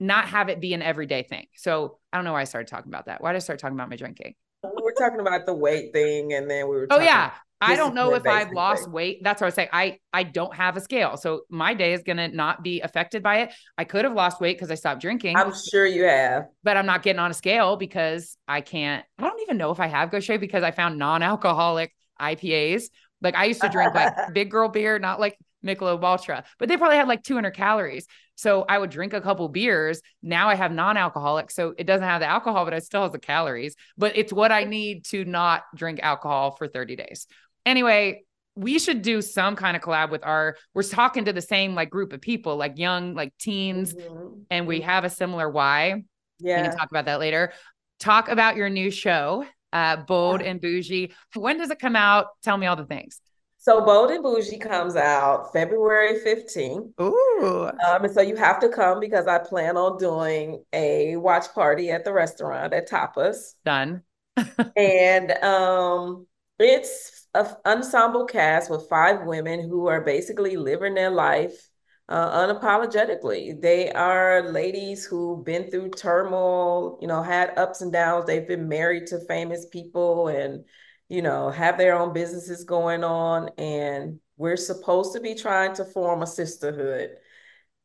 not 0.00 0.28
have 0.28 0.48
it 0.48 0.60
be 0.60 0.74
an 0.74 0.82
everyday 0.82 1.22
thing. 1.22 1.46
So 1.56 1.98
I 2.12 2.16
don't 2.16 2.24
know 2.24 2.32
why 2.32 2.42
I 2.42 2.44
started 2.44 2.68
talking 2.68 2.90
about 2.90 3.06
that. 3.06 3.22
Why 3.22 3.32
did 3.32 3.36
I 3.36 3.40
start 3.40 3.58
talking 3.58 3.76
about 3.76 3.90
my 3.90 3.96
drinking? 3.96 4.34
We 4.62 4.82
were 4.82 4.94
talking 4.98 5.20
about 5.20 5.46
the 5.46 5.54
weight 5.54 5.92
thing, 5.92 6.32
and 6.32 6.50
then 6.50 6.68
we 6.68 6.76
were. 6.76 6.86
oh 6.90 7.00
yeah, 7.00 7.30
I 7.60 7.76
don't 7.76 7.94
know 7.94 8.14
if 8.14 8.26
I've 8.26 8.52
lost 8.52 8.84
thing. 8.84 8.92
weight. 8.92 9.18
That's 9.22 9.40
what 9.40 9.46
I 9.46 9.48
was 9.48 9.54
saying. 9.54 9.68
I 9.72 9.98
I 10.12 10.24
don't 10.24 10.54
have 10.54 10.76
a 10.76 10.80
scale, 10.80 11.16
so 11.16 11.42
my 11.48 11.74
day 11.74 11.92
is 11.92 12.02
gonna 12.02 12.28
not 12.28 12.62
be 12.62 12.80
affected 12.80 13.22
by 13.22 13.42
it. 13.42 13.52
I 13.76 13.84
could 13.84 14.04
have 14.04 14.14
lost 14.14 14.40
weight 14.40 14.56
because 14.56 14.70
I 14.70 14.74
stopped 14.74 15.00
drinking. 15.00 15.36
I'm 15.36 15.52
sure 15.70 15.86
you 15.86 16.04
have, 16.04 16.46
but 16.62 16.76
I'm 16.76 16.86
not 16.86 17.02
getting 17.02 17.20
on 17.20 17.30
a 17.30 17.34
scale 17.34 17.76
because 17.76 18.36
I 18.46 18.60
can't. 18.60 19.04
I 19.18 19.22
don't 19.22 19.40
even 19.42 19.58
know 19.58 19.70
if 19.70 19.80
I 19.80 19.86
have 19.86 20.10
Gocha 20.10 20.38
because 20.38 20.62
I 20.62 20.70
found 20.70 20.98
non-alcoholic 20.98 21.94
IPAs. 22.20 22.84
Like 23.20 23.36
I 23.36 23.44
used 23.46 23.60
to 23.60 23.68
drink 23.68 23.94
like 23.94 24.12
big 24.32 24.50
girl 24.50 24.68
beer, 24.68 24.98
not 24.98 25.20
like 25.20 25.36
Michelob 25.64 26.02
Ultra, 26.02 26.44
but 26.58 26.68
they 26.68 26.76
probably 26.76 26.96
had 26.96 27.08
like 27.08 27.22
200 27.22 27.52
calories. 27.52 28.06
So 28.38 28.64
I 28.68 28.78
would 28.78 28.90
drink 28.90 29.14
a 29.14 29.20
couple 29.20 29.48
beers. 29.48 30.00
Now 30.22 30.48
I 30.48 30.54
have 30.54 30.70
non-alcoholic, 30.70 31.50
so 31.50 31.74
it 31.76 31.88
doesn't 31.88 32.06
have 32.06 32.20
the 32.20 32.26
alcohol, 32.26 32.64
but 32.64 32.72
it 32.72 32.84
still 32.84 33.02
has 33.02 33.10
the 33.10 33.18
calories. 33.18 33.74
But 33.96 34.16
it's 34.16 34.32
what 34.32 34.52
I 34.52 34.62
need 34.62 35.04
to 35.06 35.24
not 35.24 35.64
drink 35.74 35.98
alcohol 36.00 36.52
for 36.52 36.68
30 36.68 36.94
days. 36.94 37.26
Anyway, 37.66 38.22
we 38.54 38.78
should 38.78 39.02
do 39.02 39.20
some 39.22 39.56
kind 39.56 39.76
of 39.76 39.82
collab 39.82 40.10
with 40.10 40.24
our 40.24 40.56
we're 40.72 40.84
talking 40.84 41.24
to 41.24 41.32
the 41.32 41.42
same 41.42 41.74
like 41.74 41.90
group 41.90 42.12
of 42.12 42.20
people 42.20 42.56
like 42.56 42.78
young 42.78 43.14
like 43.14 43.32
teens 43.38 43.94
mm-hmm. 43.94 44.40
and 44.50 44.66
we 44.66 44.80
mm-hmm. 44.80 44.88
have 44.88 45.04
a 45.04 45.10
similar 45.10 45.48
why 45.48 46.02
yeah 46.40 46.60
we 46.60 46.68
can 46.68 46.76
talk 46.76 46.90
about 46.90 47.04
that 47.04 47.20
later 47.20 47.52
talk 48.00 48.28
about 48.28 48.56
your 48.56 48.68
new 48.68 48.90
show 48.90 49.44
uh 49.72 49.96
bold 49.96 50.40
yeah. 50.40 50.48
and 50.48 50.60
boujee 50.60 51.12
when 51.36 51.56
does 51.56 51.70
it 51.70 51.78
come 51.78 51.94
out 51.94 52.26
tell 52.42 52.56
me 52.56 52.66
all 52.66 52.74
the 52.74 52.84
things 52.84 53.20
so 53.60 53.84
Bold 53.84 54.12
and 54.12 54.24
Boujee 54.24 54.60
comes 54.60 54.94
out 54.94 55.52
February 55.52 56.20
15th. 56.20 56.92
Ooh. 57.00 57.66
Um, 57.66 58.04
and 58.04 58.12
so 58.12 58.20
you 58.20 58.36
have 58.36 58.60
to 58.60 58.68
come 58.68 59.00
because 59.00 59.26
I 59.26 59.38
plan 59.38 59.76
on 59.76 59.98
doing 59.98 60.64
a 60.72 61.16
watch 61.16 61.52
party 61.52 61.90
at 61.90 62.04
the 62.04 62.12
restaurant 62.12 62.72
at 62.72 62.88
Tapas. 62.88 63.54
Done. 63.64 64.02
and 64.76 65.32
um, 65.42 66.26
it's 66.60 67.26
an 67.34 67.48
ensemble 67.66 68.26
cast 68.26 68.70
with 68.70 68.88
five 68.88 69.26
women 69.26 69.68
who 69.68 69.88
are 69.88 70.02
basically 70.02 70.56
living 70.56 70.94
their 70.94 71.10
life 71.10 71.68
uh, 72.08 72.46
unapologetically. 72.46 73.60
They 73.60 73.90
are 73.90 74.50
ladies 74.50 75.04
who've 75.04 75.44
been 75.44 75.68
through 75.68 75.90
turmoil, 75.90 76.98
you 77.00 77.08
know, 77.08 77.22
had 77.22 77.58
ups 77.58 77.80
and 77.80 77.92
downs. 77.92 78.26
They've 78.26 78.46
been 78.46 78.68
married 78.68 79.08
to 79.08 79.20
famous 79.26 79.66
people 79.66 80.28
and 80.28 80.64
you 81.08 81.22
know, 81.22 81.50
have 81.50 81.78
their 81.78 81.98
own 81.98 82.12
businesses 82.12 82.64
going 82.64 83.04
on. 83.04 83.50
And 83.58 84.20
we're 84.36 84.56
supposed 84.56 85.14
to 85.14 85.20
be 85.20 85.34
trying 85.34 85.74
to 85.74 85.84
form 85.84 86.22
a 86.22 86.26
sisterhood. 86.26 87.10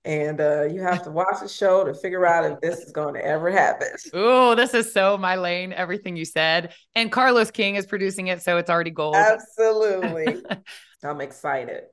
And 0.06 0.42
uh, 0.42 0.64
you 0.64 0.82
have 0.82 1.04
to 1.04 1.12
watch 1.12 1.40
the 1.42 1.48
show 1.48 1.86
to 1.86 1.94
figure 1.94 2.26
out 2.26 2.44
if 2.52 2.60
this 2.60 2.80
is 2.80 2.92
going 2.92 3.14
to 3.14 3.26
ever 3.26 3.50
happen. 3.50 3.88
Oh, 4.14 4.54
this 4.54 4.74
is 4.74 4.92
so 4.92 5.18
my 5.18 5.38
lane, 5.38 5.72
everything 5.72 6.18
you 6.18 6.26
said. 6.26 6.74
And 6.94 7.12
Carlos 7.12 7.52
King 7.52 7.76
is 7.76 7.86
producing 7.86 8.28
it, 8.28 8.42
so 8.42 8.58
it's 8.58 8.70
already 8.70 8.92
gold. 8.92 9.16
Absolutely. 9.16 10.44
I'm 11.04 11.22
excited. 11.22 11.84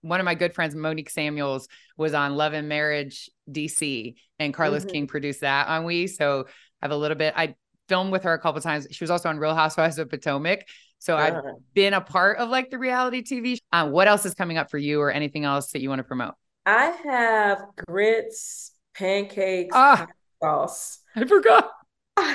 One 0.00 0.18
of 0.18 0.24
my 0.24 0.34
good 0.34 0.54
friends, 0.54 0.74
Monique 0.74 1.10
Samuels, 1.10 1.68
was 1.96 2.14
on 2.14 2.34
Love 2.34 2.52
and 2.52 2.68
Marriage 2.68 3.30
DC, 3.48 4.14
and 4.40 4.52
Carlos 4.52 4.82
mm-hmm. 4.82 4.90
King 4.90 5.06
produced 5.06 5.42
that 5.42 5.68
on 5.68 5.84
We. 5.84 6.08
So 6.08 6.46
I 6.82 6.86
have 6.86 6.90
a 6.90 6.96
little 6.96 7.16
bit. 7.16 7.34
I 7.36 7.54
filmed 7.92 8.10
with 8.10 8.22
her 8.22 8.32
a 8.32 8.38
couple 8.38 8.58
times. 8.62 8.86
She 8.90 9.04
was 9.04 9.10
also 9.10 9.28
on 9.28 9.36
Real 9.38 9.54
Housewives 9.54 9.98
of 9.98 10.08
Potomac. 10.08 10.66
So 10.98 11.14
I've 11.16 11.34
Uh-huh. 11.34 11.56
been 11.74 11.92
a 11.92 12.00
part 12.00 12.38
of 12.38 12.48
like 12.48 12.70
the 12.70 12.78
reality 12.78 13.20
TV. 13.22 13.58
Uh, 13.70 13.86
what 13.90 14.08
else 14.08 14.24
is 14.24 14.32
coming 14.32 14.56
up 14.56 14.70
for 14.70 14.78
you 14.78 14.98
or 15.00 15.10
anything 15.10 15.44
else 15.44 15.72
that 15.72 15.82
you 15.82 15.90
want 15.90 15.98
to 15.98 16.04
promote? 16.04 16.34
I 16.64 16.86
have 17.04 17.58
grits, 17.86 18.72
pancakes, 18.94 19.74
Ah. 19.76 20.06
sauce. 20.42 21.00
I 21.14 21.26
forgot. 21.26 21.70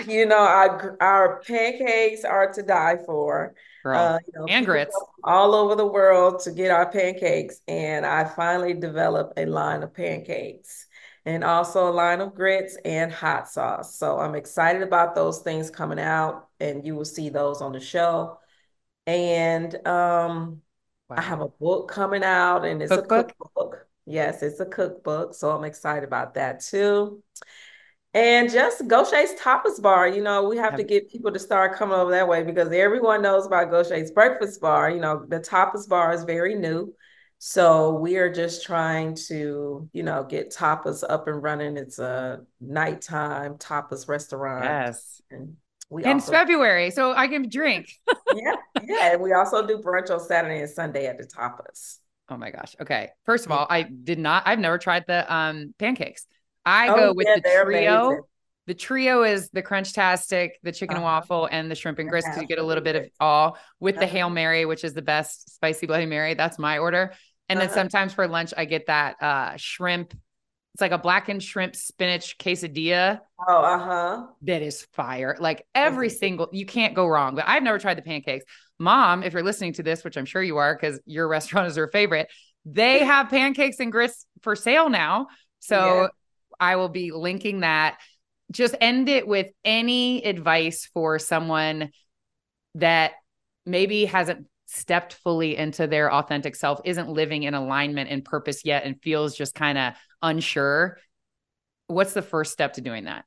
You 0.08 0.26
know, 0.26 0.38
our 0.40 0.98
our 1.00 1.40
pancakes 1.48 2.26
are 2.26 2.52
to 2.54 2.64
die 2.64 2.98
for. 3.06 3.54
Uh, 3.86 4.18
you 4.28 4.34
know, 4.36 4.46
and 4.50 4.66
grits. 4.66 4.96
all 5.24 5.56
over 5.56 5.74
the 5.76 5.86
world 5.88 6.42
to 6.42 6.52
get 6.52 6.72
our 6.72 6.92
pancakes, 6.92 7.62
and 7.70 8.06
I 8.06 8.26
finally 8.26 8.74
developed 8.74 9.40
a 9.40 9.46
line 9.46 9.82
of 9.84 9.94
pancakes 9.94 10.87
and 11.28 11.44
also 11.44 11.90
a 11.90 11.92
line 11.92 12.22
of 12.22 12.34
grits 12.34 12.78
and 12.86 13.12
hot 13.12 13.50
sauce. 13.50 14.00
So 14.00 14.18
I'm 14.18 14.34
excited 14.34 14.82
about 14.82 15.14
those 15.14 15.40
things 15.40 15.70
coming 15.70 16.00
out, 16.00 16.48
and 16.62 16.86
you 16.86 16.96
will 16.96 17.04
see 17.04 17.28
those 17.28 17.62
on 17.62 17.74
the 17.74 17.82
show. 17.82 18.40
And 19.06 19.76
um, 19.86 20.62
I 21.10 21.20
have 21.20 21.42
a 21.42 21.50
book 21.50 21.92
coming 21.92 22.24
out, 22.24 22.64
and 22.64 22.82
it's 22.82 22.90
Cookbook? 22.90 23.32
a 23.32 23.44
cookbook. 23.44 23.88
Yes, 24.06 24.42
it's 24.42 24.62
a 24.62 24.66
cookbook, 24.66 25.34
so 25.34 25.52
I'm 25.52 25.66
excited 25.66 26.06
about 26.06 26.36
that 26.36 26.62
too. 26.62 27.22
And 28.14 28.50
just 28.50 28.88
Gocha's 28.88 29.38
Tapas 29.38 29.82
Bar, 29.82 30.08
you 30.08 30.24
know, 30.24 30.48
we 30.48 30.56
have 30.56 30.78
to 30.78 30.84
get 30.84 31.12
people 31.12 31.34
to 31.34 31.40
start 31.40 31.76
coming 31.76 31.98
over 31.98 32.12
that 32.12 32.30
way 32.30 32.42
because 32.42 32.72
everyone 32.72 33.22
knows 33.22 33.46
about 33.46 33.70
Gocha's 33.70 34.12
Breakfast 34.12 34.62
Bar. 34.62 34.92
You 34.92 35.02
know, 35.02 35.26
the 35.28 35.42
Tapas 35.42 35.90
Bar 35.90 36.14
is 36.14 36.24
very 36.24 36.56
new. 36.56 36.96
So 37.40 37.92
we 37.94 38.18
are 38.18 38.32
just 38.32 38.66
trying 38.66 39.16
to, 39.28 39.88
you 39.94 40.04
know, 40.04 40.24
get 40.24 40.52
tapas 40.52 41.04
up 41.08 41.28
and 41.28 41.42
running. 41.42 41.78
It's 41.78 42.00
a 42.00 42.42
nighttime 42.60 43.56
tapas 43.56 44.08
restaurant. 44.08 44.66
Yes. 44.66 45.22
And 45.30 45.56
we 45.90 46.04
in 46.04 46.14
also, 46.14 46.32
February, 46.32 46.90
so 46.92 47.14
I 47.14 47.28
can 47.28 47.48
drink. 47.48 47.90
yeah, 48.36 48.56
yeah. 48.84 49.14
And 49.14 49.22
we 49.22 49.34
also 49.34 49.66
do 49.66 49.78
brunch 49.78 50.10
on 50.10 50.20
Saturday 50.20 50.62
and 50.62 50.70
Sunday 50.70 51.06
at 51.06 51.18
the 51.18 51.26
tapas. 51.26 52.00
Oh 52.30 52.38
my 52.38 52.52
gosh. 52.52 52.76
Okay. 52.82 53.10
First 53.26 53.46
of 53.46 53.52
all, 53.52 53.68
I 53.70 53.84
did 53.84 54.20
not, 54.20 54.44
I've 54.46 54.60
never 54.60 54.78
tried 54.78 55.06
the 55.08 55.32
um 55.34 55.74
pancakes. 55.78 56.26
I 56.66 56.90
Oh, 56.90 56.96
go 56.96 57.14
with 57.14 57.28
yeah, 57.28 57.36
the 57.36 57.42
trio. 57.64 58.08
amazing. 58.08 58.22
The 58.68 58.74
trio 58.74 59.24
is 59.24 59.50
the 59.50 59.62
crunch 59.62 59.94
tastic, 59.94 60.60
the 60.62 60.72
chicken 60.72 60.98
Uh-huh. 60.98 61.06
waffle, 61.06 61.48
and 61.52 61.72
the 61.72 61.76
shrimp 61.76 62.00
and 62.00 62.10
grits 62.10 62.28
because 62.28 62.42
you 62.42 62.48
get 62.48 62.60
a 62.60 62.64
little 62.64 62.84
bit 62.84 62.96
of 62.96 63.06
all 63.20 63.58
with 63.80 63.96
the 63.96 64.02
Uh-huh. 64.02 64.12
Hail 64.12 64.30
Mary, 64.30 64.66
which 64.66 64.84
is 64.84 64.94
the 64.94 65.02
best 65.02 65.56
spicy 65.56 65.88
Bloody 65.88 66.06
Mary. 66.06 66.34
That's 66.34 66.60
my 66.60 66.78
order. 66.78 67.14
And 67.50 67.60
then 67.60 67.68
Uh-huh. 67.70 67.76
sometimes 67.76 68.14
for 68.14 68.28
lunch, 68.28 68.54
I 68.56 68.66
get 68.66 68.88
that 68.88 69.16
uh 69.22 69.56
shrimp. 69.58 70.14
It's 70.74 70.82
like 70.82 70.92
a 70.92 70.98
blackened 71.00 71.42
shrimp 71.42 71.76
spinach 71.76 72.38
quesadilla. 72.38 73.22
Oh, 73.48 73.62
uh-huh. 73.64 74.28
That 74.44 74.62
is 74.62 74.86
fire. 74.94 75.36
Like 75.40 75.66
every 75.74 76.10
single, 76.10 76.50
you 76.52 76.66
can't 76.66 76.94
go 76.94 77.08
wrong. 77.08 77.34
But 77.36 77.46
I've 77.48 77.64
never 77.64 77.80
tried 77.80 77.98
the 77.98 78.04
pancakes. 78.04 78.46
Mom, 78.78 79.24
if 79.24 79.34
you're 79.34 79.42
listening 79.44 79.74
to 79.74 79.84
this, 79.84 80.04
which 80.04 80.18
I'm 80.18 80.26
sure 80.26 80.44
you 80.44 80.58
are 80.58 80.76
because 80.76 81.00
your 81.06 81.28
restaurant 81.38 81.68
is 81.68 81.76
her 81.78 81.88
favorite, 81.88 82.28
they 82.66 83.00
have 83.06 83.30
pancakes 83.30 83.80
and 83.80 83.92
grits 83.92 84.26
for 84.42 84.56
sale 84.56 84.90
now. 84.90 85.28
So 85.60 86.02
Yeah. 86.02 86.08
I 86.60 86.76
will 86.76 86.90
be 86.90 87.12
linking 87.12 87.62
that. 87.62 87.98
Just 88.52 88.76
end 88.80 89.10
it 89.10 89.28
with 89.28 89.48
any 89.66 90.24
advice 90.24 90.90
for 90.94 91.20
someone 91.20 91.92
that 92.76 93.14
maybe 93.66 94.06
hasn't 94.06 94.48
stepped 94.68 95.14
fully 95.14 95.58
into 95.58 95.88
their 95.88 96.12
authentic 96.14 96.56
self, 96.56 96.80
isn't 96.86 97.10
living 97.10 97.44
in 97.44 97.54
alignment 97.54 98.10
and 98.10 98.24
purpose 98.24 98.64
yet, 98.66 98.86
and 98.86 99.02
feels 99.02 99.36
just 99.36 99.56
kind 99.56 99.78
of 99.78 99.94
unsure. 100.22 100.98
What's 101.88 102.14
the 102.14 102.22
first 102.22 102.52
step 102.52 102.74
to 102.74 102.82
doing 102.82 103.06
that? 103.06 103.26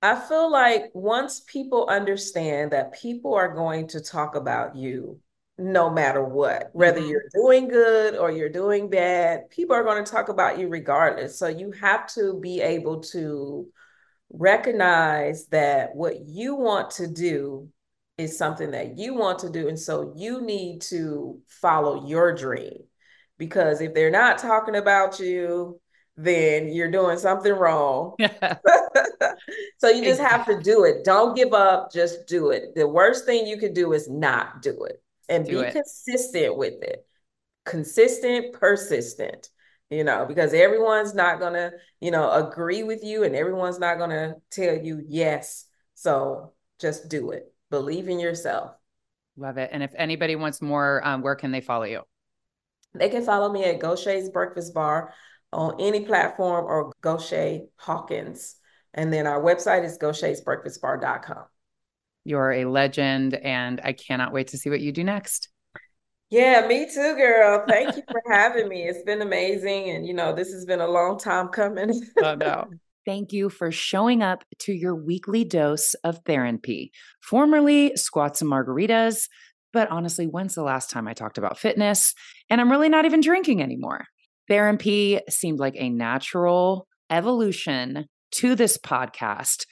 I 0.00 0.14
feel 0.14 0.50
like 0.50 0.90
once 0.94 1.40
people 1.40 1.88
understand 1.88 2.70
that 2.70 2.92
people 2.92 3.34
are 3.34 3.54
going 3.54 3.88
to 3.88 4.00
talk 4.00 4.36
about 4.36 4.76
you 4.76 5.18
no 5.58 5.90
matter 5.90 6.22
what, 6.22 6.70
whether 6.72 7.00
Mhm. 7.00 7.08
you're 7.08 7.28
doing 7.34 7.66
good 7.66 8.14
or 8.16 8.30
you're 8.30 8.48
doing 8.48 8.88
bad, 8.88 9.50
people 9.50 9.74
are 9.74 9.82
going 9.82 10.04
to 10.04 10.10
talk 10.10 10.28
about 10.28 10.56
you 10.58 10.68
regardless. 10.68 11.36
So 11.36 11.48
you 11.48 11.72
have 11.72 12.06
to 12.14 12.38
be 12.38 12.60
able 12.60 13.00
to 13.00 13.66
recognize 14.30 15.46
that 15.48 15.94
what 15.94 16.20
you 16.26 16.54
want 16.54 16.90
to 16.92 17.06
do 17.06 17.68
is 18.16 18.36
something 18.36 18.72
that 18.72 18.98
you 18.98 19.14
want 19.14 19.40
to 19.40 19.50
do. 19.50 19.68
And 19.68 19.78
so 19.78 20.12
you 20.16 20.40
need 20.40 20.82
to 20.82 21.40
follow 21.46 22.06
your 22.06 22.34
dream 22.34 22.84
because 23.38 23.80
if 23.80 23.94
they're 23.94 24.10
not 24.10 24.38
talking 24.38 24.76
about 24.76 25.20
you, 25.20 25.80
then 26.16 26.68
you're 26.72 26.90
doing 26.90 27.18
something 27.18 27.52
wrong. 27.52 28.16
So 29.78 29.88
you 29.88 30.02
just 30.02 30.20
have 30.20 30.44
to 30.46 30.60
do 30.60 30.84
it. 30.84 31.04
Don't 31.04 31.36
give 31.36 31.52
up, 31.52 31.92
just 31.92 32.26
do 32.26 32.50
it. 32.50 32.74
The 32.74 32.86
worst 32.86 33.24
thing 33.24 33.46
you 33.46 33.58
could 33.58 33.74
do 33.74 33.92
is 33.92 34.08
not 34.08 34.60
do 34.60 34.84
it 34.84 35.02
and 35.28 35.46
Do 35.46 35.60
be 35.60 35.66
it. 35.66 35.72
consistent 35.72 36.56
with 36.56 36.82
it. 36.82 37.06
Consistent, 37.64 38.52
persistent, 38.54 39.48
you 39.90 40.04
know, 40.04 40.26
because 40.26 40.52
everyone's 40.52 41.14
not 41.14 41.38
going 41.38 41.54
to, 41.54 41.72
you 42.00 42.10
know, 42.10 42.30
agree 42.30 42.82
with 42.82 43.02
you 43.02 43.24
and 43.24 43.34
everyone's 43.34 43.78
not 43.78 43.98
going 43.98 44.10
to 44.10 44.34
tell 44.50 44.76
you 44.76 45.02
yes. 45.06 45.64
So 45.94 46.52
just 46.78 47.08
do 47.08 47.30
it. 47.30 47.52
Believe 47.70 48.08
in 48.08 48.20
yourself. 48.20 48.72
Love 49.36 49.56
it. 49.56 49.70
And 49.72 49.82
if 49.82 49.92
anybody 49.96 50.36
wants 50.36 50.60
more, 50.60 51.00
um, 51.06 51.22
where 51.22 51.36
can 51.36 51.52
they 51.52 51.60
follow 51.60 51.84
you? 51.84 52.02
They 52.94 53.08
can 53.08 53.24
follow 53.24 53.50
me 53.50 53.64
at 53.64 53.80
Gocha's 53.80 54.30
Breakfast 54.30 54.74
Bar 54.74 55.14
on 55.52 55.76
any 55.80 56.04
platform 56.04 56.64
or 56.66 56.92
Gocha 57.02 57.66
Hawkins. 57.76 58.56
And 58.94 59.12
then 59.12 59.26
our 59.26 59.40
website 59.40 59.84
is 59.84 59.98
gochasbreakfastbar.com. 59.98 61.44
You're 62.24 62.52
a 62.52 62.64
legend, 62.64 63.34
and 63.34 63.80
I 63.82 63.92
cannot 63.92 64.32
wait 64.32 64.48
to 64.48 64.58
see 64.58 64.70
what 64.70 64.80
you 64.80 64.92
do 64.92 65.04
next. 65.04 65.48
Yeah, 66.30 66.66
me 66.66 66.86
too, 66.92 67.16
girl. 67.16 67.64
Thank 67.66 67.96
you 67.96 68.02
for 68.10 68.22
having 68.30 68.68
me. 68.68 68.82
It's 68.82 69.02
been 69.02 69.22
amazing. 69.22 69.90
And, 69.90 70.06
you 70.06 70.12
know, 70.12 70.34
this 70.34 70.52
has 70.52 70.66
been 70.66 70.80
a 70.80 70.86
long 70.86 71.18
time 71.18 71.48
coming. 71.48 71.90
Oh, 72.22 72.34
no. 72.34 72.66
Thank 73.06 73.32
you 73.32 73.48
for 73.48 73.72
showing 73.72 74.22
up 74.22 74.44
to 74.60 74.72
your 74.72 74.94
weekly 74.94 75.42
dose 75.42 75.94
of 76.04 76.20
therapy, 76.26 76.92
formerly 77.22 77.96
Squats 77.96 78.42
and 78.42 78.50
Margaritas. 78.50 79.28
But 79.72 79.90
honestly, 79.90 80.26
when's 80.26 80.54
the 80.54 80.62
last 80.62 80.90
time 80.90 81.08
I 81.08 81.14
talked 81.14 81.38
about 81.38 81.58
fitness? 81.58 82.12
And 82.50 82.60
I'm 82.60 82.70
really 82.70 82.90
not 82.90 83.06
even 83.06 83.22
drinking 83.22 83.62
anymore. 83.62 84.04
Therapy 84.46 85.20
seemed 85.30 85.58
like 85.58 85.76
a 85.76 85.88
natural 85.88 86.86
evolution 87.08 88.06
to 88.32 88.54
this 88.54 88.76
podcast. 88.76 89.64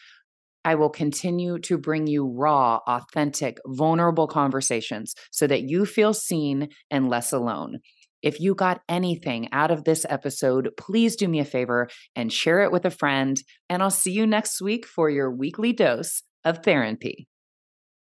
I 0.67 0.75
will 0.75 0.91
continue 0.91 1.61
to 1.61 1.79
bring 1.79 2.09
you 2.09 2.27
raw, 2.27 2.81
authentic, 2.89 3.59
vulnerable 3.67 4.27
conversations 4.27 5.14
so 5.31 5.47
that 5.47 5.62
you 5.62 5.87
feel 5.87 6.12
seen 6.12 6.71
and 6.91 7.09
less 7.09 7.33
alone. 7.33 7.79
If 8.21 8.41
you 8.41 8.53
got 8.57 8.81
anything 8.89 9.49
out 9.53 9.71
of 9.71 9.85
this 9.85 10.05
episode, 10.09 10.71
please 10.77 11.14
do 11.14 11.29
me 11.29 11.39
a 11.39 11.45
favor 11.45 11.89
and 12.17 12.33
share 12.33 12.64
it 12.64 12.73
with 12.73 12.85
a 12.85 12.91
friend. 12.91 13.41
And 13.71 13.81
I'll 13.81 13.91
see 13.91 14.11
you 14.11 14.27
next 14.27 14.61
week 14.61 14.87
for 14.87 15.09
your 15.09 15.31
weekly 15.31 15.73
dose 15.73 16.25
of 16.45 16.64
therapy. 16.64 17.29